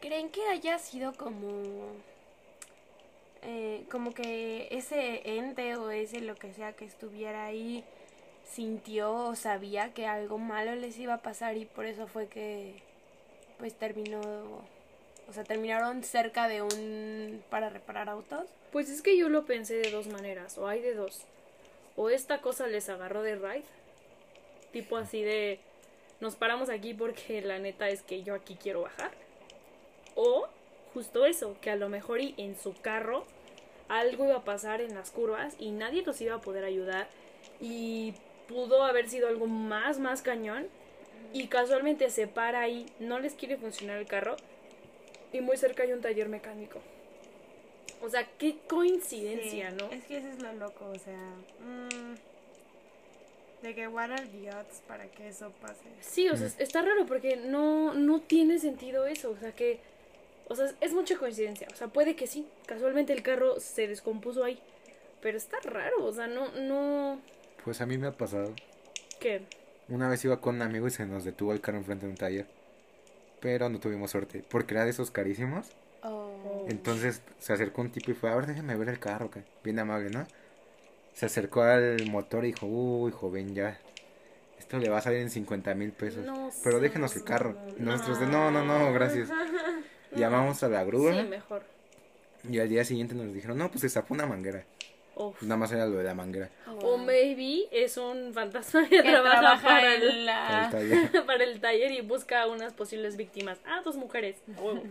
¿Creen 0.00 0.30
que 0.30 0.46
haya 0.46 0.78
sido 0.78 1.12
como... 1.14 1.62
eh, 3.42 3.86
como 3.90 4.14
que 4.14 4.68
ese 4.70 5.36
ente 5.36 5.76
o 5.76 5.90
ese 5.90 6.20
lo 6.20 6.36
que 6.36 6.52
sea 6.54 6.74
que 6.74 6.84
estuviera 6.84 7.44
ahí 7.46 7.84
sintió 8.50 9.12
o 9.12 9.34
sabía 9.36 9.92
que 9.92 10.06
algo 10.06 10.38
malo 10.38 10.74
les 10.74 10.98
iba 10.98 11.14
a 11.14 11.22
pasar 11.22 11.56
y 11.56 11.64
por 11.64 11.86
eso 11.86 12.06
fue 12.06 12.26
que 12.28 12.82
pues 13.58 13.74
terminó 13.74 14.20
O 15.28 15.32
sea, 15.32 15.44
terminaron 15.44 16.02
cerca 16.04 16.48
de 16.48 16.62
un 16.62 17.42
para 17.50 17.68
reparar 17.68 18.08
autos. 18.08 18.46
Pues 18.72 18.88
es 18.88 19.02
que 19.02 19.16
yo 19.16 19.28
lo 19.28 19.44
pensé 19.44 19.74
de 19.74 19.90
dos 19.90 20.06
maneras, 20.06 20.56
o 20.58 20.68
hay 20.68 20.80
de 20.80 20.94
dos. 20.94 21.22
O 21.96 22.10
esta 22.10 22.40
cosa 22.40 22.66
les 22.66 22.88
agarró 22.88 23.22
de 23.22 23.34
ride, 23.36 23.64
tipo 24.72 24.96
así 24.96 25.22
de 25.22 25.60
nos 26.20 26.34
paramos 26.34 26.68
aquí 26.68 26.94
porque 26.94 27.42
la 27.42 27.58
neta 27.58 27.88
es 27.88 28.02
que 28.02 28.22
yo 28.22 28.34
aquí 28.34 28.56
quiero 28.60 28.82
bajar. 28.82 29.10
O 30.14 30.48
justo 30.94 31.26
eso, 31.26 31.56
que 31.60 31.70
a 31.70 31.76
lo 31.76 31.88
mejor 31.88 32.20
y 32.20 32.34
en 32.38 32.58
su 32.58 32.74
carro 32.74 33.24
algo 33.88 34.24
iba 34.24 34.36
a 34.36 34.44
pasar 34.44 34.80
en 34.80 34.94
las 34.94 35.10
curvas 35.10 35.54
y 35.58 35.70
nadie 35.70 36.02
los 36.02 36.20
iba 36.20 36.34
a 36.34 36.40
poder 36.40 36.64
ayudar 36.64 37.08
y 37.60 38.14
pudo 38.48 38.82
haber 38.84 39.08
sido 39.08 39.28
algo 39.28 39.46
más, 39.46 39.98
más 39.98 40.22
cañón 40.22 40.66
y 41.32 41.48
casualmente 41.48 42.10
se 42.10 42.26
para 42.26 42.60
ahí, 42.60 42.86
no 42.98 43.18
les 43.18 43.34
quiere 43.34 43.56
funcionar 43.56 43.98
el 43.98 44.06
carro 44.06 44.36
y 45.32 45.40
muy 45.40 45.56
cerca 45.56 45.82
hay 45.82 45.92
un 45.92 46.00
taller 46.00 46.28
mecánico. 46.28 46.80
O 48.00 48.08
sea, 48.08 48.26
qué 48.38 48.56
coincidencia, 48.68 49.70
Sí, 49.70 49.76
¿no? 49.76 49.90
Es 49.90 50.04
que 50.04 50.18
eso 50.18 50.28
es 50.28 50.40
lo 50.40 50.52
loco, 50.54 50.88
o 50.88 50.98
sea. 50.98 51.34
mm, 51.60 52.14
de 53.62 53.74
que 53.74 53.88
what 53.88 54.10
are 54.12 54.26
the 54.26 54.50
odds 54.50 54.82
para 54.86 55.06
que 55.08 55.28
eso 55.28 55.50
pase. 55.60 55.82
Sí, 56.00 56.28
o 56.28 56.36
sea, 56.36 56.48
está 56.58 56.82
raro 56.82 57.06
porque 57.06 57.36
no, 57.36 57.92
no 57.94 58.20
tiene 58.20 58.58
sentido 58.58 59.06
eso. 59.06 59.30
O 59.30 59.36
sea, 59.36 59.52
que. 59.52 59.80
O 60.48 60.54
sea, 60.54 60.72
es 60.80 60.92
mucha 60.92 61.16
coincidencia. 61.18 61.66
O 61.72 61.76
sea, 61.76 61.88
puede 61.88 62.14
que 62.14 62.26
sí. 62.26 62.46
Casualmente 62.66 63.12
el 63.12 63.22
carro 63.22 63.58
se 63.60 63.88
descompuso 63.88 64.44
ahí. 64.44 64.60
Pero 65.20 65.36
está 65.36 65.58
raro. 65.60 66.04
O 66.04 66.12
sea, 66.12 66.28
no. 66.28 66.50
no 66.52 67.20
Pues 67.64 67.80
a 67.80 67.86
mí 67.86 67.98
me 67.98 68.06
ha 68.08 68.12
pasado. 68.12 68.54
¿Qué? 69.20 69.42
Una 69.88 70.08
vez 70.08 70.24
iba 70.24 70.40
con 70.40 70.56
un 70.56 70.62
amigo 70.62 70.86
y 70.86 70.90
se 70.90 71.06
nos 71.06 71.24
detuvo 71.24 71.52
el 71.52 71.60
carro 71.60 71.78
enfrente 71.78 72.06
de 72.06 72.12
un 72.12 72.16
taller. 72.18 72.46
Pero 73.40 73.68
no 73.68 73.78
tuvimos 73.80 74.10
suerte, 74.10 74.44
porque 74.48 74.74
era 74.74 74.84
de 74.84 74.90
esos 74.90 75.10
carísimos. 75.10 75.68
Oh. 76.02 76.66
Entonces 76.68 77.22
se 77.38 77.52
acercó 77.52 77.80
un 77.82 77.90
tipo 77.90 78.10
y 78.10 78.14
fue, 78.14 78.30
a 78.30 78.36
ver, 78.36 78.46
déjame 78.46 78.76
ver 78.76 78.88
el 78.88 78.98
carro, 78.98 79.30
que 79.30 79.42
bien 79.64 79.78
amable, 79.78 80.10
¿no? 80.10 80.26
Se 81.14 81.26
acercó 81.26 81.62
al 81.62 82.04
motor 82.10 82.44
y 82.44 82.48
dijo, 82.48 82.66
uy, 82.66 83.12
joven, 83.12 83.54
ya. 83.54 83.78
Esto 84.58 84.78
le 84.78 84.88
va 84.88 84.98
a 84.98 85.00
salir 85.00 85.20
en 85.20 85.30
50 85.30 85.74
mil 85.74 85.92
pesos. 85.92 86.24
No 86.24 86.50
Pero 86.62 86.78
déjenos 86.80 87.16
el 87.16 87.24
carro. 87.24 87.56
Y 87.78 87.82
Nosotros 87.82 88.20
de, 88.20 88.26
no, 88.26 88.50
no, 88.50 88.64
no, 88.64 88.92
gracias. 88.92 89.28
Llamamos 90.16 90.62
a 90.62 90.68
la 90.68 90.84
grúa 90.84 91.12
Sí, 91.12 91.28
mejor. 91.28 91.62
y 92.48 92.58
al 92.58 92.68
día 92.68 92.84
siguiente 92.84 93.14
nos 93.14 93.32
dijeron, 93.32 93.58
no, 93.58 93.68
pues 93.70 93.80
se 93.82 93.88
zafó 93.88 94.14
una 94.14 94.26
manguera. 94.26 94.64
Uf. 95.18 95.42
Nada 95.42 95.56
más 95.56 95.72
era 95.72 95.84
lo 95.86 95.98
de 95.98 96.04
la 96.04 96.14
manguera. 96.14 96.48
O 96.82 96.96
maybe 96.96 97.66
es 97.72 97.96
un 97.96 98.32
fantasma 98.32 98.88
que, 98.88 99.02
Que 99.02 99.10
trabaja, 99.10 99.40
trabaja 99.40 99.66
para, 99.68 99.94
el, 99.94 100.26
Para 100.26 100.64
el 100.64 100.70
taller. 100.70 101.24
para 101.26 101.44
el 101.44 101.60
taller 101.60 101.92
y 101.92 102.00
busca 102.02 102.46
unas 102.46 102.72
posibles 102.72 103.16
víctimas. 103.16 103.58
Ah, 103.66 103.80
dos 103.84 103.96
mujeres. 103.96 104.36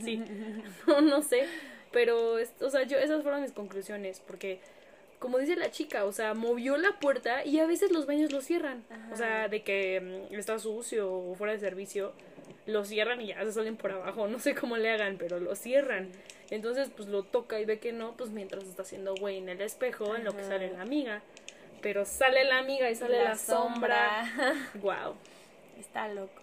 Sí. 0.03 0.23
No, 0.87 1.01
no 1.01 1.21
sé. 1.21 1.45
Pero, 1.91 2.37
es- 2.39 2.51
o 2.61 2.69
sea, 2.69 2.83
yo, 2.83 2.97
esas 2.97 3.23
fueron 3.23 3.41
mis 3.41 3.53
conclusiones. 3.53 4.19
Porque, 4.25 4.59
como 5.19 5.37
dice 5.37 5.55
la 5.55 5.71
chica, 5.71 6.03
o 6.05 6.11
sea, 6.11 6.33
movió 6.33 6.77
la 6.77 6.99
puerta 6.99 7.45
y 7.45 7.59
a 7.59 7.65
veces 7.65 7.91
los 7.91 8.05
baños 8.05 8.31
los 8.31 8.43
cierran. 8.45 8.83
O 9.11 9.15
sea, 9.15 9.47
de 9.47 9.63
que 9.63 10.27
mm, 10.29 10.35
está 10.35 10.59
sucio 10.59 11.11
o 11.11 11.35
fuera 11.35 11.53
de 11.53 11.59
servicio, 11.59 12.11
lo 12.67 12.85
cierran 12.85 13.19
y 13.21 13.27
ya 13.27 13.43
se 13.43 13.51
salen 13.53 13.75
por 13.77 13.91
abajo. 13.91 14.27
No 14.27 14.39
sé 14.39 14.53
cómo 14.53 14.77
le 14.77 14.91
hagan, 14.91 15.17
pero 15.17 15.39
lo 15.39 15.55
cierran. 15.55 16.11
Entonces, 16.51 16.89
pues 16.95 17.09
lo 17.09 17.23
toca 17.23 17.59
y 17.59 17.65
ve 17.65 17.79
que 17.79 17.91
no, 17.93 18.11
pues 18.15 18.29
mientras 18.29 18.63
está 18.65 18.83
haciendo 18.83 19.15
güey 19.15 19.37
en 19.37 19.49
el 19.49 19.61
espejo, 19.61 20.15
en 20.15 20.23
lo 20.23 20.33
que 20.35 20.43
sale 20.43 20.71
la 20.71 20.81
amiga. 20.81 21.21
Pero 21.81 22.05
sale 22.05 22.43
la 22.43 22.59
amiga 22.59 22.89
y 22.89 22.95
sale 22.95 23.23
la, 23.23 23.35
sombra. 23.35 24.31
Wow. 24.81 25.15
Está 25.79 26.07
loco. 26.07 26.41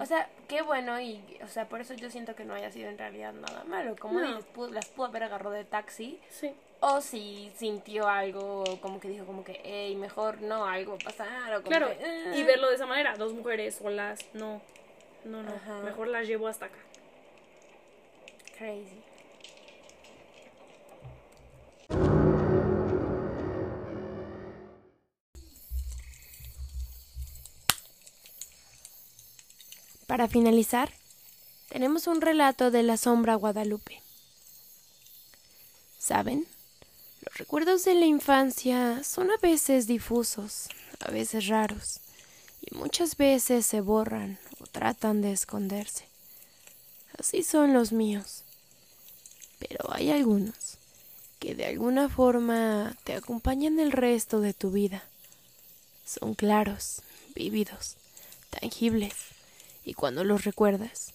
O 0.00 0.06
sea, 0.06 0.28
qué 0.46 0.62
bueno 0.62 1.00
y, 1.00 1.20
o 1.42 1.48
sea, 1.48 1.68
por 1.68 1.80
eso 1.80 1.94
yo 1.94 2.10
siento 2.10 2.36
que 2.36 2.44
no 2.44 2.54
haya 2.54 2.70
sido 2.70 2.88
en 2.88 2.96
realidad 2.96 3.32
nada 3.32 3.64
malo. 3.64 3.96
Como 3.98 4.20
No. 4.20 4.26
dices, 4.28 4.44
pudo- 4.54 4.70
las 4.70 4.86
pudo 4.86 5.06
haber 5.06 5.24
agarrado 5.24 5.50
de 5.50 5.64
taxi 5.64 6.20
Sí. 6.30 6.52
o 6.78 7.00
si 7.00 7.50
sintió 7.56 8.06
algo, 8.08 8.62
como 8.80 9.00
que 9.00 9.08
dijo 9.08 9.26
como 9.26 9.42
que, 9.42 9.60
hey, 9.64 9.96
mejor 9.96 10.40
no, 10.42 10.64
algo 10.64 10.92
va 10.92 10.98
a 11.02 11.04
pasar 11.04 11.54
o 11.54 11.62
como 11.62 11.68
Claro, 11.76 11.88
que, 11.88 12.38
y 12.38 12.42
verlo 12.44 12.68
de 12.68 12.76
esa 12.76 12.86
manera, 12.86 13.14
dos 13.16 13.32
mujeres 13.34 13.74
solas, 13.74 14.20
no, 14.32 14.62
no, 15.24 15.42
no, 15.42 15.50
Ajá. 15.50 15.80
mejor 15.84 16.08
las 16.08 16.26
llevo 16.26 16.48
hasta 16.48 16.66
acá. 16.66 16.78
Crazy. 18.56 19.02
Para 30.06 30.26
finalizar, 30.26 30.90
tenemos 31.68 32.06
un 32.06 32.22
relato 32.22 32.70
de 32.70 32.82
la 32.82 32.96
sombra 32.96 33.34
Guadalupe. 33.34 34.02
¿Saben? 35.98 36.46
Los 37.20 37.36
recuerdos 37.36 37.84
de 37.84 37.94
la 37.94 38.06
infancia 38.06 39.04
son 39.04 39.30
a 39.30 39.36
veces 39.36 39.86
difusos, 39.86 40.68
a 41.00 41.10
veces 41.10 41.48
raros, 41.48 42.00
y 42.62 42.74
muchas 42.74 43.18
veces 43.18 43.66
se 43.66 43.82
borran 43.82 44.38
o 44.60 44.66
tratan 44.66 45.22
de 45.22 45.32
esconderse. 45.32 46.06
Así 47.18 47.42
son 47.42 47.72
los 47.72 47.92
míos. 47.92 48.42
Pero 49.58 49.92
hay 49.92 50.10
algunos 50.10 50.78
que 51.38 51.54
de 51.54 51.66
alguna 51.66 52.08
forma 52.08 52.96
te 53.04 53.14
acompañan 53.14 53.78
el 53.80 53.92
resto 53.92 54.40
de 54.40 54.54
tu 54.54 54.70
vida. 54.70 55.04
Son 56.04 56.34
claros, 56.34 57.02
vívidos, 57.34 57.96
tangibles, 58.50 59.14
y 59.84 59.94
cuando 59.94 60.24
los 60.24 60.44
recuerdas, 60.44 61.12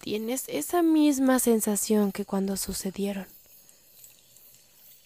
tienes 0.00 0.44
esa 0.48 0.82
misma 0.82 1.38
sensación 1.38 2.12
que 2.12 2.24
cuando 2.24 2.56
sucedieron. 2.56 3.26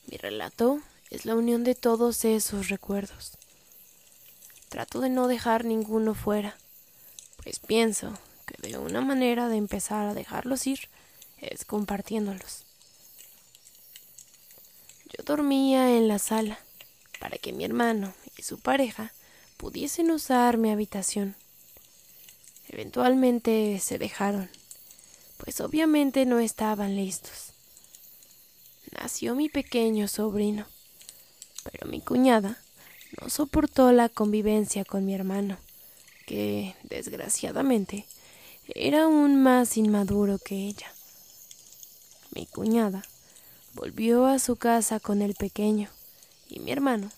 Mi 0.06 0.16
relato 0.16 0.80
es 1.10 1.26
la 1.26 1.34
unión 1.34 1.64
de 1.64 1.74
todos 1.74 2.24
esos 2.24 2.68
recuerdos. 2.68 3.32
Trato 4.68 5.00
de 5.00 5.10
no 5.10 5.28
dejar 5.28 5.64
ninguno 5.64 6.14
fuera, 6.14 6.56
pues 7.44 7.58
pienso 7.60 8.18
que 8.46 8.70
de 8.70 8.78
una 8.78 9.02
manera 9.02 9.48
de 9.48 9.56
empezar 9.56 10.06
a 10.06 10.14
dejarlos 10.14 10.66
ir 10.66 10.88
es 11.38 11.64
compartiéndolos. 11.64 12.64
Yo 15.16 15.22
dormía 15.24 15.96
en 15.96 16.08
la 16.08 16.18
sala 16.18 16.58
para 17.20 17.38
que 17.38 17.52
mi 17.52 17.64
hermano 17.64 18.14
y 18.36 18.42
su 18.42 18.58
pareja 18.58 19.12
pudiesen 19.58 20.10
usar 20.10 20.56
mi 20.56 20.72
habitación. 20.72 21.36
Eventualmente 22.68 23.78
se 23.78 23.98
dejaron, 23.98 24.50
pues 25.36 25.60
obviamente 25.60 26.24
no 26.24 26.40
estaban 26.40 26.96
listos. 26.96 27.52
Nació 28.90 29.34
mi 29.34 29.50
pequeño 29.50 30.08
sobrino, 30.08 30.66
pero 31.62 31.86
mi 31.86 32.00
cuñada 32.00 32.58
no 33.20 33.28
soportó 33.28 33.92
la 33.92 34.08
convivencia 34.08 34.84
con 34.84 35.04
mi 35.04 35.14
hermano, 35.14 35.58
que, 36.26 36.74
desgraciadamente, 36.82 38.06
era 38.68 39.04
aún 39.04 39.42
más 39.42 39.76
inmaduro 39.76 40.38
que 40.38 40.54
ella. 40.54 40.92
Mi 42.34 42.46
cuñada 42.46 43.04
volvió 43.74 44.26
a 44.26 44.38
su 44.38 44.56
casa 44.56 45.00
con 45.00 45.22
el 45.22 45.34
pequeño 45.34 45.88
y 46.48 46.60
mi 46.60 46.72
hermano 46.72 47.10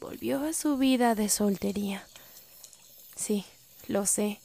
volvió 0.00 0.44
a 0.44 0.52
su 0.52 0.76
vida 0.76 1.14
de 1.14 1.28
soltería. 1.28 2.06
Sí, 3.16 3.44
lo 3.88 4.06
sé, 4.06 4.40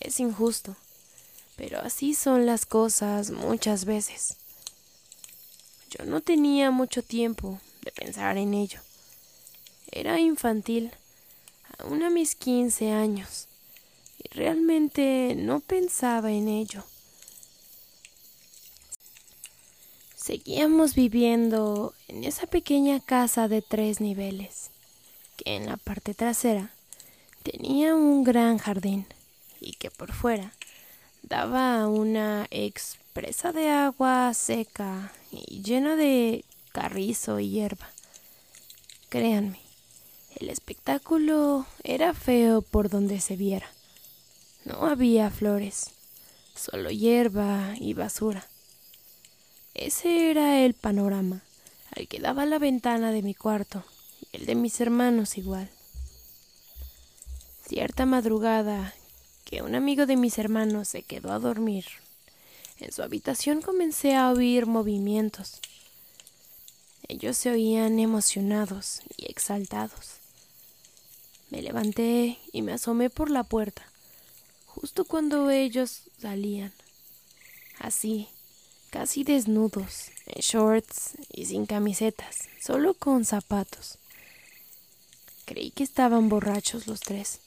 es 0.00 0.20
injusto, 0.20 0.76
pero 1.56 1.80
así 1.80 2.14
son 2.14 2.46
las 2.46 2.66
cosas 2.66 3.30
muchas 3.30 3.84
veces. 3.84 4.36
Yo 5.90 6.04
no 6.04 6.20
tenía 6.20 6.70
mucho 6.70 7.02
tiempo 7.02 7.60
de 7.82 7.92
pensar 7.92 8.36
en 8.36 8.54
ello. 8.54 8.80
Era 9.90 10.18
infantil, 10.18 10.92
aún 11.78 12.02
a 12.02 12.10
mis 12.10 12.34
15 12.34 12.90
años, 12.92 13.48
y 14.18 14.28
realmente 14.34 15.34
no 15.36 15.60
pensaba 15.60 16.30
en 16.32 16.48
ello. 16.48 16.84
Seguíamos 20.16 20.94
viviendo 20.94 21.92
en 22.08 22.24
esa 22.24 22.46
pequeña 22.46 22.98
casa 23.00 23.46
de 23.46 23.60
tres 23.60 24.00
niveles, 24.00 24.70
que 25.36 25.56
en 25.56 25.66
la 25.66 25.76
parte 25.76 26.14
trasera 26.14 26.70
tenía 27.42 27.94
un 27.94 28.24
gran 28.24 28.56
jardín 28.56 29.06
y 29.60 29.72
que 29.72 29.90
por 29.90 30.12
fuera 30.12 30.52
daba 31.22 31.88
una 31.88 32.46
expresa 32.50 33.52
de 33.52 33.68
agua 33.68 34.32
seca 34.34 35.12
y 35.30 35.62
llena 35.62 35.94
de 35.96 36.44
carrizo 36.72 37.38
y 37.38 37.50
hierba. 37.50 37.90
Créanme, 39.10 39.60
el 40.36 40.50
espectáculo 40.50 41.66
era 41.82 42.14
feo 42.14 42.62
por 42.62 42.88
donde 42.88 43.20
se 43.20 43.36
viera. 43.36 43.68
No 44.64 44.86
había 44.86 45.30
flores, 45.30 45.90
solo 46.54 46.90
hierba 46.90 47.74
y 47.78 47.94
basura. 47.94 48.46
Ese 49.74 50.30
era 50.30 50.64
el 50.64 50.74
panorama 50.74 51.42
al 51.96 52.08
que 52.08 52.20
daba 52.20 52.46
la 52.46 52.58
ventana 52.58 53.12
de 53.12 53.22
mi 53.22 53.34
cuarto 53.34 53.84
y 54.20 54.36
el 54.36 54.46
de 54.46 54.54
mis 54.54 54.80
hermanos 54.80 55.36
igual. 55.38 55.70
Cierta 57.66 58.06
madrugada 58.06 58.94
que 59.44 59.62
un 59.62 59.74
amigo 59.74 60.06
de 60.06 60.16
mis 60.16 60.38
hermanos 60.38 60.88
se 60.88 61.02
quedó 61.02 61.32
a 61.32 61.38
dormir, 61.38 61.84
En 62.80 62.90
su 62.90 63.02
habitación 63.02 63.62
comencé 63.62 64.16
a 64.16 64.30
oír 64.32 64.66
movimientos. 64.66 65.60
Ellos 67.06 67.36
se 67.36 67.50
oían 67.50 68.00
emocionados 68.00 69.00
y 69.16 69.30
exaltados. 69.30 70.23
Me 71.54 71.62
levanté 71.62 72.36
y 72.50 72.62
me 72.62 72.72
asomé 72.72 73.10
por 73.10 73.30
la 73.30 73.44
puerta, 73.44 73.86
justo 74.66 75.04
cuando 75.04 75.50
ellos 75.50 76.00
salían. 76.18 76.72
Así, 77.78 78.26
casi 78.90 79.22
desnudos, 79.22 80.10
en 80.26 80.40
shorts 80.40 81.12
y 81.32 81.46
sin 81.46 81.66
camisetas, 81.66 82.48
solo 82.60 82.94
con 82.94 83.24
zapatos. 83.24 83.98
Creí 85.44 85.70
que 85.70 85.84
estaban 85.84 86.28
borrachos 86.28 86.88
los 86.88 86.98
tres. 86.98 87.38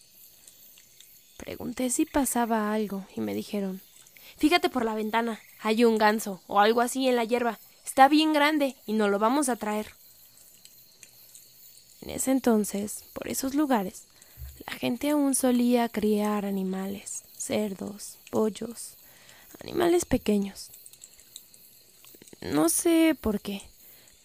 Pregunté 1.36 1.90
si 1.90 2.06
pasaba 2.06 2.72
algo 2.72 3.06
y 3.14 3.20
me 3.20 3.34
dijeron, 3.34 3.82
Fíjate 4.38 4.70
por 4.70 4.86
la 4.86 4.96
ventana, 4.96 5.42
hay 5.60 5.84
un 5.84 5.98
ganso 5.98 6.40
o 6.48 6.62
algo 6.62 6.80
así 6.80 7.10
en 7.10 7.18
la 7.18 7.26
hierba. 7.26 7.60
Está 7.86 8.08
bien 8.08 8.32
grande 8.32 8.78
y 8.86 8.94
nos 8.94 9.10
lo 9.10 9.20
vamos 9.20 9.50
a 9.50 9.58
traer. 9.58 9.88
En 12.02 12.10
ese 12.10 12.32
entonces, 12.32 13.04
por 13.14 13.28
esos 13.28 13.56
lugares, 13.56 14.04
la 14.66 14.74
gente 14.74 15.10
aún 15.10 15.36
solía 15.36 15.90
criar 15.90 16.46
animales, 16.46 17.24
cerdos, 17.38 18.18
pollos, 18.32 18.94
animales 19.62 20.06
pequeños. 20.06 20.70
No 22.42 22.70
sé 22.70 23.16
por 23.20 23.42
qué, 23.42 23.62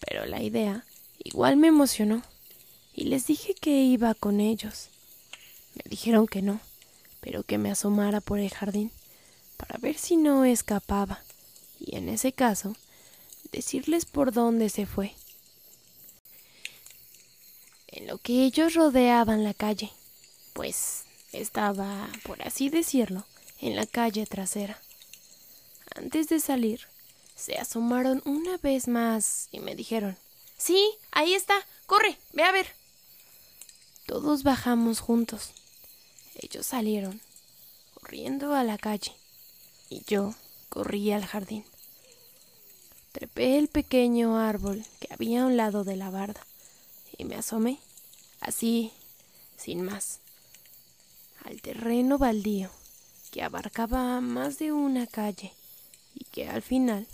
pero 0.00 0.26
la 0.26 0.42
idea 0.42 0.84
igual 1.22 1.56
me 1.56 1.68
emocionó 1.68 2.22
y 2.94 3.04
les 3.04 3.26
dije 3.26 3.54
que 3.54 3.82
iba 3.82 4.14
con 4.14 4.40
ellos. 4.40 4.88
Me 5.74 5.88
dijeron 5.88 6.26
que 6.26 6.42
no, 6.42 6.60
pero 7.20 7.42
que 7.42 7.58
me 7.58 7.70
asomara 7.70 8.20
por 8.20 8.38
el 8.38 8.50
jardín 8.50 8.90
para 9.56 9.78
ver 9.78 9.96
si 9.96 10.16
no 10.16 10.44
escapaba 10.44 11.20
y 11.78 11.96
en 11.96 12.08
ese 12.08 12.32
caso 12.32 12.76
decirles 13.50 14.04
por 14.04 14.32
dónde 14.32 14.68
se 14.68 14.86
fue. 14.86 15.14
En 17.92 18.06
lo 18.06 18.16
que 18.16 18.44
ellos 18.44 18.72
rodeaban 18.72 19.44
la 19.44 19.52
calle, 19.52 19.92
pues 20.54 21.04
estaba, 21.32 22.08
por 22.24 22.42
así 22.42 22.70
decirlo, 22.70 23.26
en 23.60 23.76
la 23.76 23.84
calle 23.84 24.24
trasera. 24.24 24.80
Antes 25.94 26.28
de 26.28 26.40
salir, 26.40 26.88
se 27.36 27.58
asomaron 27.58 28.22
una 28.24 28.56
vez 28.56 28.88
más 28.88 29.48
y 29.52 29.60
me 29.60 29.76
dijeron, 29.76 30.16
Sí, 30.56 30.94
ahí 31.10 31.34
está, 31.34 31.54
corre, 31.84 32.16
ve 32.32 32.44
a 32.44 32.52
ver. 32.52 32.66
Todos 34.06 34.42
bajamos 34.42 35.00
juntos. 35.00 35.50
Ellos 36.36 36.64
salieron, 36.64 37.20
corriendo 37.92 38.54
a 38.54 38.64
la 38.64 38.78
calle 38.78 39.12
y 39.90 40.02
yo 40.06 40.34
corrí 40.70 41.12
al 41.12 41.26
jardín. 41.26 41.66
Trepé 43.12 43.58
el 43.58 43.68
pequeño 43.68 44.38
árbol 44.38 44.82
que 44.98 45.12
había 45.12 45.42
a 45.42 45.46
un 45.46 45.58
lado 45.58 45.84
de 45.84 45.96
la 45.96 46.08
barda 46.08 46.40
y 47.16 47.24
me 47.24 47.36
asomé, 47.36 47.78
así, 48.40 48.92
sin 49.56 49.82
más, 49.82 50.20
al 51.44 51.60
terreno 51.60 52.18
baldío 52.18 52.70
que 53.30 53.42
abarcaba 53.42 54.20
más 54.20 54.58
de 54.58 54.72
una 54.72 55.06
calle 55.06 55.52
y 56.14 56.24
que 56.24 56.48
al 56.48 56.62
final 56.62 57.06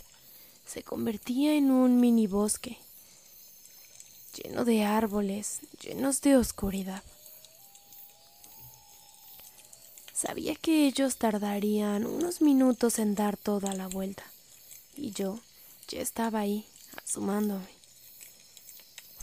se 0.65 0.83
convertía 0.83 1.55
en 1.55 1.71
un 1.71 1.99
mini 1.99 2.27
bosque 2.27 2.77
lleno 4.35 4.65
de 4.65 4.83
árboles, 4.83 5.59
llenos 5.81 6.21
de 6.21 6.37
oscuridad. 6.37 7.03
Sabía 10.13 10.55
que 10.55 10.85
ellos 10.85 11.17
tardarían 11.17 12.05
unos 12.05 12.41
minutos 12.41 12.99
en 12.99 13.15
dar 13.15 13.37
toda 13.37 13.73
la 13.73 13.87
vuelta, 13.87 14.23
y 14.95 15.11
yo 15.11 15.39
ya 15.87 16.01
estaba 16.01 16.39
ahí, 16.39 16.65
asomándome. 17.03 17.78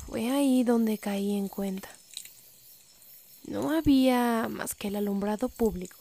Fue 0.06 0.30
ahí 0.30 0.64
donde 0.64 0.98
caí 0.98 1.36
en 1.36 1.48
cuenta. 1.48 1.88
No 3.44 3.70
había 3.70 4.48
más 4.48 4.74
que 4.74 4.88
el 4.88 4.96
alumbrado 4.96 5.48
público, 5.48 5.98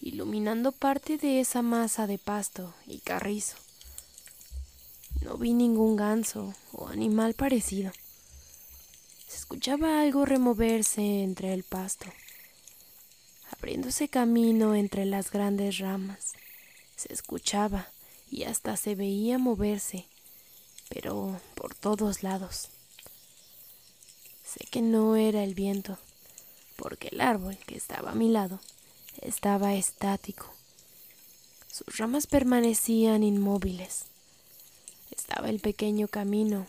iluminando 0.00 0.72
parte 0.72 1.16
de 1.18 1.40
esa 1.40 1.62
masa 1.62 2.06
de 2.06 2.18
pasto 2.18 2.74
y 2.86 2.98
carrizo. 2.98 3.56
No 5.22 5.36
vi 5.38 5.54
ningún 5.54 5.96
ganso 5.96 6.54
o 6.72 6.88
animal 6.88 7.34
parecido. 7.34 7.92
Se 9.26 9.38
escuchaba 9.38 10.02
algo 10.02 10.24
removerse 10.24 11.22
entre 11.22 11.52
el 11.54 11.62
pasto 11.62 12.06
abriéndose 13.64 14.08
camino 14.08 14.74
entre 14.74 15.06
las 15.06 15.30
grandes 15.30 15.78
ramas. 15.78 16.34
Se 16.96 17.12
escuchaba 17.14 17.88
y 18.30 18.44
hasta 18.44 18.76
se 18.76 18.94
veía 18.94 19.38
moverse, 19.38 20.06
pero 20.90 21.40
por 21.54 21.74
todos 21.74 22.22
lados. 22.22 22.68
Sé 24.54 24.66
que 24.66 24.82
no 24.82 25.16
era 25.16 25.42
el 25.42 25.54
viento, 25.54 25.98
porque 26.76 27.08
el 27.08 27.20
árbol 27.20 27.58
que 27.66 27.76
estaba 27.76 28.12
a 28.12 28.14
mi 28.14 28.28
lado 28.28 28.60
estaba 29.20 29.74
estático. 29.74 30.46
Sus 31.70 31.96
ramas 31.98 32.28
permanecían 32.28 33.24
inmóviles. 33.24 34.04
Estaba 35.10 35.50
el 35.50 35.58
pequeño 35.58 36.06
camino 36.06 36.66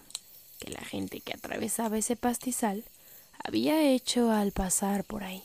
que 0.59 0.71
la 0.71 0.81
gente 0.81 1.19
que 1.19 1.33
atravesaba 1.33 1.97
ese 1.97 2.15
pastizal 2.15 2.83
había 3.43 3.83
hecho 3.83 4.31
al 4.31 4.51
pasar 4.51 5.03
por 5.03 5.23
ahí. 5.23 5.43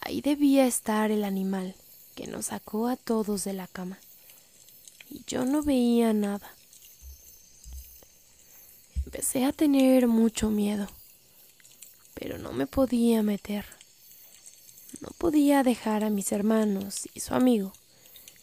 Ahí 0.00 0.22
debía 0.22 0.66
estar 0.66 1.10
el 1.10 1.24
animal 1.24 1.74
que 2.14 2.26
nos 2.26 2.46
sacó 2.46 2.88
a 2.88 2.96
todos 2.96 3.44
de 3.44 3.52
la 3.52 3.66
cama. 3.66 3.98
Y 5.10 5.22
yo 5.26 5.44
no 5.44 5.62
veía 5.62 6.14
nada. 6.14 6.55
Empecé 9.16 9.46
a 9.46 9.52
tener 9.52 10.08
mucho 10.08 10.50
miedo, 10.50 10.88
pero 12.12 12.36
no 12.36 12.52
me 12.52 12.66
podía 12.66 13.22
meter. 13.22 13.64
No 15.00 15.08
podía 15.16 15.62
dejar 15.62 16.04
a 16.04 16.10
mis 16.10 16.32
hermanos 16.32 17.08
y 17.14 17.20
su 17.20 17.32
amigo 17.32 17.72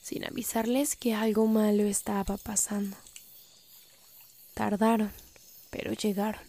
sin 0.01 0.26
avisarles 0.26 0.95
que 0.95 1.13
algo 1.13 1.45
malo 1.45 1.84
estaba 1.84 2.38
pasando. 2.38 2.97
Tardaron, 4.55 5.11
pero 5.69 5.93
llegaron. 5.93 6.41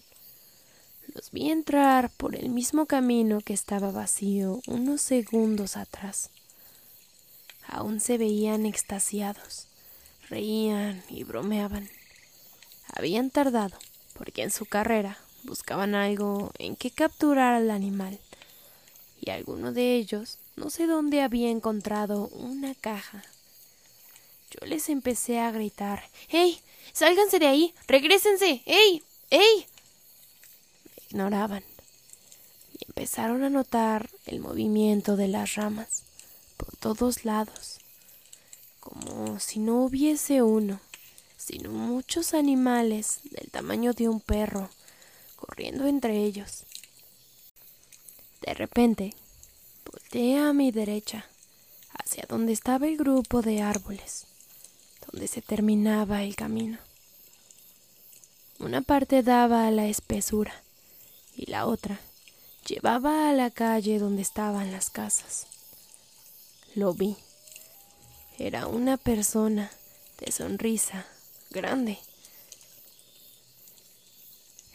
Los 1.08 1.30
vi 1.30 1.50
entrar 1.50 2.08
por 2.08 2.34
el 2.34 2.48
mismo 2.48 2.86
camino 2.86 3.42
que 3.42 3.52
estaba 3.52 3.90
vacío 3.90 4.62
unos 4.66 5.02
segundos 5.02 5.76
atrás. 5.76 6.30
Aún 7.66 8.00
se 8.00 8.16
veían 8.16 8.64
extasiados, 8.64 9.66
reían 10.30 11.04
y 11.10 11.24
bromeaban. 11.24 11.90
Habían 12.96 13.28
tardado, 13.28 13.76
porque 14.14 14.42
en 14.42 14.50
su 14.50 14.66
carrera 14.66 15.18
buscaban 15.42 15.94
algo 15.94 16.52
en 16.58 16.76
que 16.76 16.90
capturar 16.90 17.54
al 17.54 17.70
animal, 17.70 18.18
y 19.20 19.30
alguno 19.30 19.72
de 19.72 19.96
ellos 19.96 20.38
no 20.56 20.70
sé 20.70 20.86
dónde 20.86 21.22
había 21.22 21.50
encontrado 21.50 22.28
una 22.28 22.74
caja. 22.74 23.22
Yo 24.50 24.66
les 24.66 24.88
empecé 24.88 25.40
a 25.40 25.50
gritar 25.50 26.04
¡Ey! 26.28 26.60
¡Sálganse 26.92 27.38
de 27.38 27.46
ahí! 27.46 27.74
¡Regrésense! 27.88 28.62
¡Ey! 28.66 29.02
¡Ey! 29.30 29.66
ignoraban 31.10 31.62
y 32.72 32.84
empezaron 32.86 33.44
a 33.44 33.50
notar 33.50 34.10
el 34.26 34.40
movimiento 34.40 35.16
de 35.16 35.28
las 35.28 35.54
ramas 35.54 36.02
por 36.56 36.76
todos 36.76 37.24
lados, 37.24 37.78
como 38.80 39.38
si 39.38 39.60
no 39.60 39.84
hubiese 39.84 40.42
uno, 40.42 40.80
sino 41.44 41.70
muchos 41.70 42.32
animales 42.32 43.20
del 43.24 43.50
tamaño 43.50 43.92
de 43.92 44.08
un 44.08 44.18
perro 44.18 44.70
corriendo 45.36 45.86
entre 45.86 46.24
ellos. 46.24 46.64
De 48.40 48.54
repente, 48.54 49.14
volteé 49.84 50.38
a 50.38 50.54
mi 50.54 50.70
derecha, 50.70 51.26
hacia 52.02 52.24
donde 52.26 52.54
estaba 52.54 52.86
el 52.86 52.96
grupo 52.96 53.42
de 53.42 53.60
árboles, 53.60 54.24
donde 55.10 55.28
se 55.28 55.42
terminaba 55.42 56.22
el 56.22 56.34
camino. 56.34 56.78
Una 58.58 58.80
parte 58.80 59.22
daba 59.22 59.66
a 59.66 59.70
la 59.70 59.86
espesura 59.86 60.54
y 61.36 61.50
la 61.50 61.66
otra 61.66 62.00
llevaba 62.66 63.28
a 63.28 63.34
la 63.34 63.50
calle 63.50 63.98
donde 63.98 64.22
estaban 64.22 64.72
las 64.72 64.88
casas. 64.88 65.46
Lo 66.74 66.94
vi. 66.94 67.18
Era 68.38 68.66
una 68.66 68.96
persona 68.96 69.70
de 70.18 70.32
sonrisa 70.32 71.06
grande. 71.54 71.98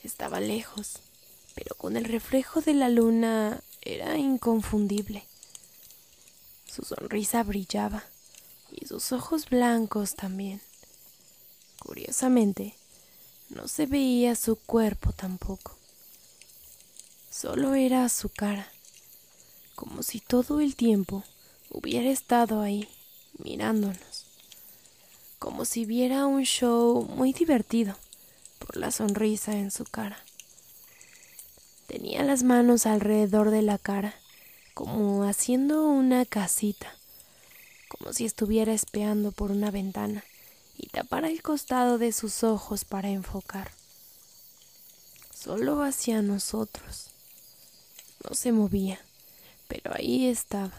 Estaba 0.02 0.40
lejos, 0.40 1.00
pero 1.54 1.76
con 1.76 1.98
el 1.98 2.06
reflejo 2.06 2.62
de 2.62 2.74
la 2.74 2.90
luna 2.90 3.62
era 3.82 4.18
inconfundible. 4.18 5.26
Su 6.66 6.84
sonrisa 6.84 7.44
brillaba 7.44 8.04
y 8.72 8.88
sus 8.88 9.12
ojos 9.12 9.50
blancos 9.50 10.16
también. 10.16 10.62
Curiosamente, 11.80 12.76
no 13.50 13.68
se 13.68 13.86
veía 13.86 14.36
su 14.36 14.56
cuerpo 14.56 15.12
tampoco. 15.12 15.76
Solo 17.30 17.76
era 17.76 18.08
su 18.08 18.30
cara, 18.30 18.72
como 19.76 20.02
si 20.02 20.22
todo 20.22 20.62
el 20.62 20.76
tiempo 20.76 21.24
hubiera 21.70 22.10
estado 22.10 22.62
ahí, 22.62 22.88
mirándonos. 23.38 24.19
Como 25.40 25.64
si 25.64 25.86
viera 25.86 26.26
un 26.26 26.44
show 26.44 27.06
muy 27.16 27.32
divertido 27.32 27.96
por 28.60 28.76
la 28.76 28.92
sonrisa 28.92 29.54
en 29.54 29.72
su 29.72 29.86
cara. 29.86 30.20
Tenía 31.88 32.24
las 32.24 32.44
manos 32.44 32.86
alrededor 32.86 33.50
de 33.50 33.62
la 33.62 33.78
cara, 33.78 34.14
como 34.74 35.24
haciendo 35.24 35.88
una 35.88 36.26
casita, 36.26 36.94
como 37.88 38.14
si 38.14 38.26
estuviera 38.26 38.74
espiando 38.74 39.32
por 39.32 39.50
una 39.52 39.72
ventana 39.72 40.24
y 40.78 40.88
tapara 40.88 41.30
el 41.30 41.42
costado 41.42 41.98
de 41.98 42.12
sus 42.12 42.44
ojos 42.44 42.86
para 42.86 43.10
enfocar. 43.10 43.72
Solo 45.34 45.82
hacia 45.84 46.22
nosotros. 46.22 47.12
No 48.28 48.36
se 48.36 48.52
movía, 48.52 49.00
pero 49.70 49.92
ahí 49.96 50.28
estaba. 50.28 50.74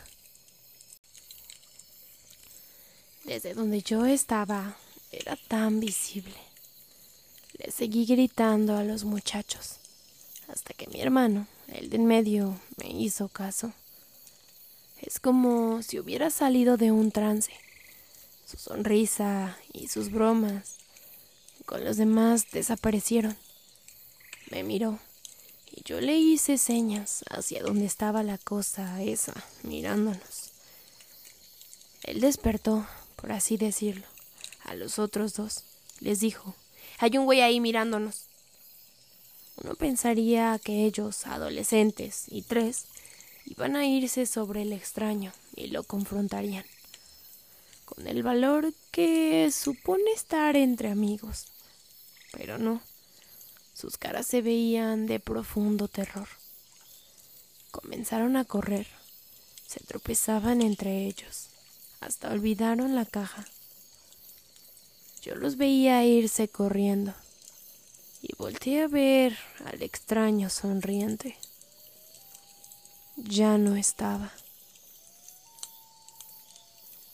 Desde 3.25 3.55
donde 3.55 3.83
yo 3.83 4.07
estaba 4.07 4.77
era 5.13 5.37
tan 5.37 5.81
visible. 5.81 6.37
Le 7.59 7.71
seguí 7.71 8.07
gritando 8.07 8.77
a 8.77 8.85
los 8.85 9.05
muchachos 9.05 9.81
hasta 10.49 10.75
que 10.75 10.87
mi 10.89 11.01
hermano, 11.01 11.47
el 11.69 11.91
de 11.91 11.97
en 11.97 12.07
medio, 12.07 12.61
me 12.77 12.91
hizo 12.91 13.29
caso. 13.29 13.73
Es 15.01 15.21
como 15.21 15.83
si 15.83 15.99
hubiera 15.99 16.31
salido 16.31 16.77
de 16.77 16.91
un 16.91 17.13
trance. 17.13 17.53
Su 18.47 18.59
sonrisa 18.59 19.57
y 19.73 19.89
sus 19.89 20.11
bromas 20.11 20.77
con 21.67 21.85
los 21.85 21.97
demás 21.97 22.51
desaparecieron. 22.51 23.37
Me 24.51 24.65
miró 24.65 24.99
y 25.71 25.83
yo 25.85 26.01
le 26.01 26.17
hice 26.17 26.59
señas 26.59 27.25
hacia 27.31 27.63
donde 27.63 27.87
estaba 27.87 28.23
la 28.25 28.39
cosa 28.39 29.01
esa, 29.03 29.33
mirándonos. 29.63 30.51
Él 32.03 32.21
despertó, 32.21 32.87
por 33.21 33.33
así 33.33 33.57
decirlo, 33.57 34.07
a 34.65 34.75
los 34.75 34.99
otros 34.99 35.35
dos. 35.35 35.65
Les 36.01 36.21
dijo, 36.21 36.55
hay 36.99 37.19
un 37.19 37.27
güey 37.27 37.43
ahí 37.43 37.61
mirándonos. 37.61 38.25
Uno 39.63 39.75
pensaría 39.75 40.59
que 40.63 40.87
ellos, 40.87 41.27
adolescentes 41.27 42.25
y 42.29 42.43
tres, 42.43 42.87
iban 43.45 43.77
a 43.77 43.87
irse 43.87 44.25
sobre 44.25 44.63
el 44.63 44.73
extraño 44.73 45.33
y 45.55 45.67
lo 45.67 45.85
confrontarían, 45.85 46.65
con 47.85 48.07
el 48.07 48.23
valor 48.23 48.73
que 48.91 49.51
supone 49.53 50.11
estar 50.13 50.57
entre 50.57 50.89
amigos. 50.89 51.47
Pero 52.33 52.57
no, 52.57 52.81
sus 53.75 53.99
caras 53.99 54.27
se 54.27 54.41
veían 54.41 55.07
de 55.07 55.21
profundo 55.21 55.89
terror. 55.89 56.29
Comenzaron 57.71 58.37
a 58.37 58.47
correr, 58.47 58.87
se 59.67 59.81
tropezaban 59.81 60.63
entre 60.63 61.05
ellos, 61.07 61.50
hasta 62.01 62.31
olvidaron 62.31 62.95
la 62.95 63.05
caja. 63.05 63.45
Yo 65.23 65.35
los 65.35 65.57
veía 65.57 66.05
irse 66.05 66.49
corriendo 66.49 67.15
y 68.23 68.35
volteé 68.37 68.83
a 68.83 68.89
ver 68.89 69.39
al 69.67 69.83
extraño 69.83 70.49
sonriente. 70.49 71.37
Ya 73.17 73.59
no 73.59 73.77
estaba. 73.77 74.33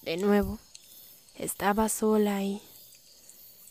De 0.03 0.17
nuevo, 0.17 0.61
estaba 1.35 1.89
sola 1.89 2.37
ahí. 2.37 2.63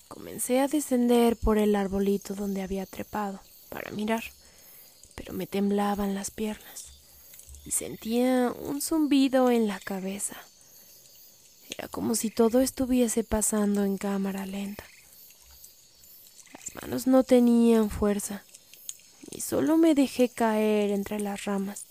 Comencé 0.10 0.60
a 0.60 0.68
descender 0.68 1.38
por 1.38 1.58
el 1.58 1.76
arbolito 1.76 2.36
donde 2.36 2.62
había 2.62 2.86
trepado 2.86 3.40
para 3.70 3.92
mirar, 3.92 4.24
pero 5.16 5.34
me 5.34 5.48
temblaban 5.48 6.14
las 6.14 6.30
piernas 6.30 7.00
y 7.66 7.72
sentía 7.72 8.52
un 8.52 8.82
zumbido 8.82 9.50
en 9.50 9.68
la 9.68 9.80
cabeza. 9.80 10.36
Era 11.78 11.88
como 11.88 12.16
si 12.16 12.30
todo 12.30 12.62
estuviese 12.62 13.24
pasando 13.24 13.84
en 13.84 13.98
cámara 13.98 14.46
lenta 14.46 14.84
manos 16.82 17.08
no 17.08 17.24
tenían 17.24 17.90
fuerza 17.90 18.44
y 19.32 19.42
solo 19.42 19.78
me 19.78 19.96
dejé 19.96 20.30
caer 20.30 20.92
entre 20.92 21.20
las 21.20 21.46
ramas, 21.46 21.86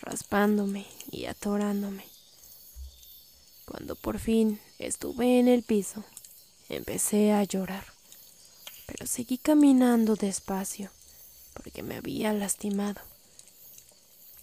raspándome 0.00 0.86
y 1.10 1.26
atorándome. 1.26 2.04
Cuando 3.66 3.94
por 3.96 4.18
fin 4.18 4.60
estuve 4.78 5.38
en 5.38 5.48
el 5.48 5.62
piso, 5.62 6.04
empecé 6.68 7.32
a 7.32 7.44
llorar, 7.44 7.84
pero 8.86 9.06
seguí 9.06 9.38
caminando 9.38 10.16
despacio 10.16 10.90
porque 11.52 11.82
me 11.82 11.96
había 11.96 12.32
lastimado. 12.32 13.00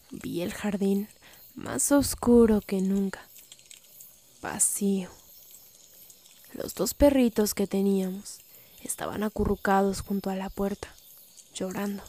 Vi 0.10 0.42
el 0.42 0.54
jardín 0.54 1.08
más 1.56 1.92
oscuro 1.92 2.62
que 2.62 2.82
nunca, 2.82 3.28
vacío. 4.42 5.10
Los 6.54 6.74
dos 6.76 6.94
perritos 6.94 7.54
que 7.54 7.68
teníamos 7.68 8.42
Estaban 8.84 9.22
acurrucados 9.22 10.02
junto 10.02 10.30
a 10.30 10.36
la 10.36 10.50
puerta, 10.50 10.94
llorando. 11.54 12.04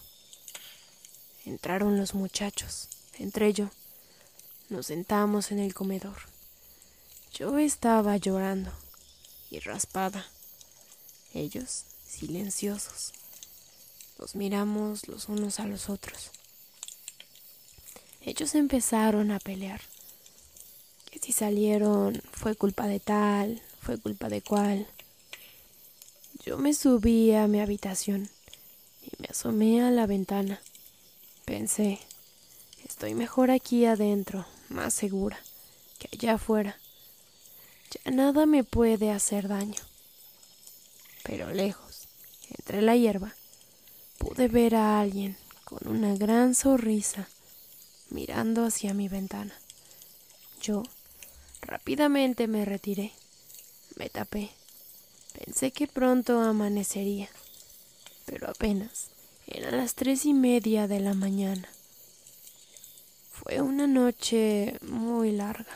Entraron 1.45 1.99
los 1.99 2.15
muchachos, 2.15 2.89
entre 3.19 3.47
ellos. 3.47 3.71
Nos 4.71 4.87
sentamos 4.87 5.53
en 5.53 5.59
el 5.59 5.75
comedor. 5.75 6.17
Yo 7.35 7.59
estaba 7.59 8.17
llorando 8.17 8.73
y 9.51 9.59
raspada. 9.59 10.27
Ellos 11.35 11.85
silenciosos. 12.07 13.13
Nos 14.19 14.35
miramos 14.35 15.09
los 15.09 15.29
unos 15.29 15.61
a 15.61 15.67
los 15.67 15.91
otros. 15.91 16.31
Ellos 18.23 18.55
empezaron 18.55 19.31
a 19.31 19.41
pelear. 19.41 19.81
Que 21.13 21.19
si 21.19 21.33
salieron 21.33 22.21
fue 22.33 22.57
culpa 22.57 22.89
de 22.89 22.99
tal, 22.99 23.63
fue 23.81 23.99
culpa 23.99 24.29
de 24.31 24.41
cual. 24.41 24.89
Yo 26.45 26.57
me 26.57 26.73
subí 26.73 27.33
a 27.33 27.47
mi 27.47 27.61
habitación 27.61 28.31
y 29.03 29.11
me 29.19 29.29
asomé 29.31 29.83
a 29.83 29.91
la 29.91 30.07
ventana. 30.07 30.61
Pensé, 31.45 32.01
estoy 32.85 33.15
mejor 33.15 33.51
aquí 33.51 33.85
adentro, 33.85 34.47
más 34.71 34.95
segura, 34.95 35.39
que 35.99 36.09
allá 36.13 36.35
afuera. 36.35 36.79
Ya 37.91 38.11
nada 38.11 38.47
me 38.47 38.65
puede 38.65 39.11
hacer 39.11 39.49
daño. 39.49 39.83
Pero 41.25 41.53
lejos, 41.53 42.09
entre 42.49 42.81
la 42.81 42.97
hierba, 42.97 43.35
pude 44.17 44.49
ver 44.49 44.77
a 44.77 44.99
alguien 44.99 45.37
con 45.65 45.87
una 45.87 46.17
gran 46.17 46.55
sonrisa 46.55 47.29
mirando 48.09 48.65
hacia 48.65 48.95
mi 48.95 49.09
ventana. 49.09 49.55
Yo 50.61 50.85
rápidamente 51.63 52.47
me 52.47 52.65
retiré, 52.65 53.13
me 53.97 54.09
tapé 54.11 54.51
Pensé 55.33 55.71
que 55.71 55.87
pronto 55.87 56.41
amanecería, 56.41 57.29
pero 58.27 58.51
apenas 58.51 59.09
eran 59.47 59.79
las 59.79 59.95
tres 59.95 60.27
y 60.27 60.35
media 60.35 60.87
de 60.87 61.01
la 61.01 61.15
mañana. 61.15 61.69
Fue 63.31 63.63
una 63.63 63.87
noche 63.87 64.77
muy 64.83 65.33
larga. 65.33 65.73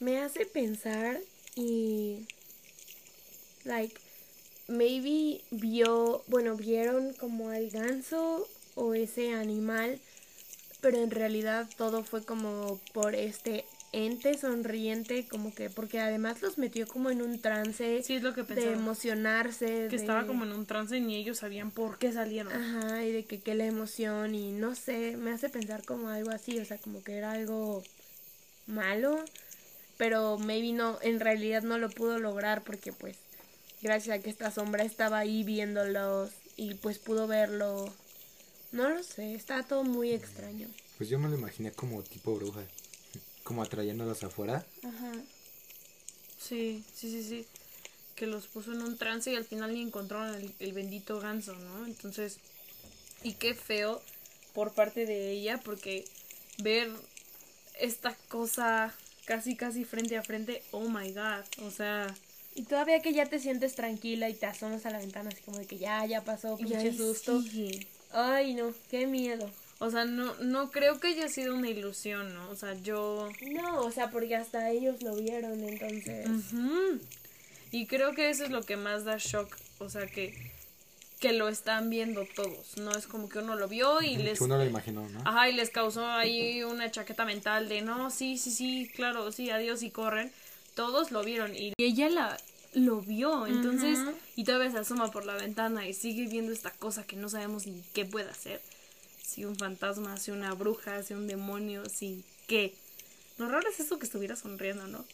Me 0.00 0.18
hace 0.20 0.46
pensar 0.46 1.20
y 1.54 2.26
like 3.64 4.00
maybe 4.66 5.42
vio, 5.50 6.24
bueno, 6.26 6.56
vieron 6.56 7.12
como 7.14 7.52
el 7.52 7.70
ganso 7.70 8.48
o 8.74 8.94
ese 8.94 9.34
animal, 9.34 10.00
pero 10.80 11.02
en 11.02 11.10
realidad 11.10 11.68
todo 11.76 12.04
fue 12.04 12.24
como 12.24 12.80
por 12.92 13.14
este 13.14 13.64
ente 13.92 14.36
sonriente, 14.36 15.26
como 15.26 15.54
que, 15.54 15.70
porque 15.70 16.00
además 16.00 16.42
los 16.42 16.58
metió 16.58 16.86
como 16.86 17.10
en 17.10 17.22
un 17.22 17.40
trance 17.40 18.02
sí, 18.02 18.14
es 18.14 18.22
lo 18.22 18.34
que 18.34 18.42
de 18.42 18.72
emocionarse. 18.72 19.86
Que 19.88 19.96
estaba 19.96 20.26
como 20.26 20.44
en 20.44 20.52
un 20.52 20.66
trance 20.66 20.98
y 20.98 21.00
ni 21.00 21.16
ellos 21.16 21.38
sabían 21.38 21.70
por 21.70 21.98
qué 21.98 22.12
salieron. 22.12 22.52
Ajá, 22.52 23.04
y 23.04 23.12
de 23.12 23.24
que 23.24 23.40
qué 23.40 23.54
la 23.54 23.64
emoción 23.64 24.34
y 24.34 24.52
no 24.52 24.74
sé, 24.74 25.16
me 25.16 25.32
hace 25.32 25.48
pensar 25.48 25.84
como 25.84 26.08
algo 26.08 26.30
así, 26.30 26.58
o 26.58 26.64
sea, 26.64 26.78
como 26.78 27.02
que 27.02 27.16
era 27.16 27.32
algo 27.32 27.82
malo, 28.66 29.24
pero 29.96 30.38
maybe 30.38 30.72
no, 30.72 30.98
en 31.00 31.20
realidad 31.20 31.62
no 31.62 31.78
lo 31.78 31.88
pudo 31.88 32.18
lograr 32.18 32.64
porque 32.64 32.92
pues 32.92 33.16
gracias 33.82 34.18
a 34.18 34.22
que 34.22 34.30
esta 34.30 34.50
sombra 34.50 34.84
estaba 34.84 35.18
ahí 35.18 35.42
viéndolos 35.44 36.32
y 36.56 36.74
pues 36.74 36.98
pudo 36.98 37.26
verlo. 37.26 37.92
No 38.76 38.90
lo 38.90 39.02
sé, 39.02 39.34
está 39.34 39.62
todo 39.62 39.84
muy 39.84 40.12
extraño. 40.12 40.68
Pues 40.98 41.08
yo 41.08 41.18
me 41.18 41.30
lo 41.30 41.34
imaginé 41.34 41.72
como 41.72 42.02
tipo 42.02 42.34
bruja 42.34 42.60
como 43.42 43.62
atrayéndolos 43.62 44.22
afuera. 44.22 44.66
Ajá. 44.84 45.12
Sí, 46.38 46.84
sí, 46.94 47.10
sí, 47.10 47.22
sí. 47.26 47.46
Que 48.14 48.26
los 48.26 48.46
puso 48.48 48.72
en 48.72 48.82
un 48.82 48.98
trance 48.98 49.32
y 49.32 49.36
al 49.36 49.46
final 49.46 49.72
ni 49.72 49.80
encontraron 49.80 50.52
el, 50.58 50.72
bendito 50.74 51.18
ganso, 51.20 51.54
¿no? 51.54 51.86
Entonces, 51.86 52.36
y 53.22 53.32
qué 53.32 53.54
feo 53.54 54.02
por 54.52 54.74
parte 54.74 55.06
de 55.06 55.30
ella, 55.30 55.58
porque 55.64 56.04
ver 56.58 56.90
esta 57.80 58.14
cosa 58.28 58.94
casi, 59.24 59.56
casi 59.56 59.86
frente 59.86 60.18
a 60.18 60.22
frente, 60.22 60.62
oh 60.72 60.88
my 60.88 61.12
god, 61.12 61.44
o 61.62 61.70
sea... 61.70 62.14
Y 62.54 62.62
todavía 62.62 63.00
que 63.00 63.12
ya 63.12 63.26
te 63.26 63.38
sientes 63.38 63.74
tranquila 63.74 64.30
y 64.30 64.34
te 64.34 64.46
asomas 64.46 64.86
a 64.86 64.90
la 64.90 64.98
ventana 64.98 65.28
así 65.30 65.42
como 65.42 65.58
de 65.58 65.66
que 65.66 65.76
ya, 65.76 66.06
ya 66.06 66.24
pasó, 66.24 66.56
pinche 66.56 66.94
susto. 66.94 67.42
Ay, 68.16 68.54
no, 68.54 68.72
qué 68.90 69.06
miedo. 69.06 69.50
O 69.78 69.90
sea, 69.90 70.06
no, 70.06 70.34
no 70.36 70.70
creo 70.70 70.98
que 70.98 71.08
haya 71.08 71.28
sido 71.28 71.54
una 71.54 71.68
ilusión, 71.68 72.32
¿no? 72.32 72.48
O 72.48 72.56
sea, 72.56 72.72
yo... 72.82 73.28
No, 73.52 73.80
o 73.80 73.90
sea, 73.90 74.10
porque 74.10 74.34
hasta 74.34 74.70
ellos 74.70 75.02
lo 75.02 75.14
vieron, 75.14 75.62
entonces... 75.62 76.26
Y 77.72 77.86
creo 77.86 78.14
que 78.14 78.30
eso 78.30 78.44
es 78.44 78.50
lo 78.50 78.62
que 78.62 78.78
más 78.78 79.04
da 79.04 79.16
shock, 79.18 79.54
o 79.78 79.90
sea, 79.90 80.06
que, 80.06 80.34
que 81.20 81.34
lo 81.34 81.48
están 81.48 81.90
viendo 81.90 82.24
todos, 82.34 82.78
no 82.78 82.92
es 82.92 83.06
como 83.06 83.28
que 83.28 83.40
uno 83.40 83.54
lo 83.54 83.68
vio 83.68 84.00
y 84.00 84.16
les... 84.16 84.38
Que 84.38 84.44
uno 84.44 84.56
lo 84.56 84.64
imaginó, 84.64 85.06
¿no? 85.10 85.20
Ajá, 85.26 85.50
y 85.50 85.52
les 85.52 85.68
causó 85.68 86.06
ahí 86.06 86.62
una 86.62 86.90
chaqueta 86.90 87.26
mental 87.26 87.68
de, 87.68 87.82
no, 87.82 88.10
sí, 88.10 88.38
sí, 88.38 88.50
sí, 88.50 88.90
claro, 88.94 89.30
sí, 89.30 89.50
adiós 89.50 89.82
y 89.82 89.90
corren. 89.90 90.32
Todos 90.74 91.10
lo 91.10 91.22
vieron 91.22 91.54
y 91.54 91.74
ella 91.76 92.08
la 92.08 92.38
lo 92.78 93.00
vio, 93.00 93.46
entonces, 93.46 93.98
y 94.36 94.44
todavía 94.44 94.70
se 94.70 94.78
asoma 94.78 95.10
por 95.10 95.24
la 95.24 95.34
ventana 95.34 95.88
y 95.88 95.94
sigue 95.94 96.26
viendo 96.28 96.52
esta 96.52 96.70
cosa 96.70 97.04
que 97.04 97.16
no 97.16 97.28
sabemos 97.30 97.66
ni 97.66 97.82
qué 97.94 98.04
puede 98.04 98.28
hacer. 98.30 98.60
Si 99.26 99.44
un 99.46 99.56
fantasma, 99.56 100.16
si 100.18 100.30
una 100.30 100.52
bruja, 100.52 101.02
si 101.02 101.14
un 101.14 101.26
demonio, 101.26 101.88
si 101.88 102.22
qué. 102.46 102.74
Lo 103.38 103.48
raro 103.48 103.68
es 103.68 103.80
eso 103.80 103.98
que 103.98 104.04
estuviera 104.06 104.36
sonriendo, 104.36 104.86
¿no? 104.88 105.04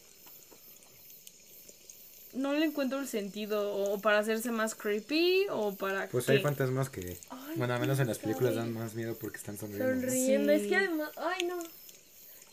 No 2.33 2.53
le 2.53 2.65
encuentro 2.65 2.99
el 2.99 3.07
sentido, 3.07 3.73
o 3.75 3.99
para 4.01 4.19
hacerse 4.19 4.51
más 4.51 4.73
creepy, 4.75 5.45
o 5.51 5.75
para 5.75 6.09
Pues 6.09 6.25
qué. 6.25 6.33
hay 6.33 6.39
fantasmas 6.41 6.89
que, 6.89 7.17
bueno, 7.55 7.75
al 7.75 7.79
menos 7.79 7.99
en 7.99 8.07
las 8.07 8.17
películas 8.19 8.55
dan 8.55 8.73
más 8.73 8.95
miedo 8.95 9.15
porque 9.19 9.37
están 9.37 9.57
sonriendo. 9.57 9.87
Sonriendo, 9.87 10.51
Sí. 10.53 10.59
es 10.61 10.67
que 10.67 10.75
además... 10.75 11.11
Ay, 11.15 11.45
no. 11.45 11.59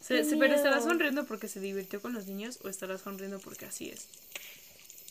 Se- 0.01 0.25
se- 0.25 0.37
pero 0.37 0.55
estará 0.55 0.81
sonriendo 0.83 1.25
porque 1.25 1.49
se 1.49 1.61
divirtió 1.61 2.01
con 2.03 2.13
los 2.13 2.27
niños 2.27 2.59
o 2.63 2.69
estará 2.69 2.99
sonriendo 2.99 3.39
porque 3.41 3.65
así 3.67 3.89
es. 3.91 4.07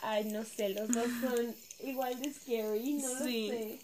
Ay, 0.01 0.25
no 0.25 0.43
sé, 0.43 0.69
los 0.69 0.87
dos 0.89 1.05
son 1.21 1.55
igual 1.83 2.19
de 2.19 2.31
scary, 2.33 2.93
no 2.93 3.07
Sí. 3.23 3.47
lo 3.51 3.57
sé. 3.57 3.79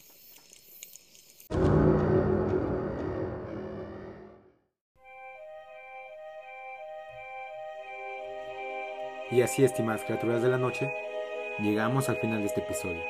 Y 9.32 9.41
así, 9.41 9.63
estimadas 9.63 10.03
criaturas 10.03 10.41
de 10.41 10.49
la 10.49 10.57
noche, 10.57 10.91
llegamos 11.59 12.09
al 12.09 12.18
final 12.18 12.39
de 12.39 12.45
este 12.47 12.61
episodio. 12.61 13.03